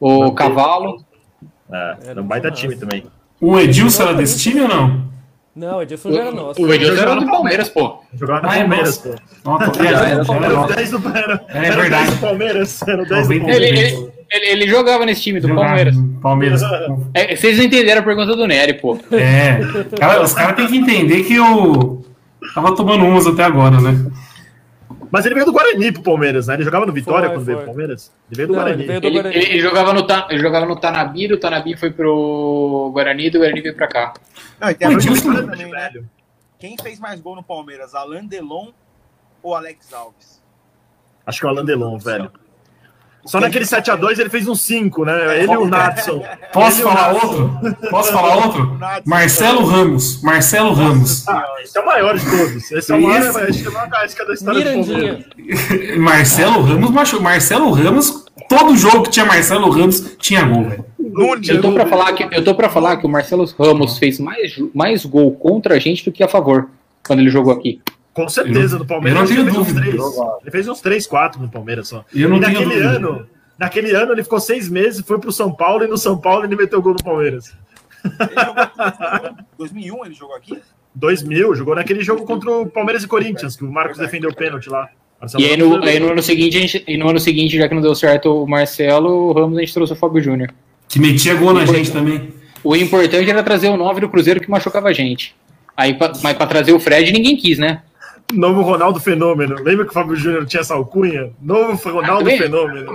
[0.00, 0.34] o Vampeta.
[0.36, 1.04] Cavalo.
[1.72, 3.06] É, era um baita time também.
[3.40, 5.10] O Edilson era desse time ou não?
[5.54, 6.62] Não, Edilson já era nosso.
[6.62, 8.02] O Edilson era do Palmeiras, pô.
[8.14, 9.10] Jogava no é Palmeiras, pô.
[9.44, 10.74] Nossa, era era Era o nossa.
[10.74, 12.10] 10 do, era, É era o 10 verdade.
[12.10, 12.82] do Palmeiras.
[12.88, 13.56] Era o 10 do Palmeiras.
[13.56, 15.96] ele, ele, ele jogava nesse time do Jogava Palmeiras.
[16.22, 16.62] Palmeiras.
[17.14, 18.98] É, vocês não entenderam a pergunta do Nery, pô.
[19.12, 19.58] É.
[19.98, 22.04] Cara, os caras têm que entender que eu
[22.54, 24.10] tava tomando umas até agora, né?
[25.10, 26.54] Mas ele veio do Guarani pro Palmeiras, né?
[26.54, 27.64] Ele jogava no Vitória Foi, quando veio foi.
[27.66, 28.10] pro Palmeiras.
[28.30, 28.82] Ele veio do Não, Guarani.
[28.82, 29.36] ele veio do Ele, Guarani.
[29.36, 33.38] ele- ele jogava no, Ta- ele jogava no Tanabi, do Tanabi foi pro Guarani, do
[33.38, 34.14] Guarani veio pra cá.
[34.58, 34.96] Não, e tem a Pô,
[35.34, 35.90] também, né?
[35.90, 36.08] velho.
[36.58, 38.68] Quem fez mais gol no Palmeiras, Alain Delon
[39.42, 40.40] ou Alex Alves?
[41.26, 42.30] Acho que é o Alan Delon, velho.
[43.24, 45.38] Só naquele 7x2 ele fez um 5, né?
[45.42, 46.24] Ele e o Natson.
[46.52, 47.26] Posso Ele o falar Natson.
[47.28, 47.90] outro?
[47.90, 48.78] Posso falar outro?
[49.06, 50.22] Marcelo Ramos.
[50.22, 51.28] Marcelo Ramos.
[51.28, 52.72] Ah, esse é o maior de todos.
[52.72, 55.24] Esse é o maior, Esse- acho que é a maior casca da história do Mirandinha.
[55.36, 55.96] Palmeiras.
[55.98, 57.22] Marcelo Ramos machu...
[57.22, 60.84] Marcelo Ramos, todo jogo que tinha Marcelo Ramos tinha gol, velho.
[61.48, 64.54] Eu tô pra falar que, eu tô pra falar que o Marcelo Ramos fez mais,
[64.74, 66.68] mais gol contra a gente do que a favor
[67.06, 67.80] quando ele jogou aqui.
[68.14, 69.30] Com certeza, no Palmeiras.
[69.30, 69.80] eu não tenho ele fez uns dúvida.
[69.80, 70.16] três.
[70.42, 72.04] Ele fez uns 3, 4 no Palmeiras só.
[72.14, 72.88] Eu não e tenho naquele dúvida.
[72.96, 73.26] ano,
[73.58, 76.54] naquele ano ele ficou seis meses, foi pro São Paulo e no São Paulo ele
[76.56, 77.52] meteu gol no Palmeiras.
[78.04, 80.58] Ele jogou aqui em 2001, ele jogou aqui?
[80.94, 84.68] 2000, jogou naquele jogo contra o Palmeiras e Corinthians, que o Marcos defendeu o pênalti
[84.68, 84.88] lá.
[85.18, 87.66] Marcelo E aí no, aí no ano seguinte, a gente, e no ano seguinte, já
[87.68, 90.50] que não deu certo o Marcelo, o Ramos a gente trouxe o Fábio Júnior.
[90.88, 92.34] Que metia gol na gente também.
[92.62, 95.34] O importante era trazer o 9 do Cruzeiro que machucava a gente.
[95.74, 97.82] Aí, pa- mas pra trazer o Fred, ninguém quis, né?
[98.32, 99.56] Novo Ronaldo Fenômeno.
[99.62, 101.30] Lembra que o Fábio Júnior tinha essa alcunha?
[101.40, 102.38] Novo Ronaldo também?
[102.38, 102.92] Fenômeno.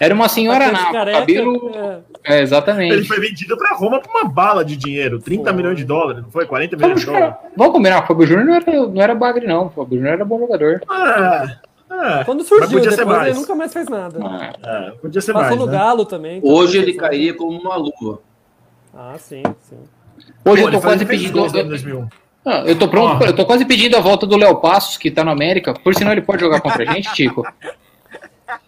[0.00, 1.70] Era uma senhora na careca, cabelo.
[1.74, 1.98] é.
[2.24, 3.08] É, Ele exatamente.
[3.08, 5.18] foi vendido pra Roma por uma bala de dinheiro.
[5.18, 5.52] 30 Foi.
[5.52, 6.46] milhões de dólares, não foi?
[6.46, 7.28] 40 Fábio milhões de dólares.
[7.36, 9.66] Júnior- Vamos combinar, o Fábio Júnior não era, não era bagre, não.
[9.66, 10.82] O Fábio Júnior era bom jogador.
[10.90, 13.28] É, é, Quando Mas surgiu, podia ser depois mais.
[13.30, 14.18] ele nunca mais fez nada.
[14.22, 15.72] Ah, é, podia ser Passou mais, no né?
[15.72, 16.38] Galo também.
[16.38, 18.20] então Hoje ele cairia como uma luva.
[18.94, 19.76] Ah, sim, sim.
[20.18, 21.40] Hoje Pô, eu tô ele quase ele pedindo.
[22.48, 22.64] Gols em 2001.
[22.64, 23.26] Ah, eu tô pronto, Ó.
[23.26, 25.74] eu tô quase pedindo a volta do Léo Passos, que tá no América.
[25.74, 27.46] Por sinal, ele pode jogar contra a gente, Tico.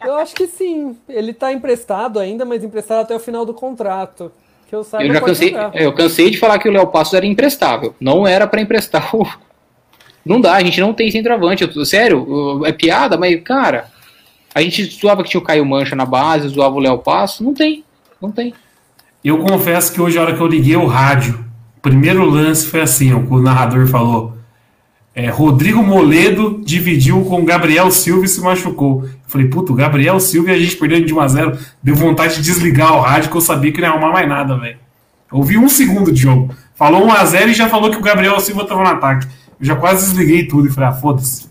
[0.05, 0.97] Eu acho que sim.
[1.09, 4.31] Ele tá emprestado ainda, mas emprestado até o final do contrato.
[4.69, 5.74] Que eu saiba, Eu já cansei, jogar.
[5.74, 7.94] eu cansei de falar que o Léo Passos era imprestável.
[7.98, 9.27] Não era pra emprestar o.
[10.24, 11.69] Não dá, a gente não tem centroavante.
[11.74, 13.86] Eu sério, é piada, mas, cara,
[14.55, 17.40] a gente zoava que tinha o Caio Mancha na base, zoava o Léo Passos.
[17.40, 17.82] Não tem,
[18.20, 18.52] não tem.
[19.24, 21.43] Eu confesso que hoje, a hora que eu liguei o rádio,
[21.81, 24.36] primeiro lance foi assim, ó, o narrador falou.
[25.15, 29.05] é, Rodrigo Moledo dividiu com Gabriel Silva e se machucou.
[29.05, 31.59] Eu falei, puto, Gabriel Silva e a gente perdendo de 1x0.
[31.82, 34.57] Deu vontade de desligar o rádio que eu sabia que não ia arrumar mais nada,
[34.57, 34.78] velho.
[35.31, 36.55] Eu ouvi um segundo de jogo.
[36.74, 39.27] Falou 1x0 e já falou que o Gabriel Silva tava no ataque.
[39.59, 41.48] Eu já quase desliguei tudo e falei, ah, foda-se.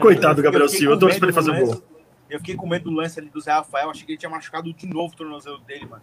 [0.00, 1.72] Coitado do Gabriel Silva, eu torço pra ele fazer lance.
[1.72, 1.82] gol.
[2.30, 3.90] Eu fiquei com medo do lance ali do Zé Rafael.
[3.90, 6.02] Achei que ele tinha machucado de novo o tornozelo dele, mano.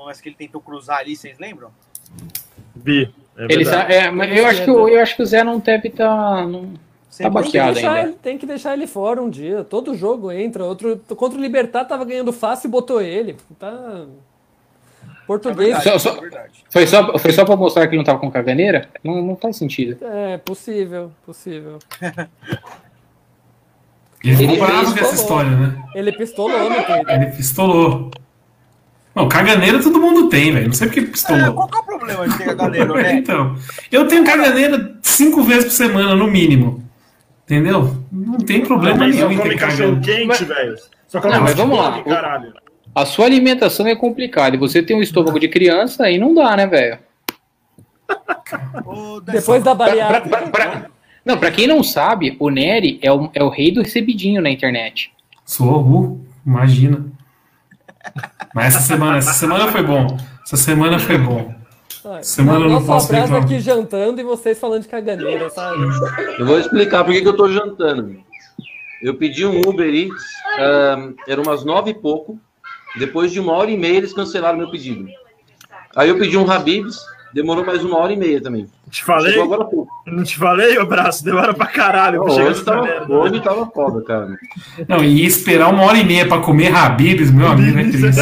[0.00, 1.68] No lance que ele tentou cruzar ali, vocês lembram?
[2.74, 3.12] Vi.
[3.36, 5.88] É Ele é, mas eu, acho que, o- eu acho que o Zé não deve
[5.88, 6.46] estar.
[6.48, 6.72] não,
[7.18, 7.30] tá Tem
[7.74, 8.08] deixar ainda.
[8.08, 9.62] ele, tem que deixar ele fora um dia.
[9.62, 10.64] Todo jogo entra.
[10.64, 13.36] Outro, contra o Libertar tava ganhando fácil e botou ele.
[13.58, 14.06] Tá.
[15.26, 15.76] Português.
[15.76, 16.64] É Só- verdade, só- é verdade.
[16.70, 18.88] Foi só, foi só pra mostrar que ele não tava com caganeira?
[19.04, 20.02] Não, não faz sentido.
[20.02, 21.78] É, possível, possível.
[24.24, 25.82] Ele ficou bravo com essa história, né?
[25.94, 27.04] Ele pistolou no Twitter.
[27.10, 28.10] Ele pistolou.
[29.14, 30.66] Não, caganeira todo mundo tem, velho.
[30.66, 31.52] Não sei porque É, pistolou.
[31.54, 33.12] qual que é o problema de ter caganeiro, né?
[33.18, 33.56] Então,
[33.90, 36.82] eu tenho caganeira cinco vezes por semana, no mínimo.
[37.44, 37.96] Entendeu?
[38.12, 40.28] Não tem problema só nenhum em come ter cachorro caganeira.
[40.36, 40.76] quente, velho.
[41.08, 42.02] Só come Não, mas vamos lá.
[42.04, 42.52] caralho.
[42.94, 44.54] A sua alimentação é complicada.
[44.54, 46.98] E você tem um estômago de criança, aí não dá, né, velho?
[49.24, 50.28] Depois da Pra- bariátrica.
[50.28, 50.86] pra- pra-
[51.24, 54.50] Não, pra quem não sabe, o Nery é o, é o rei do recebidinho na
[54.50, 55.12] internet.
[55.44, 57.06] Sou, uh, imagina.
[58.54, 60.16] Mas essa semana, essa semana foi bom.
[60.44, 61.54] Essa semana foi bom.
[62.22, 63.44] Semana eu não posso abraço reclamar.
[63.44, 65.82] aqui jantando e vocês falando de caganeira, sabe?
[66.38, 68.18] Eu vou explicar por que que eu tô jantando.
[69.02, 70.24] Eu pedi um Uber Eats,
[70.58, 72.38] ahn, era umas nove e pouco.
[72.98, 75.06] Depois de uma hora e meia, eles cancelaram meu pedido.
[75.94, 76.98] Aí eu pedi um Habibs,
[77.32, 78.66] demorou mais uma hora e meia também.
[78.90, 79.32] Te falei?
[79.32, 79.88] Chegou agora pouco.
[80.06, 81.24] Não te falei, o braço?
[81.24, 83.14] Demora pra caralho pra chegar Hoje tava, merda.
[83.14, 84.36] hoje tava foda, cara.
[84.88, 88.20] Não, e esperar uma hora e meia pra comer Habibs, meu amigo, é triste.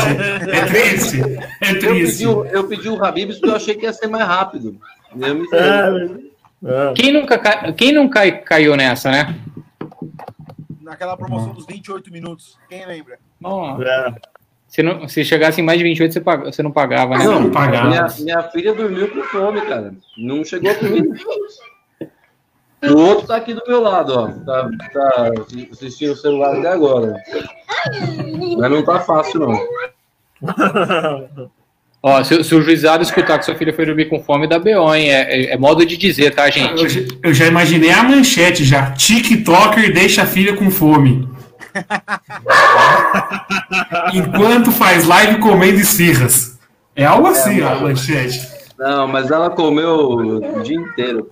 [0.50, 1.20] É triste.
[1.60, 2.12] É Eu triste.
[2.18, 4.76] pedi, o- eu pedi o Habibs porque eu achei que ia ser mais rápido.
[5.18, 6.92] Eu me É, é.
[6.94, 9.34] Quem nunca, ca- quem nunca cai- caiu nessa, né?
[10.82, 12.56] Naquela promoção dos 28 minutos.
[12.68, 13.18] Quem lembra?
[13.42, 14.14] Ó, É.
[14.68, 17.24] se, não, se chegasse em mais de 28, você, paga- você não pagava, né?
[17.24, 17.88] Não, pagava.
[17.88, 19.92] minha, minha filha dormiu com fome, cara.
[20.16, 21.08] Não chegou comida.
[22.80, 24.28] O outro tá aqui do meu lado, ó.
[24.28, 25.32] Tá, tá
[25.72, 27.16] assistindo o celular até agora.
[28.56, 29.60] Mas não tá fácil, não.
[32.00, 34.94] Ó, se, se o juizado escutar que sua filha foi dormir com fome, dá BO,
[34.94, 35.10] hein?
[35.10, 36.88] É, é- é modo de dizer, tá, Eu, gente?
[36.88, 38.92] já- eu já imaginei a manchete já.
[38.92, 41.28] TikToker deixa a filha com fome.
[44.12, 46.58] Enquanto faz live comendo esfirras.
[46.94, 48.40] É algo assim, ó, a manchete.
[48.78, 51.30] Não, mas ela comeu o dia inteiro.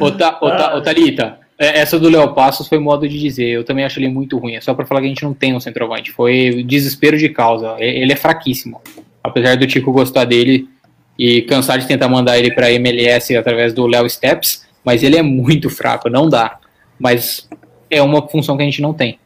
[0.00, 3.48] Ô, Ta- ô, Ta- ô, Thalita, é, essa do Léo Passos foi modo de dizer.
[3.48, 4.54] Eu também acho ele muito ruim.
[4.56, 6.12] É só pra falar que a gente não tem um centroavante.
[6.12, 7.76] Foi desespero de causa.
[7.78, 8.80] Ele é fraquíssimo.
[9.22, 10.68] Apesar do Tico gostar dele
[11.18, 15.22] e cansar de tentar mandar ele pra MLS através do Léo Steps, mas ele é
[15.22, 16.58] muito fraco, não dá.
[16.98, 17.46] Mas
[17.90, 19.18] é uma função que a gente não tem.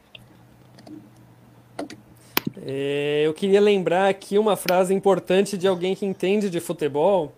[2.67, 7.33] É, eu queria lembrar aqui uma frase importante de alguém que entende de futebol.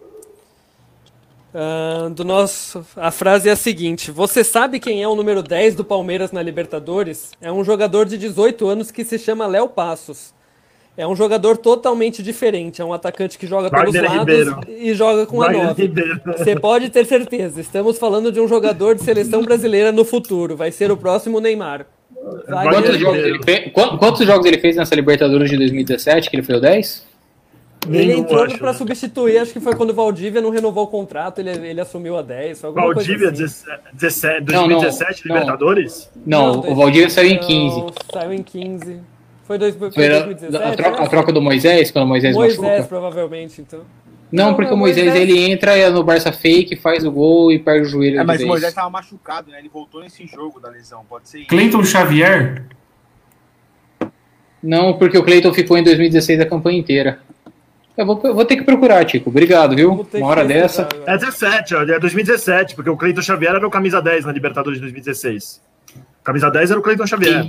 [1.53, 5.75] Ah, do nosso, a frase é a seguinte: Você sabe quem é o número 10
[5.75, 7.33] do Palmeiras na Libertadores?
[7.43, 10.33] É um jogador de 18 anos que se chama Léo Passos.
[10.97, 12.81] É um jogador totalmente diferente.
[12.81, 14.61] É um atacante que joga pelos Wagner lados Ribeiro.
[14.69, 15.83] e joga com a Wagner 9.
[15.83, 16.21] Ribeiro.
[16.39, 17.61] Você pode ter certeza.
[17.61, 20.57] Estamos falando de um jogador de seleção brasileira no futuro.
[20.57, 21.87] Vai ser o próximo Neymar.
[22.47, 26.55] Quantos jogos, fez, qu- quantos jogos ele fez nessa Libertadores de 2017, que ele foi
[26.57, 27.05] o 10?
[27.87, 28.73] Ele Nenhum, entrou né?
[28.73, 32.23] substituir, acho que foi quando o Valdívia não renovou o contrato, ele, ele assumiu a
[32.23, 32.61] 10.
[32.63, 33.43] Foi alguma Valdívia, assim.
[33.43, 35.35] 17, 17, Não, não, 2017, não.
[35.35, 36.11] Libertadores?
[36.25, 37.77] Não, o Valdívia saiu em 15.
[37.81, 39.01] Não, Saiu em 15.
[39.45, 40.65] Foi, dois, foi Foi a, 2017?
[40.65, 41.07] a troca, né?
[41.07, 42.89] a troca do Moisés, quando o Moisés, Moisés, machuca?
[42.89, 43.81] provavelmente, então.
[44.33, 47.53] Não, Não, porque não, o Moisés, Moisés- ele entra no Barça fake, faz o gol
[47.53, 48.47] e perde o joelho É, mas o.
[48.47, 49.59] Moisés tava machucado, né?
[49.61, 51.05] Ele voltou nesse jogo da lesão.
[51.09, 51.45] Pode ser.
[51.45, 52.65] Cleiton Xavier?
[54.63, 57.21] Não, porque o Cleiton ficou em 2016 a campanha inteira.
[57.97, 59.31] Eu vou, eu vou ter que procurar, Tico.
[59.31, 60.07] Obrigado, viu?
[60.15, 60.89] Uma hora dessa.
[61.07, 64.79] É 17, ó, é 2017, porque o Cleiton Xavier era o camisa 10 na Libertadores
[64.79, 65.61] de 2016.
[66.25, 67.45] Camisa 10 era o Cleiton Xavier.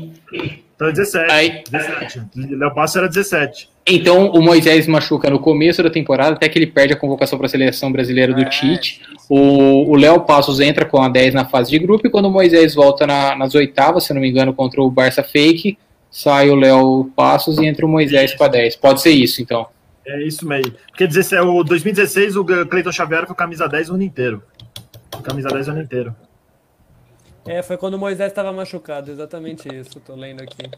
[0.76, 1.32] Então é 17.
[1.32, 2.22] Aí- 17.
[2.36, 3.70] Léo Passo era 17.
[3.88, 7.46] Então, o Moisés machuca no começo da temporada, até que ele perde a convocação para
[7.46, 9.02] a seleção brasileira do É, Tite.
[9.30, 12.32] O o Léo Passos entra com a 10 na fase de grupo, e quando o
[12.32, 15.78] Moisés volta na- nas oitavas, se não me engano, contra o Barça Fake,
[16.12, 18.76] sai o Léo Passos e entra o Moisés com a 10.
[18.76, 19.68] Pode ser isso, então.
[20.06, 20.74] É isso mesmo.
[20.90, 24.44] Porque 16, o 2016 o Cleiton Xavier foi camisa 10 o ano inteiro.
[25.24, 26.16] Camisa 10 o ano inteiro.
[27.48, 30.70] É, foi quando o Moisés estava machucado, exatamente isso, tô lendo aqui.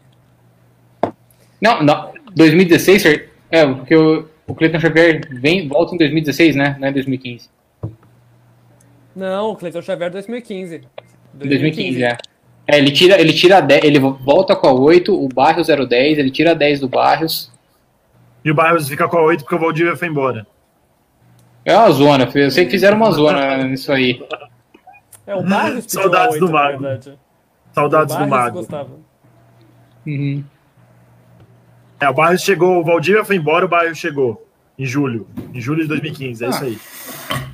[1.60, 2.12] Não, não.
[2.34, 6.76] 2016, Fer- é, porque o, o Cleiton Xavier vem, volta em 2016, né?
[6.78, 7.48] Não é 2015.
[9.16, 10.82] Não, o Cleiton Xavier 2015.
[11.34, 12.18] 2015, é.
[12.66, 16.18] É, ele tira, ele tira a 10, ele volta com a 8, o Barrios 010,
[16.18, 17.50] ele tira a 10 do Barrios.
[18.44, 20.46] E o Barros fica com a 8 porque o Valdívia foi embora.
[21.64, 24.22] É uma zona, eu sei que fizeram uma zona nisso aí.
[25.28, 27.18] É, o Barros Saudades a do 8, na Mago.
[27.72, 28.90] Saudades do Barros Mago.
[30.06, 30.42] Uhum.
[32.00, 34.44] É, o Barros chegou, o Valdívia foi embora, o Barros chegou.
[34.78, 35.26] Em julho.
[35.52, 36.78] Em julho de 2015, é isso aí.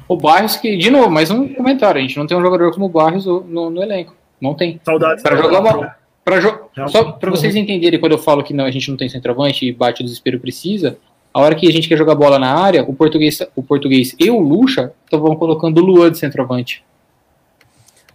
[0.06, 2.84] O Barrios que, de novo, mais um comentário, a gente não tem um jogador como
[2.84, 4.14] o Barrios no, no- elenco.
[4.40, 4.78] Não tem.
[4.84, 5.22] Saudades.
[5.22, 5.96] Para jogar bola.
[6.22, 6.58] Pra jo.
[6.88, 9.72] Só para vocês entenderem, quando eu falo que não, a gente não tem centroavante e
[9.72, 10.98] bate o desespero precisa,
[11.32, 14.30] a hora que a gente quer jogar bola na área, o português, o português e
[14.30, 16.84] o Lucha estavam colocando o Luan de centroavante.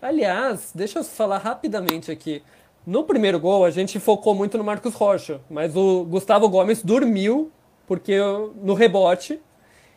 [0.01, 2.41] Aliás, deixa eu falar rapidamente aqui.
[2.87, 7.51] No primeiro gol, a gente focou muito no Marcos Rocha, mas o Gustavo Gomes dormiu
[7.85, 8.17] porque
[8.61, 9.39] no rebote.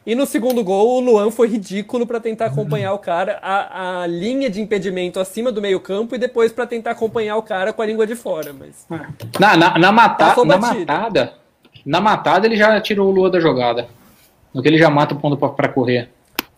[0.05, 4.07] E no segundo gol, o Luan foi ridículo para tentar acompanhar o cara, a, a
[4.09, 7.87] linha de impedimento acima do meio-campo e depois para tentar acompanhar o cara com a
[7.87, 8.53] língua de fora.
[8.53, 8.85] Mas
[9.39, 11.35] Na, na, na, mata na matada,
[11.87, 13.87] na matada ele já tirou o Luan da jogada.
[14.53, 16.11] No que ele já mata o ponto pra, pra correr.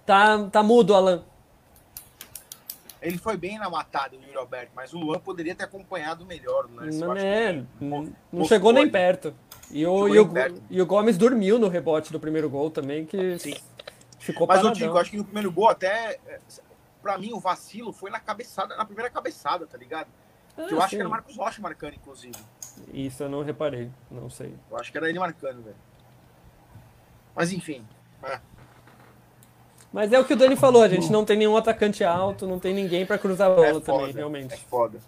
[0.06, 1.22] tá, tá mudo, Alan.
[3.04, 6.64] Ele foi bem na matada, o Yuri Alberto, mas o Luan poderia ter acompanhado melhor
[6.64, 6.98] o lance.
[6.98, 9.34] eu Não, acho é, não Postou chegou nem perto.
[9.70, 10.62] E o, e, o, perto.
[10.70, 13.54] e o Gomes dormiu no rebote do primeiro gol também, que Sim.
[14.18, 16.18] ficou Mas eu digo, acho que no primeiro gol até.
[16.26, 16.38] é,
[17.02, 20.08] Pra mim, o vacilo foi na cabeçada, na primeira cabeçada, tá ligado?
[20.56, 20.96] Ah, que eu acho sim.
[20.96, 22.34] que era o Marcos Rocha marcando, inclusive.
[22.94, 24.54] Isso eu não reparei, não sei.
[24.70, 25.76] Eu acho que era ele marcando, velho.
[27.36, 27.84] Mas enfim.
[29.94, 32.58] Mas é o que o Dani falou, a gente não tem nenhum atacante alto, não
[32.58, 34.56] tem ninguém pra cruzar a bola É foda, também, É realmente.
[34.68, 34.98] foda.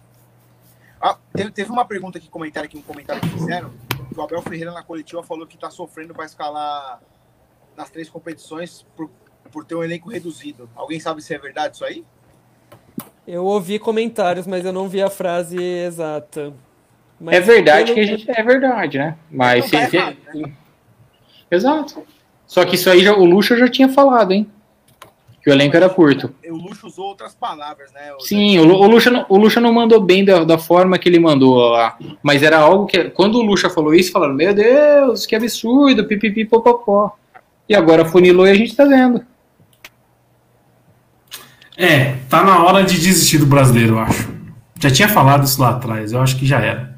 [1.01, 1.17] Ah,
[1.53, 3.69] teve, uma pergunta aqui, comentário aqui, um comentário que fizeram.
[4.13, 7.01] Que o Abel Ferreira na coletiva falou que tá sofrendo pra escalar
[7.75, 9.09] nas três competições por,
[9.51, 10.69] por ter um elenco reduzido.
[10.73, 12.05] Alguém sabe se é verdade isso aí?
[13.27, 16.53] Eu ouvi comentários, mas eu não vi a frase exata.
[17.19, 18.31] Mas é verdade que a gente.
[18.31, 19.17] É verdade, né?
[19.29, 19.69] Mas.
[19.69, 20.53] Não tá errado, né?
[21.51, 22.07] Exato.
[22.45, 24.49] Só que isso aí já, o Lucha já tinha falado, hein?
[25.47, 26.35] Que o elenco era curto.
[26.49, 28.11] O Luxo usou outras palavras, né?
[28.13, 31.07] O- Sim, o, o, Lucha, não- o Lucha não mandou bem da, da forma que
[31.07, 31.97] ele mandou lá.
[32.21, 33.05] Mas era algo que.
[33.11, 37.15] Quando o Lucha falou isso, falaram: Meu Deus, que absurdo, pipipi, popopó.
[37.69, 39.21] E agora funilou e a gente tá vendo.
[41.77, 44.29] É, tá na hora de desistir do brasileiro, eu acho.
[44.81, 46.93] Já tinha falado isso lá atrás, eu acho que já era.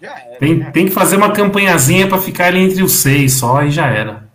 [0.00, 0.36] Já era.
[0.38, 0.70] Tem, né?
[0.70, 4.25] tem que fazer uma campanhazinha pra ficar ali entre os seis só e já era.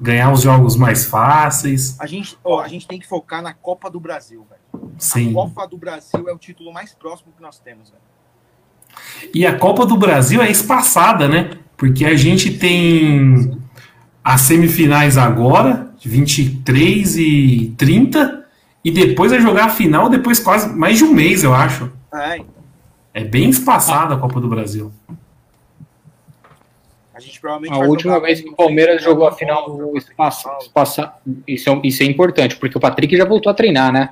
[0.00, 1.98] Ganhar os jogos mais fáceis.
[1.98, 4.92] A gente, ó, a gente tem que focar na Copa do Brasil, velho.
[4.98, 5.30] Sim.
[5.30, 8.02] A Copa do Brasil é o título mais próximo que nós temos, velho.
[9.34, 11.58] E a Copa do Brasil é espaçada, né?
[11.76, 13.58] Porque a gente tem
[14.24, 18.44] as semifinais agora, 23 e 30,
[18.84, 21.90] e depois vai jogar a final depois quase mais de um mês, eu acho.
[22.12, 22.54] É, então.
[23.12, 24.92] É bem espaçada a Copa do Brasil.
[27.16, 31.08] A gente provavelmente A última vez que o Palmeiras jogou a final espaço, espaço-
[31.46, 34.10] isso, é, isso é importante, porque o Patrick já voltou a treinar, né?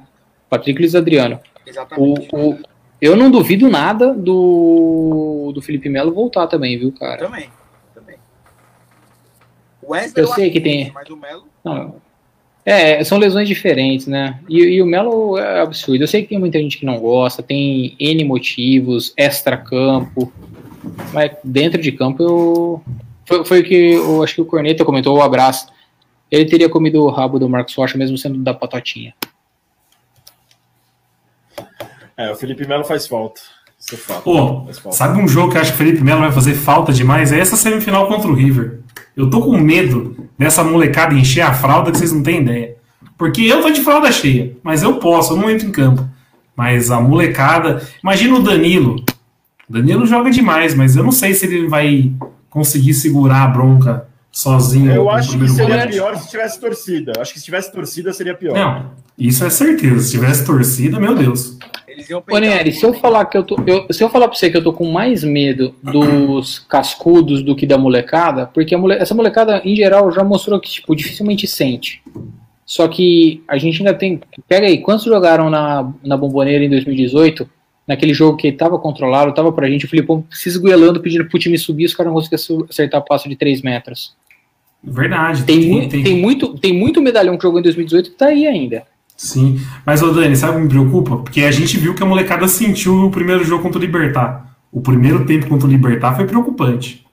[0.49, 1.39] Patrick Luiz Adriano.
[1.67, 2.29] O, Exatamente.
[2.33, 2.59] o-
[3.03, 7.19] eu não duvido nada do, do Felipe Melo voltar também, viu, cara?
[7.19, 7.51] Também,
[7.95, 8.17] também.
[9.83, 11.97] O Wesley Eu sei que tem- Mas o Melo, Não,
[12.67, 14.41] É, são lesões diferentes, né?
[14.49, 16.03] E, e, o Melo é absurdo.
[16.03, 20.33] Eu sei que tem muita gente que não gosta, tem N motivos, extra-campo,
[21.13, 22.83] mas dentro de campo eu.
[23.27, 25.67] Foi, foi o que eu acho que o Corneta comentou, o abraço.
[26.31, 29.15] Ele teria comido o rabo do Marcos Rocha, mesmo sendo da patotinha.
[32.17, 33.41] É, o Felipe Melo faz falta.
[33.79, 34.23] Isso é fato.
[34.23, 37.33] Pô, sabe um jogo que eu acho que o Felipe Melo vai fazer falta demais?
[37.33, 38.81] É essa semifinal contra o River.
[39.17, 42.77] Eu tô com medo dessa molecada encher a fralda que vocês não têm ideia.
[43.17, 46.09] Porque eu tô de fralda cheia, mas eu posso, eu não entro em campo.
[46.57, 47.87] Mas a molecada.
[48.03, 49.05] Imagina o Danilo.
[49.69, 52.13] O Danilo joga demais, mas eu não sei se ele vai
[52.51, 54.93] conseguir segurar a bronca sozinho.
[54.93, 55.89] Eu acho que seria gol.
[55.89, 57.13] pior se tivesse torcida.
[57.19, 58.55] Acho que se tivesse torcida seria pior.
[58.55, 60.01] Não, isso é certeza.
[60.01, 61.57] Se tivesse torcida, meu Deus.
[62.29, 63.57] Ô, Nery, se eu falar que eu tô.
[63.67, 67.55] Eu, se eu falar pra você que eu tô com mais medo dos cascudos do
[67.55, 72.03] que da molecada, porque mole, essa molecada, em geral, já mostrou que, tipo, dificilmente sente.
[72.67, 74.21] Só que a gente ainda tem.
[74.49, 77.49] Pega aí, quantos jogaram na, na bomboneira em 2018?
[77.87, 81.59] Naquele jogo que tava controlado, tava pra gente, o Filipão se esgoelando, pedindo pro time
[81.59, 84.15] subir, os caras não conseguiam acertar passo de 3 metros.
[84.83, 85.45] Verdade.
[85.45, 88.47] Tem, tem, tem, tem, muito, tem muito medalhão que jogou em 2018 que tá aí
[88.47, 88.85] ainda.
[89.17, 91.17] Sim, mas ô Dani, sabe o que me preocupa?
[91.19, 94.57] Porque a gente viu que a molecada sentiu o primeiro jogo contra o Libertar.
[94.73, 97.07] O primeiro tempo contra o Libertar foi preocupante.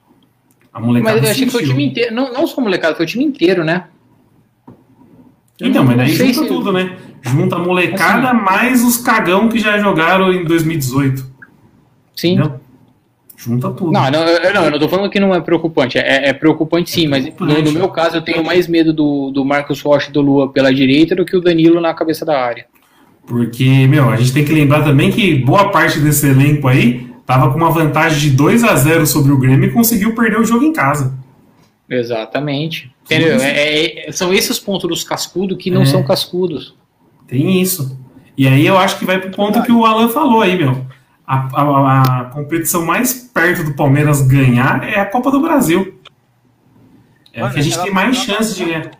[0.72, 2.96] A molecada Mas eu achei que foi o time inteiro, não, não só a molecada,
[2.96, 3.84] foi o time inteiro, né?
[5.60, 6.48] Então, mas daí junta se...
[6.48, 6.96] tudo, né?
[7.22, 11.24] Junta a molecada assim, mais os cagão que já jogaram em 2018.
[12.14, 12.32] Sim.
[12.32, 12.60] Entendeu?
[13.36, 13.90] Junta tudo.
[13.90, 15.98] Não, não, eu, não, eu não tô falando que não é preocupante.
[15.98, 17.62] É, é preocupante sim, é mas preocupante.
[17.62, 20.52] No, no, meu caso eu tenho mais medo do, do Marcos Rocha e do Lua
[20.52, 22.66] pela direita do que o Danilo na cabeça da área.
[23.26, 27.50] Porque, meu, a gente tem que lembrar também que boa parte desse elenco aí tava
[27.50, 30.64] com uma vantagem de 2 a 0 sobre o Grêmio e conseguiu perder o jogo
[30.64, 31.14] em casa.
[31.88, 32.92] Exatamente.
[33.04, 33.40] Entendeu?
[33.40, 35.86] É, é, são esses pontos dos cascudos que não é.
[35.86, 36.74] são cascudos.
[37.32, 37.98] Tem isso.
[38.36, 40.86] E aí eu acho que vai pro ponto que o Alan falou aí, meu
[41.26, 45.98] a, a, a, competição mais perto do Palmeiras ganhar é a Copa do Brasil.
[47.32, 48.90] É Mano, que a gente tem mais chance de ganhar.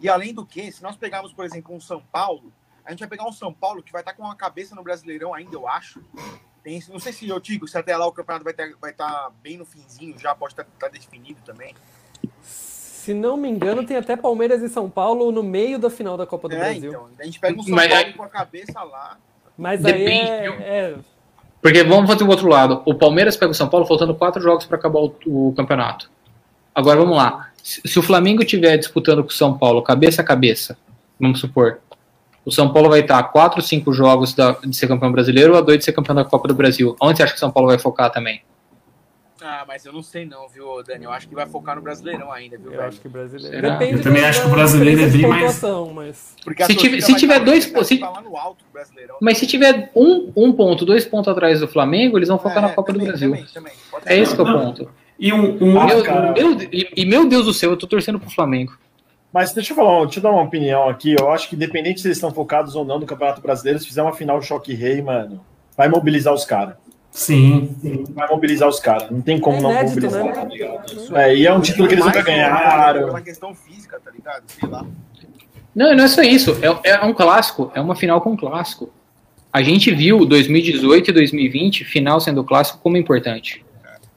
[0.00, 2.52] E além do que, se nós pegarmos, por exemplo, um São Paulo,
[2.84, 5.34] a gente vai pegar um São Paulo que vai estar com a cabeça no Brasileirão
[5.34, 6.00] ainda, eu acho.
[6.62, 9.30] Tem, não sei se eu digo, se até lá o campeonato vai, ter, vai estar
[9.42, 11.74] bem no finzinho, já pode estar, estar definido também.
[13.00, 16.26] Se não me engano, tem até Palmeiras e São Paulo no meio da final da
[16.26, 16.90] Copa do é, Brasil.
[16.90, 19.16] Então, a gente pega um São Mas, Paulo com a cabeça lá.
[19.56, 20.94] Mas aí é, é,
[21.62, 22.82] porque vamos fazer o outro lado.
[22.84, 26.10] O Palmeiras pega o São Paulo faltando quatro jogos para acabar o, o, campeonato.
[26.74, 27.48] Agora vamos lá.
[27.62, 30.76] Se, se o Flamengo estiver disputando com o São Paulo cabeça a cabeça,
[31.18, 31.78] vamos supor,
[32.44, 35.62] o São Paulo vai estar quatro, cinco jogos da, de ser campeão brasileiro ou a
[35.62, 36.94] dois de ser campeão da Copa do Brasil.
[37.00, 38.42] Onde você acha que o São Paulo vai focar também?
[39.42, 41.04] Ah, mas eu não sei não, viu, Dani?
[41.04, 42.88] Eu acho que vai focar no Brasileirão ainda, viu, Eu velho?
[42.88, 43.56] acho que brasileiro.
[43.56, 43.70] Será?
[43.76, 45.62] Depende eu também acho que o brasileiro é bem mais.
[45.94, 46.36] Mas...
[46.44, 47.64] Porque se, tiver, se tiver dois.
[47.64, 48.00] Se...
[49.20, 52.60] Mas se tiver um, um ponto, dois pontos atrás do Flamengo, eles vão focar é,
[52.62, 53.30] na Copa também, do Brasil.
[53.30, 53.72] Também, também.
[54.06, 54.90] É esse que é o ponto.
[55.18, 55.80] E, um, um...
[55.80, 56.02] Ah, meu,
[56.32, 58.78] meu, e, e, meu Deus do céu, eu tô torcendo pro Flamengo.
[59.32, 61.14] Mas deixa eu falar, deixa eu dar uma opinião aqui.
[61.18, 64.02] Eu acho que, independente se eles estão focados ou não no Campeonato Brasileiro, se fizer
[64.02, 65.44] uma final choque rei, mano,
[65.76, 66.74] vai mobilizar os caras.
[67.10, 68.04] Sim, sim.
[68.10, 69.10] Vai mobilizar os caras.
[69.10, 70.32] Não tem como é não inédito, mobilizar, né?
[70.32, 71.16] tá ligado?
[71.16, 73.00] É, e é um título que eles nunca ganharam.
[73.00, 74.44] É uma questão física, tá ligado?
[74.46, 74.86] Sei lá.
[75.74, 76.56] Não, não é só isso.
[76.62, 77.70] É, é um clássico.
[77.74, 78.90] É uma final com um clássico.
[79.52, 83.64] A gente viu 2018 e 2020, final sendo clássico, como importante.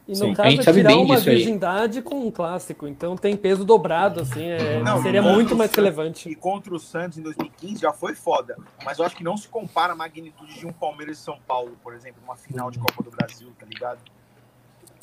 [0.08, 0.34] E no Sim.
[0.34, 2.04] caso, a gente sabe tirar bem uma virgindade aí.
[2.04, 6.28] com um clássico, então tem peso dobrado, assim, é, não, seria muito mais relevante.
[6.28, 9.48] E contra o Santos em 2015 já foi foda, mas eu acho que não se
[9.48, 13.02] compara a magnitude de um Palmeiras e São Paulo, por exemplo, uma final de Copa
[13.02, 14.00] do Brasil, tá ligado?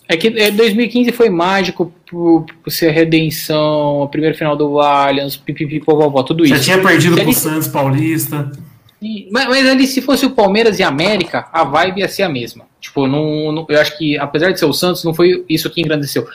[0.06, 4.81] É que 2015 é, foi mágico por, por ser a redenção, a primeira final do
[4.81, 6.56] Allianz, pipipi, vovó, tudo isso.
[6.56, 8.51] Já tinha perdido pro Santos Paulista.
[9.31, 12.70] Mas, mas, ali, se fosse o Palmeiras e América, a vibe ia ser a mesma.
[12.81, 15.81] Tipo, não, não, eu acho que, apesar de ser o Santos, não foi isso que
[15.81, 16.27] engrandeceu.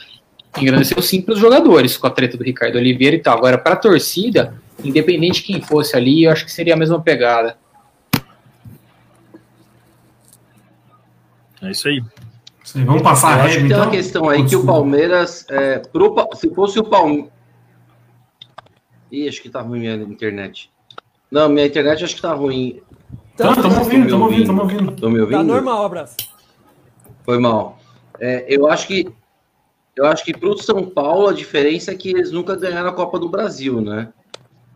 [0.58, 3.38] Engrandeceu sim para os jogadores, com a treta do Ricardo Oliveira e tal.
[3.38, 4.54] Agora, para a torcida,
[4.84, 7.58] independente de quem fosse ali, eu acho que seria a mesma pegada.
[11.62, 12.02] É isso aí.
[12.64, 13.68] Sim, vamos passar eu a régua, então?
[13.68, 13.92] Tem uma então?
[13.92, 17.32] questão aí que o Palmeiras, é, pro, se fosse o Palmeiras...
[19.12, 20.70] Ih, acho que tá ruim a internet.
[21.32, 22.82] Não, minha internet acho que tá ruim.
[23.36, 25.10] Tá, estamos ouvindo, estamos ouvindo, estamos ouvindo.
[25.10, 25.38] Me ouvindo?
[25.38, 26.16] Tá normal, abraço.
[27.26, 27.80] Foi mal.
[28.20, 29.08] É, eu acho que
[29.96, 32.94] eu acho que para o São Paulo a diferença é que eles nunca ganharam a
[32.94, 34.10] Copa do Brasil, né?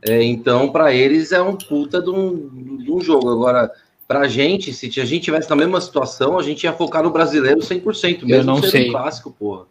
[0.01, 3.30] É, então, para eles é um puta de um, de um jogo.
[3.30, 3.69] Agora,
[4.07, 7.11] para a gente, se a gente tivesse na mesma situação, a gente ia focar no
[7.11, 8.89] brasileiro 100%, mesmo eu não sendo sei.
[8.89, 9.65] um clássico, porra.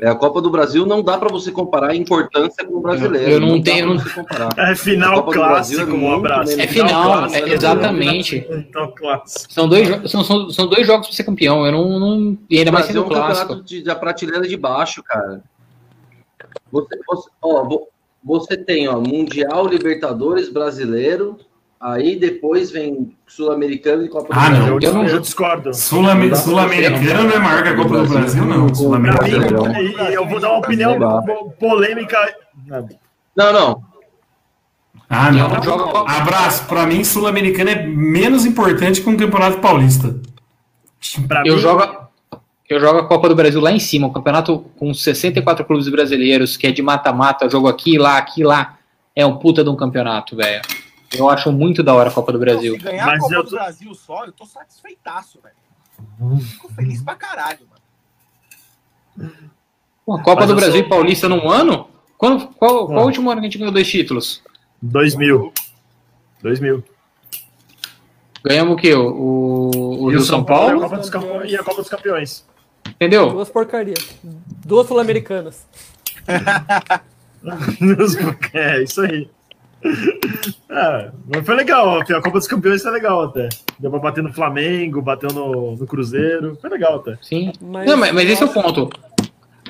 [0.00, 3.30] É, a Copa do Brasil não dá para você comparar a importância com o brasileiro.
[3.32, 4.48] Eu não dá tenho- pra você comparar.
[4.56, 6.60] É final Copa do Brasil clássico, é um abraço.
[6.60, 8.40] É final, clássico, é, exatamente.
[8.40, 9.52] Final clássico.
[9.52, 11.66] São dois, são, são, são dois jogos pra ser campeão.
[11.66, 11.98] Eu não.
[11.98, 13.62] não e ainda mais Brasil é sendo um clássico.
[13.64, 15.42] de, da prateleira de baixo, cara.
[16.70, 17.88] Você, você- ó, vo-
[18.22, 21.38] você tem ó, Mundial, Libertadores, Brasileiro,
[21.80, 24.60] aí depois vem Sul-Americano e Copa do Ah, Brasil.
[24.66, 24.68] não.
[24.74, 25.74] Eu, Eu não- eu discordo.
[25.74, 28.74] Sulame- Sul-Americano não é maior que a Copa do Brasil, não.
[28.74, 29.72] Sul-Americano.
[29.78, 32.16] e eu vou dar uma opinião po- polêmica.
[33.36, 33.82] Não, não.
[35.10, 35.46] Ah, não
[36.06, 36.66] Abraço.
[36.66, 40.14] Pra mim, Sul-Americano é menos importante que um Campeonato Paulista.
[41.26, 41.82] Pra Eu mim, jogo,
[42.68, 46.56] eu jogo a Copa do Brasil lá em cima, um campeonato com 64 clubes brasileiros,
[46.56, 48.76] que é de mata-mata, jogo aqui, lá, aqui, lá.
[49.16, 50.60] É um puta de um campeonato, velho.
[51.16, 52.74] Eu acho muito da hora a Copa do Brasil.
[52.74, 56.38] Se ganhar Mas a Copa eu do tô- Brasil só, eu tô satisfeitaço, velho.
[56.40, 59.30] Fico feliz pra caralho, mano.
[60.04, 61.88] Pô, a Copa Mas do Brasil sou- e Paulista num ano?
[62.16, 64.42] Quando, qual, qual o último ano que a gente ganhou dois títulos?
[64.82, 65.52] 2000.
[66.42, 66.84] 2000.
[68.44, 68.94] Ganhamos o quê?
[68.94, 70.80] O, o, o Rio São a Paulo?
[70.80, 72.46] Copa dos Campe- E a Copa dos Campeões.
[72.86, 73.30] Entendeu?
[73.30, 74.16] Duas porcarias.
[74.64, 75.66] Duas sul-americanas.
[78.52, 79.30] é, isso aí.
[80.70, 83.48] É, mas foi legal, a Copa dos Campeões foi legal até.
[83.78, 86.56] Deu pra bater no Flamengo, bateu no, no Cruzeiro.
[86.60, 87.16] Foi legal até.
[87.22, 87.52] Sim.
[87.60, 88.90] Mas- Não, mas, mas esse é o ponto.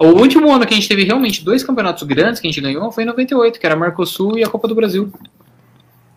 [0.00, 2.90] O último ano que a gente teve realmente dois campeonatos grandes que a gente ganhou
[2.92, 5.12] foi em 98, que era a Mercosul e a Copa do Brasil.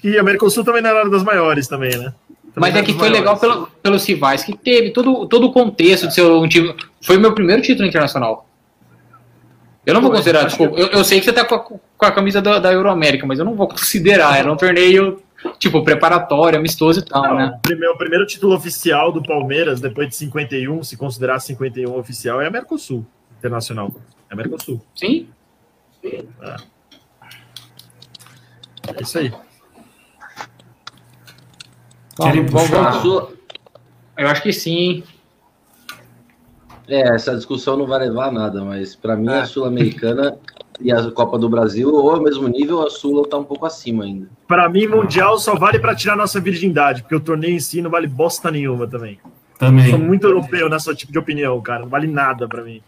[0.04, 2.14] E a Mercosul também não era das maiores também, né?
[2.54, 3.42] Também Mas é que foi legal maiores.
[3.42, 6.76] pelo, pelos rivais que teve, todo, todo o contexto de ser um time.
[7.02, 8.48] Foi o meu primeiro título internacional.
[9.86, 12.12] Eu não vou considerar, desculpa, eu, eu sei que você tá com a, com a
[12.12, 14.38] camisa da, da Euroamérica, mas eu não vou considerar.
[14.38, 15.22] Era um torneio,
[15.58, 17.54] tipo, preparatório, amistoso e tal, Não, né?
[17.58, 22.40] o primeiro, o primeiro título oficial do Palmeiras, depois de 51, se considerar 51 oficial,
[22.40, 23.04] é a Mercosul
[23.40, 23.92] Internacional.
[24.30, 24.80] É a Mercosul.
[24.94, 25.28] Sim.
[26.04, 26.22] É
[29.02, 29.34] isso aí.
[32.22, 33.28] Querem Vamos- puxar?
[34.18, 35.04] Eu acho que sim.
[36.94, 39.40] É, essa discussão não vai levar a nada, mas para mim É.
[39.40, 40.36] a Sul-Americana
[40.80, 44.04] e a Copa do Brasil, ou ao mesmo nível, a Sula tá um pouco acima
[44.04, 44.28] ainda.
[44.48, 47.90] Pra mim, Mundial só vale pra tirar nossa virgindade, porque o torneio em si não
[47.90, 49.20] vale bosta nenhuma também.
[49.24, 49.96] Sou Também.
[49.98, 51.82] muito europeu nessa tipo de opinião, cara.
[51.82, 52.82] Não vale nada pra mim.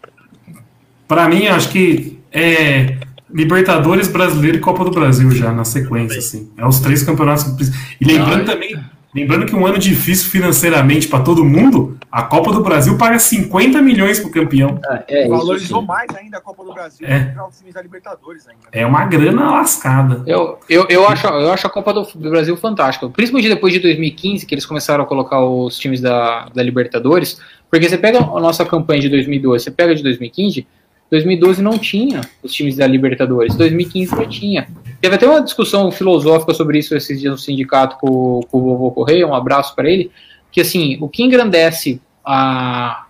[1.06, 2.98] Pra mim, acho que é
[3.30, 6.50] Libertadores, Brasileiro e Copa do Brasil já na sequência, assim.
[6.58, 7.44] É os três campeonatos.
[7.44, 7.80] que precisam.
[8.00, 8.76] E lembrando Ah, também,
[9.14, 13.80] lembrando que um ano difícil financeiramente pra todo mundo, a Copa do Brasil paga 50
[13.80, 14.80] milhões pro campeão.
[14.84, 15.30] É, é isso.
[15.30, 15.86] Valorizou Sim.
[15.86, 17.20] mais ainda a Copa do Brasil É.
[17.20, 18.60] do que os times da Libertadores ainda.
[18.72, 20.22] É uma grana lascada.
[20.26, 23.08] Eu, eu, eu, acho, eu acho a Copa do, do Brasil fantástica.
[23.08, 27.40] Principalmente depois de 2015, que eles começaram a colocar os times da, da Libertadores.
[27.70, 30.66] Porque você pega a nossa campanha de 2012, você pega de 2015,
[31.10, 34.68] 2012 não tinha os times da Libertadores, 2015 já tinha.
[35.04, 38.90] Teve até uma discussão filosófica sobre isso esses dias no sindicato com, com o vovô
[38.90, 40.10] Correia, um abraço para ele,
[40.50, 43.04] que assim, o que engrandece a,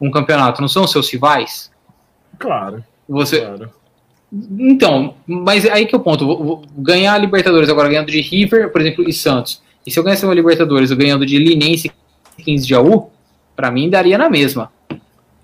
[0.00, 1.70] um campeonato não são os seus rivais?
[2.36, 2.84] Claro.
[3.08, 3.70] Você, claro.
[4.58, 6.64] então, mas aí que é o ponto.
[6.76, 9.62] Ganhar a Libertadores agora ganhando de River, por exemplo, e Santos.
[9.86, 11.92] E se eu ganhasse uma Libertadores eu ganhando de Linense
[12.36, 13.12] e 15 de AU,
[13.54, 14.72] pra mim daria na mesma.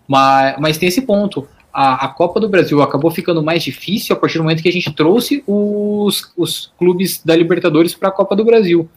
[0.08, 1.46] Mas, mas tem esse ponto.
[1.78, 4.72] A, a Copa do Brasil acabou ficando mais difícil a partir do momento que a
[4.72, 8.88] gente trouxe os, os clubes da Libertadores para a Copa do Brasil.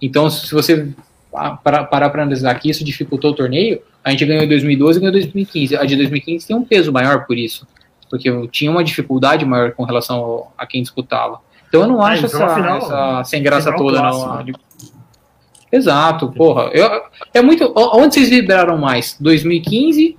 [0.00, 0.88] Então, se você
[1.30, 5.00] pa- parar para analisar que isso dificultou o torneio, a gente ganhou em 2012 e
[5.00, 5.76] ganhou em 2015.
[5.76, 7.66] A de 2015 tem um peso maior por isso
[8.10, 11.40] porque eu tinha uma dificuldade maior com relação ao- a quem disputava.
[11.66, 14.44] Então eu não Ah, acho então, essa, essa sem graça toda, clássico, não.
[14.44, 14.52] né?
[15.72, 16.64] Exato, porra.
[16.74, 16.90] Eu,
[17.32, 17.72] é muito.
[17.74, 19.16] Onde vocês vibraram mais?
[19.18, 20.18] 2015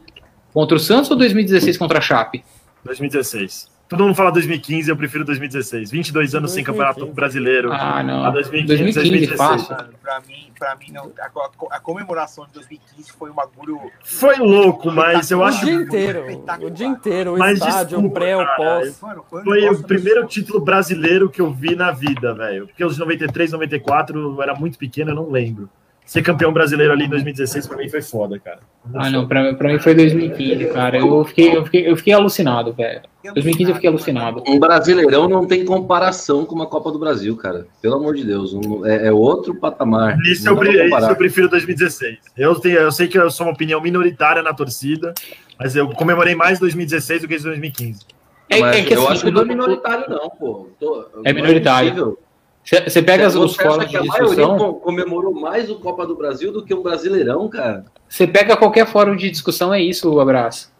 [0.53, 2.43] contra o Santos ou 2016 contra a Chape?
[2.85, 3.71] 2016.
[3.89, 5.91] Todo mundo fala 2015, eu prefiro 2016.
[5.91, 6.65] 22 anos sem 2015.
[6.65, 7.71] campeonato brasileiro.
[7.71, 8.23] Ah, não.
[8.25, 9.37] A 2015, 2015, 2016.
[9.37, 9.75] fácil.
[9.75, 13.79] Mano, pra mim, pra mim não, a, a- comemoração de 2015 foi um bagulho.
[14.03, 16.25] Foi louco, mas eu O acho dia que inteiro.
[16.65, 17.35] O dia inteiro.
[17.35, 18.99] O Mas estádio, o desculpa, pré, o pós.
[19.01, 22.67] Mano, foi foi o primeiro título brasileiro que eu vi na vida, velho.
[22.67, 25.69] Porque os de 93, 94 eu era muito pequeno, eu não lembro.
[26.05, 28.59] Ser campeão brasileiro ali em 2016 pra mim foi foda, cara.
[28.93, 30.97] Ah, não, pra, pra mim foi 2015, cara.
[30.97, 33.01] Eu fiquei, eu fiquei, eu fiquei alucinado, velho.
[33.23, 34.43] 2015 eu fiquei alucinado.
[34.45, 37.65] Um brasileirão não tem comparação com uma Copa do Brasil, cara.
[37.81, 38.53] Pelo amor de Deus.
[38.53, 40.17] um- é, é outro patamar.
[40.25, 41.09] Eu, isso comparar.
[41.09, 42.17] eu prefiro 2016.
[42.37, 45.13] Eu, tenho, eu sei que eu sou uma opinião minoritária na torcida,
[45.57, 48.01] mas eu comemorei mais 2016 do que 2015.
[48.49, 50.67] É, é que eu assim, acho que não é minoritário, não, pô.
[50.79, 52.17] Tô- É não minoritário.
[52.63, 54.57] Você pega os fóruns de a maioria discussão.
[54.57, 57.85] co- comemorou mais o Copa do Brasil do que um brasileirão, cara?
[58.07, 60.71] Você pega qualquer fórum de discussão, é isso, o abraço.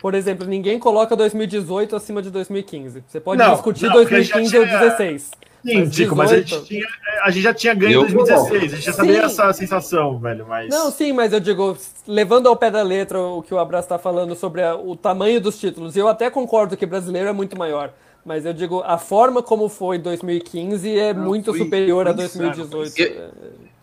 [0.00, 3.02] Por exemplo, ninguém coloca 2018 acima de 2015.
[3.06, 5.30] Você pode Não, discutir não, porque a gente 2015 ou já tinha- 16.
[5.64, 6.48] Sim, Mas Tico, mas a 18?
[6.60, 6.86] gente, tinha,
[7.24, 8.62] a gente já tinha ganho em Eu 2016.
[8.72, 9.24] A gente já sabia Sim.
[9.24, 10.46] essa sensação, velho.
[10.46, 10.68] Mas.
[10.68, 11.76] Não, sim, mas eu digo,
[12.06, 15.40] levando ao pé da letra o que o Abraço está falando sobre a- o tamanho
[15.40, 17.90] dos títulos, eu até concordo que brasileiro é muito maior.
[18.26, 22.44] Mas eu digo, a forma como foi 2015 é muito foi- superior a foi insano,
[22.56, 22.92] 2018.
[22.96, 23.32] foi insano.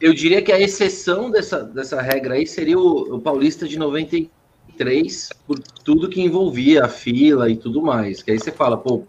[0.02, 5.30] Eu diria que a exceção dessa, dessa regra aí seria o, o Paulista de 93,
[5.48, 8.22] por tudo que envolvia a fila e tudo mais.
[8.22, 9.08] Que aí você fala, pô, o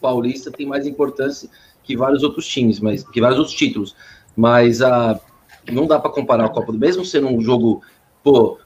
[0.00, 1.50] Paulista tem mais importância
[1.82, 3.96] que vários outros times, mas que vários outros títulos.
[4.36, 5.18] Mas a,
[5.68, 7.82] não dá para comparar a Copa do mesmo sendo um jogo,
[8.22, 8.56] pô,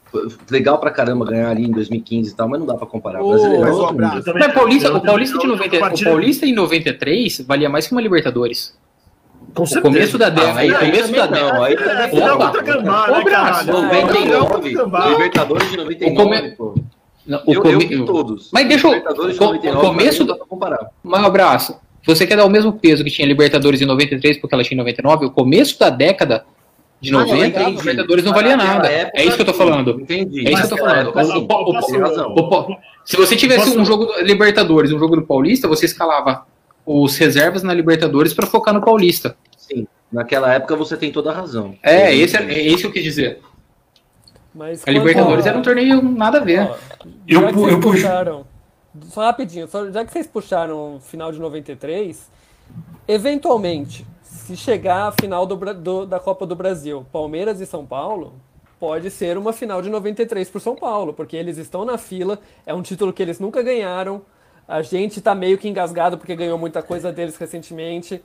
[0.51, 3.23] legal pra caramba ganhar ali em 2015 e tal, mas não dá para comparar.
[3.23, 4.25] O brasileiro é mas o outro Abraço- mundo.
[4.25, 7.87] também- Mas Paulista, o Paulista de eu- 90, o partida- Paulista em 93 valia mais
[7.87, 8.79] que uma Libertadores.
[9.55, 9.83] Com O certeza.
[9.83, 11.65] começo da década, aí o começo da não, década.
[11.65, 12.47] aí É, Opa.
[12.47, 13.83] contra Gambá, Ô, né, Braço, caralho?
[13.83, 15.07] 99, Gambá.
[15.09, 16.75] Libertadores de 99, come- pô.
[17.27, 18.51] Não, o Eu, come- eu todos.
[18.53, 20.91] Mas deixa eu- o- o 99, começo pra do- não pra.
[21.03, 21.77] Mas, abraço.
[22.07, 24.79] Você quer dar o mesmo peso que tinha Libertadores em 93, porque ela tinha em
[24.79, 25.27] 99?
[25.27, 26.45] O começo da década
[27.01, 27.77] de Ah, não, 90, entendi.
[27.79, 28.89] Libertadores não valia nada.
[28.89, 30.01] época, É isso que eu tô falando.
[30.01, 30.47] Entendi.
[30.47, 30.99] É isso que eu tô falando.
[31.09, 31.25] época.
[31.25, 31.39] O-
[31.71, 35.87] o- o- Se você tivesse Posso- um jogo do Libertadores, um jogo do Paulista, você
[35.87, 36.47] escalava
[36.85, 39.35] os reservas na Libertadores para focar no Paulista.
[39.57, 39.87] Sim.
[40.13, 41.75] Naquela época você tem toda a razão.
[41.83, 43.41] É, esse é, é isso que eu quis dizer.
[44.55, 46.61] Mas A Libertadores a- era um torneio nada a ver.
[46.63, 46.77] Ó,
[47.27, 48.45] Eu eu puxo- puxaram,
[49.05, 52.29] só rapidinho, só- já que vocês puxaram o final de 93,
[53.07, 54.05] eventualmente,
[54.41, 58.35] se chegar a final do, do- da Copa do Brasil, Palmeiras e São Paulo,
[58.79, 62.75] pode ser uma final de 93 para São Paulo, porque eles estão na fila, é
[62.75, 64.23] um título que eles nunca ganharam,
[64.67, 68.23] a gente tá meio que engasgado porque ganhou muita coisa deles recentemente.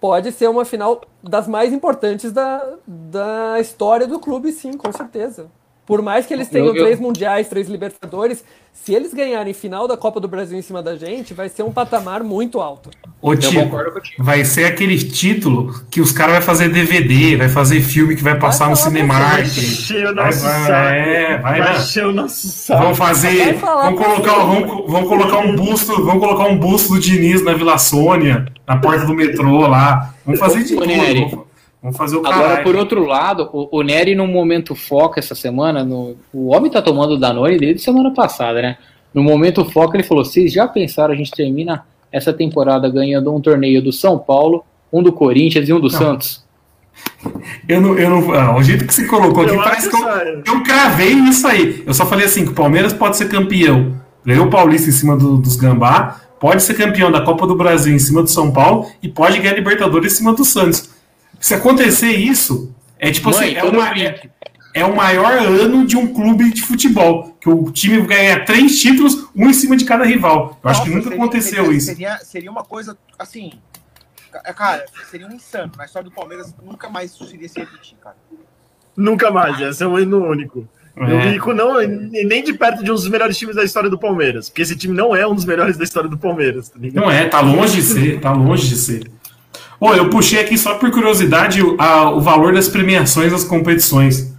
[0.00, 5.50] Pode ser uma final das mais importantes da, da história do clube, sim, com certeza.
[5.86, 9.86] Por mais que eles tenham Eu- eu- três mundiais, três Libertadores, se eles ganharem final
[9.86, 12.90] da Copa do Brasil em cima da gente, vai ser um patamar muito alto.
[13.22, 13.70] Ô, contigo.
[14.18, 18.36] vai ser aquele título que os caras vão fazer DVD, vai fazer filme que vai
[18.38, 19.46] passar no falar pra Cinemark.
[19.58, 20.72] Encher o Vai, nosso vai, saco.
[20.82, 21.76] é, vai, Vai vai.
[21.82, 22.82] encher o nosso saco.
[22.82, 23.54] Vão fazer.
[23.54, 26.04] Vai Vão colocar, vão, vão colocar um busto.
[26.04, 30.14] Vão colocar um busto do Diniz na Vila Sônia, na porta do metrô lá.
[30.26, 31.45] Vão fazer de tudo.
[31.86, 32.64] Vão fazer o Agora, caralho.
[32.64, 36.82] por outro lado, o, o Nery, num momento foca essa semana, no- o homem tá
[36.82, 38.76] tomando o Danone desde semana passada, né?
[39.14, 43.40] No momento foca, ele falou: vocês já pensaram, a gente termina essa temporada ganhando um
[43.40, 46.44] torneio do São Paulo, um do Corinthians e um do Santos?
[47.68, 50.08] Eu não, eu não, ah, o jeito que você colocou aqui Eu parece que eu,
[50.54, 51.82] eu cravei isso aí.
[51.86, 53.94] Eu só falei assim: que o Palmeiras pode ser campeão.
[54.24, 57.94] Ganhou o Paulista em cima do- dos Gambá, pode ser campeão da Copa do Brasil
[57.94, 60.88] em cima do São Paulo e pode ganhar Libertadores em cima do Santos.
[61.40, 64.30] Se acontecer isso, é tipo Mãe, assim: é, uma- é-
[64.74, 67.36] é o maior ano de um clube de futebol.
[67.40, 70.58] Que o time ganha três títulos, um em cima de cada rival.
[70.62, 71.86] Eu acho que Nossa, nunca seria- aconteceu seria, isso.
[71.86, 73.52] Seria, seria uma coisa, assim...
[74.32, 75.72] ca- Cara, seria um insano.
[75.78, 78.16] Na história do Palmeiras, nunca mais isso iria se repetir, cara.
[78.96, 80.66] Nunca mais, esse é um hino único.
[80.98, 81.28] É.
[81.28, 84.48] rico não, nem de perto de um dos melhores times da história do Palmeiras.
[84.48, 86.78] Porque esse time não é um dos melhores da história do Palmeiras, tá?
[86.94, 89.10] Não é, tá longe de ser, tá longe de ser.
[89.78, 94.34] Ô, eu puxei aqui só por curiosidade o, a- o valor das premiações das competições.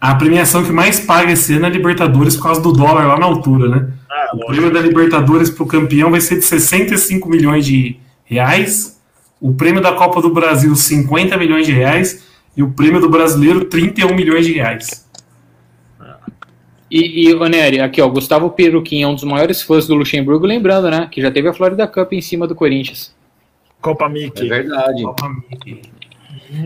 [0.00, 3.18] A premiação que mais paga esse ano é a Libertadores por causa do dólar lá
[3.18, 3.88] na altura, né?
[4.10, 9.00] Ah, O prêmio da Libertadores pro campeão vai ser de 65 milhões de reais.
[9.40, 12.22] O prêmio da Copa do Brasil, 50 milhões de reais.
[12.56, 15.04] E o prêmio do brasileiro, 31 milhões de reais.
[16.90, 20.46] E, e ô Nery, aqui ó, Gustavo Peruquim é um dos maiores fãs do Luxemburgo,
[20.46, 21.08] lembrando, né?
[21.10, 23.13] Que já teve a Florida Cup em cima do Corinthians.
[23.84, 24.48] Copa É Mickey.
[24.48, 25.02] verdade.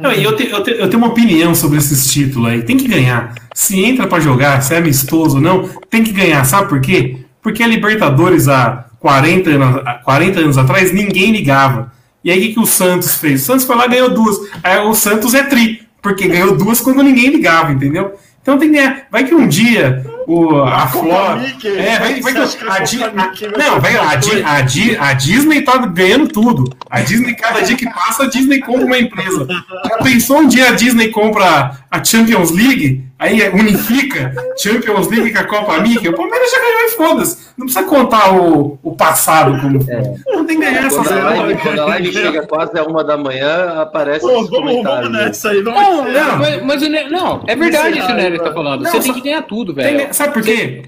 [0.01, 2.63] Não, e eu, te- eu, te- eu tenho uma opinião sobre esses títulos aí.
[2.63, 3.35] Tem que ganhar.
[3.55, 6.45] Se entra pra jogar, se é amistoso ou não, tem que ganhar.
[6.45, 7.17] Sabe por quê?
[7.43, 11.93] Porque a Libertadores há 40 anos, há 40 anos atrás ninguém ligava.
[12.23, 13.43] E aí o que, que o Santos fez?
[13.43, 14.37] O Santos foi lá e ganhou duas.
[14.63, 18.13] Aí o Santos é tri, porque ganhou duas quando ninguém ligava, entendeu?
[18.49, 19.03] Então tem que ganhar.
[19.11, 21.37] Vai que um dia o, a Flora.
[21.37, 21.69] Mickey?
[21.69, 23.13] É, vai, vai que a, Di- a-
[23.59, 26.75] Não, vai, a, Di- a, Di- a Disney tá ganhando tudo.
[26.91, 29.47] A Disney, cada dia que passa, a Disney compra uma empresa.
[29.87, 33.05] Já pensou um dia a Disney compra a Champions League?
[33.19, 36.09] Aí unifica Champions League com a Copa Mickey?
[36.09, 37.49] O Palmeiras já ganhou e foda-se.
[37.59, 39.95] Não precisa contar o, o passado como foi.
[40.29, 41.25] Não tem que ganhar essa Quando a, zero.
[41.41, 45.11] live, quando a live chega quase a uma da manhã, aparece Pô, vamos, vamos comentários.
[45.13, 45.25] né?
[45.25, 45.63] nessa aí.
[45.63, 46.27] Vamos Não, nessa.
[46.27, 48.83] não, mas, mas Ne- não, é verdade isso que o Nery tá Não, falando.
[48.85, 50.09] não, Você tem que ganhar tudo, Tem velho.
[50.09, 50.83] que- sabe por quê?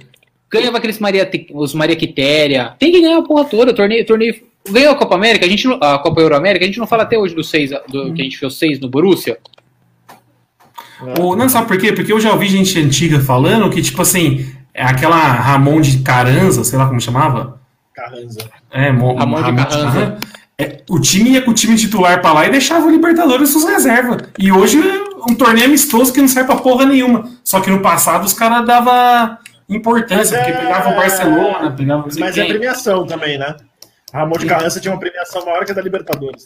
[0.52, 2.74] Ganhava aqueles Maria, os Maria Quitéria.
[2.78, 3.73] Tem que ganhar a porra toda.
[3.74, 4.35] Torneio, torneio.
[4.69, 7.02] Ganhou a Copa América, a gente não- a Copa Euro América, a gente não fala
[7.02, 9.39] até hoje do seis, do, que a gente fez seis no Borussia.
[11.20, 11.93] O, não sabe por quê?
[11.93, 16.62] Porque eu já ouvi gente antiga falando que, tipo assim, é aquela Ramon de Caranza,
[16.64, 17.60] sei lá como chamava.
[17.94, 18.40] Carranza.
[18.70, 20.18] É, Mo, Ramon de Carranza.
[20.59, 23.64] É, o time ia com o time titular pra lá e deixava o Libertadores suas
[23.64, 24.28] reservas.
[24.39, 27.31] E hoje é um torneio amistoso que não serve pra porra nenhuma.
[27.43, 32.05] Só que no passado os caras davam importância, Mas porque é- pegavam o Barcelona, pegavam
[32.18, 32.48] Mas é quem.
[32.51, 33.56] premiação também, né?
[34.12, 36.44] Ramon de Carrança tinha uma premiação maior que a da Libertadores.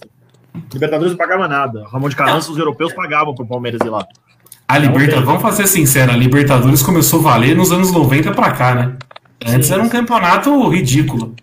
[0.72, 1.84] Libertadores não pagava nada.
[1.90, 4.06] Ramon de Carrança, os europeus pagavam pro Palmeiras ir lá.
[4.66, 8.74] A Libertadores, vamos fazer sincero, a Libertadores começou a valer nos anos 90 pra cá,
[8.74, 8.92] né?
[9.46, 11.34] Antes era um campeonato ridículo.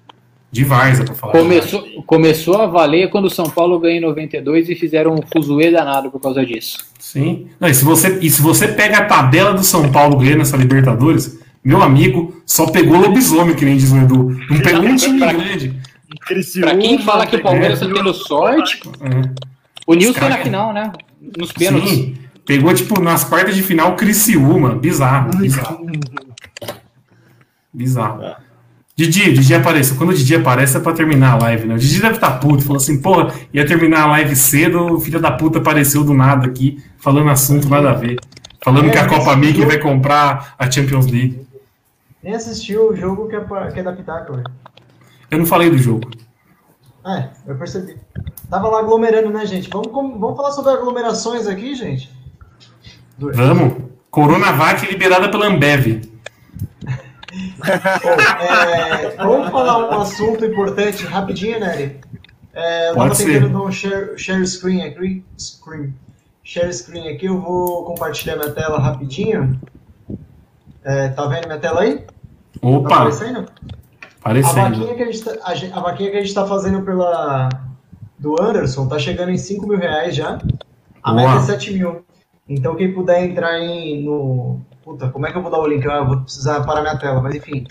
[0.52, 1.32] De Varza, pra falar.
[1.32, 5.72] Começou, começou a valer quando o São Paulo ganhou em 92 e fizeram um fuzuê
[5.72, 6.80] danado por causa disso.
[7.00, 7.48] Sim.
[7.58, 10.58] Não, e, se você, e se você pega a tabela do São Paulo ganhando nessa
[10.58, 14.38] Libertadores, meu amigo, só pegou lobisomem, que nem diz o Edu.
[14.50, 15.80] Não pegou um time grande.
[16.60, 19.30] Pra quem fala que o Palmeiras tá tendo sorte, É.
[19.88, 20.92] o Nilson na final, né?
[21.38, 21.92] Nos pênaltis.
[21.92, 22.16] Sim.
[22.46, 24.76] Pegou, tipo, nas quartas de final, Criciúma.
[24.76, 25.86] Bizarro, bizarro.
[27.74, 28.36] Bizarro.
[28.96, 29.96] Didi, o Didi apareceu.
[29.96, 31.76] Quando o Didi aparece é pra terminar a live, né?
[31.76, 32.62] O Didi deve estar puto.
[32.64, 36.46] Falou assim, porra, ia terminar a live cedo, o filho da puta apareceu do nada
[36.46, 38.18] aqui, falando assunto nada a ver.
[38.64, 41.48] Falando É, que a Copa Mickey vai comprar a Champions League.
[42.22, 44.52] Nem assistiu o jogo que é, pra- que é da Pitaco, velho.
[45.32, 46.12] Eu não falei do jogo.
[47.04, 47.98] Ah, é, eu percebi.
[48.50, 49.68] Tava lá aglomerando, né, gente?
[49.72, 52.12] Vamos, com- vamos falar sobre aglomerações aqui, gente?
[53.34, 53.92] Vamos.
[54.10, 56.02] Coronavac liberada pela Ambev.
[57.32, 58.10] Bom,
[58.44, 62.00] é, vamos falar um assunto importante rapidinho, Nery.
[62.54, 63.34] É, eu Pode tava ser.
[63.34, 65.24] tentando dar um share, share screen aqui.
[65.38, 65.94] Screen.
[66.44, 69.60] Share screen aqui, eu vou compartilhar minha tela rapidinho.
[70.84, 72.00] É, tá vendo minha tela aí?
[72.00, 72.08] Tá
[72.62, 73.46] Opa, aparecendo?
[74.22, 74.56] A parecendo.
[74.56, 75.32] vaquinha, que a, gente tá,
[75.74, 77.48] a vaquinha que a gente tá fazendo pela
[78.20, 80.40] do Anderson tá chegando em 5 mil reais já.
[81.02, 81.36] A Boa.
[81.36, 82.04] meta é 7 mil.
[82.48, 84.62] Então quem puder entrar em, no.
[84.84, 85.88] Puta, como é que eu vou dar o link?
[85.88, 87.66] Ah, eu vou precisar parar minha tela, mas enfim.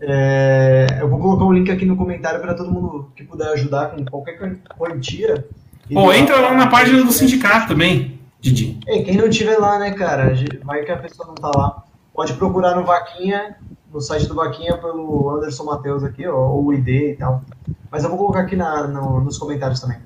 [0.00, 3.90] É, eu vou colocar o link aqui no comentário para todo mundo que puder ajudar
[3.90, 5.46] com qualquer quantia.
[5.92, 8.78] Pô, doar entra lá na página do sindicato também, Didi.
[8.86, 10.32] Ei, quem não tiver lá, né, cara?
[10.64, 11.82] Vai que a pessoa não tá lá.
[12.12, 13.56] Pode procurar no Vaquinha,
[13.92, 17.42] no site do Vaquinha, pelo Anderson Matheus aqui, ó, ou o ID e tal.
[17.90, 19.98] Mas eu vou colocar aqui na, no- nos comentários também.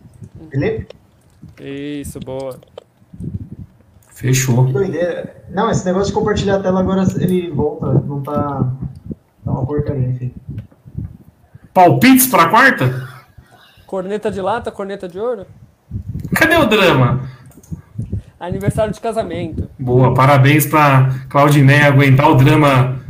[0.51, 0.86] Beleza?
[1.60, 2.59] Isso, boa.
[4.18, 4.66] Fechou.
[4.66, 5.44] Que doideira.
[5.48, 8.68] Não, esse negócio de compartilhar a tela agora ele volta, não tá.
[9.44, 10.34] Tá uma porcaria, enfim.
[11.72, 13.08] Palpites pra quarta?
[13.86, 15.46] Corneta de lata, corneta de ouro?
[16.34, 17.30] Cadê o drama?
[18.40, 19.70] Aniversário de casamento.
[19.78, 23.00] Boa, parabéns pra Claudiné aguentar o drama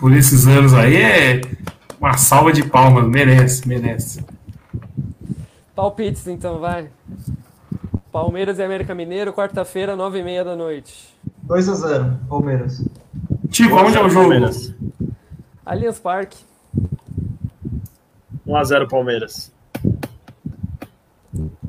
[0.00, 0.96] por esses anos aí.
[0.96, 1.40] É
[2.00, 4.24] uma salva de palmas, merece, merece.
[5.76, 6.88] Palpites, então, vai.
[8.16, 11.06] Palmeiras e América Mineiro, quarta-feira, nove e meia da noite.
[11.46, 12.82] 2x0, Palmeiras.
[13.50, 14.30] Tico, onde é o jogo?
[14.30, 14.74] Palmeiras.
[15.66, 16.38] Allianz Parque.
[18.48, 19.52] 1x0 Palmeiras.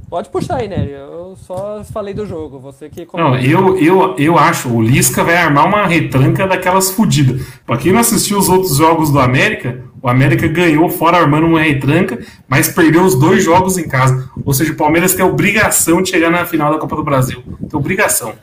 [0.09, 0.91] Pode puxar aí, Nery.
[0.91, 2.59] Eu só falei do jogo.
[2.59, 7.45] Você que Não, eu, eu, eu acho, o Lisca vai armar uma retranca daquelas fodidas.
[7.65, 11.61] Pra quem não assistiu os outros jogos do América, o América ganhou fora armando uma
[11.61, 14.29] retranca, mas perdeu os dois jogos em casa.
[14.45, 17.43] Ou seja, o Palmeiras tem a obrigação de chegar na final da Copa do Brasil.
[17.69, 18.33] Tem obrigação.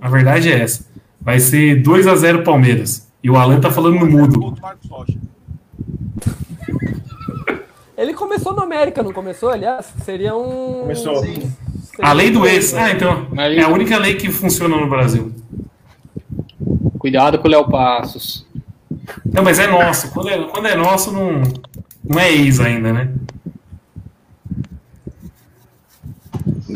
[0.00, 0.86] A verdade é essa.
[1.20, 3.08] Vai ser 2 a 0 Palmeiras.
[3.22, 4.56] E o Alan tá falando no mudo.
[7.96, 9.48] Ele começou no América, não começou?
[9.48, 10.82] Aliás, seria um.
[10.82, 11.16] Começou.
[11.16, 11.50] Seria
[12.00, 12.74] A lei do ex.
[12.74, 13.26] Ah, então.
[13.36, 15.32] É a única lei que funciona no Brasil.
[16.98, 18.45] Cuidado com o Léo Passos.
[19.32, 20.10] Não, mas é nosso.
[20.12, 21.42] Quando é, quando é nosso, não,
[22.04, 23.12] não é ex ainda, né?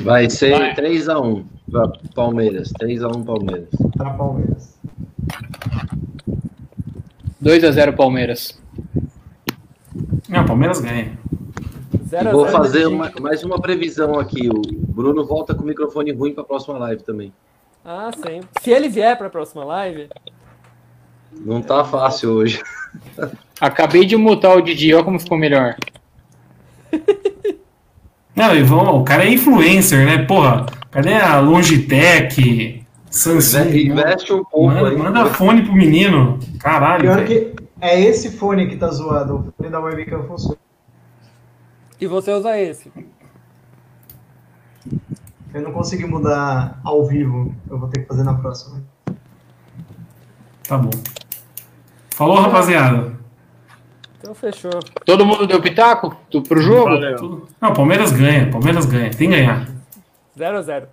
[0.05, 0.75] Vai ser Vai.
[0.75, 2.73] 3x1 pra Palmeiras.
[2.81, 3.69] 3x1 Palmeiras.
[3.97, 4.79] Pra Palmeiras.
[7.43, 8.61] 2x0 Palmeiras.
[10.29, 11.19] Não, Palmeiras ganha.
[12.07, 14.49] Zero a Vou zero, fazer uma- mais uma previsão aqui.
[14.49, 14.61] O
[14.93, 17.33] Bruno volta com o microfone ruim pra próxima live também.
[17.85, 18.41] Ah, sim.
[18.61, 20.09] Se ele vier pra próxima live,
[21.33, 22.63] Não tá fácil hoje.
[23.61, 25.77] Acabei de mutar o Didi, olha como ficou melhor.
[28.35, 30.25] Não, Ivan, o cara é influencer, né?
[30.25, 33.69] Porra, cadê a Logitech, Samsung?
[33.77, 34.97] Investe um pouco Manda, aí.
[34.97, 36.39] manda fone pro menino.
[36.59, 37.03] Caralho.
[37.03, 39.37] Pior que é esse fone que tá zoado.
[39.37, 40.57] O fone da webcam funciona.
[42.01, 42.91] e você usa esse.
[45.53, 47.55] Eu não consegui mudar ao vivo.
[47.69, 48.83] Eu vou ter que fazer na próxima.
[50.67, 50.91] Tá bom.
[52.21, 53.19] Falou, rapaziada.
[54.19, 54.79] Então fechou.
[55.07, 56.15] Todo mundo deu pitaco
[56.47, 56.91] pro jogo?
[56.91, 57.49] Valeu.
[57.59, 58.51] Não, Palmeiras ganha.
[58.51, 59.09] Palmeiras ganha.
[59.09, 59.67] Tem que ganhar.
[60.37, 60.89] 0 a 0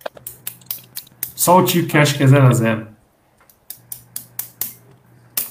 [1.36, 2.60] Só o Tico que acha que é 0x0.
[2.64, 2.86] Valeu.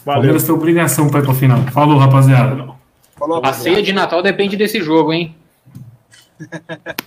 [0.04, 1.62] Palmeiras tem obrigação pra ir pra final.
[1.68, 2.74] Falou, rapaziada.
[3.16, 5.36] Falou, A ceia de Natal depende desse jogo, hein?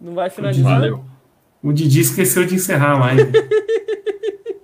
[0.00, 0.80] Não vai finalizar?
[0.80, 1.11] Valeu.
[1.62, 3.32] O Didi esqueceu de encerrar a live.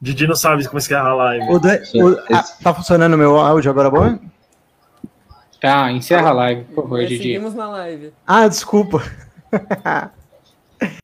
[0.00, 1.46] Didi não sabe como encerrar a live.
[1.50, 4.18] O Dan- o- ah, tá funcionando o meu áudio agora bom?
[5.60, 7.22] Tá, encerra a live, por favor, Nós Didi.
[7.22, 8.12] seguimos na live.
[8.26, 9.02] Ah, desculpa.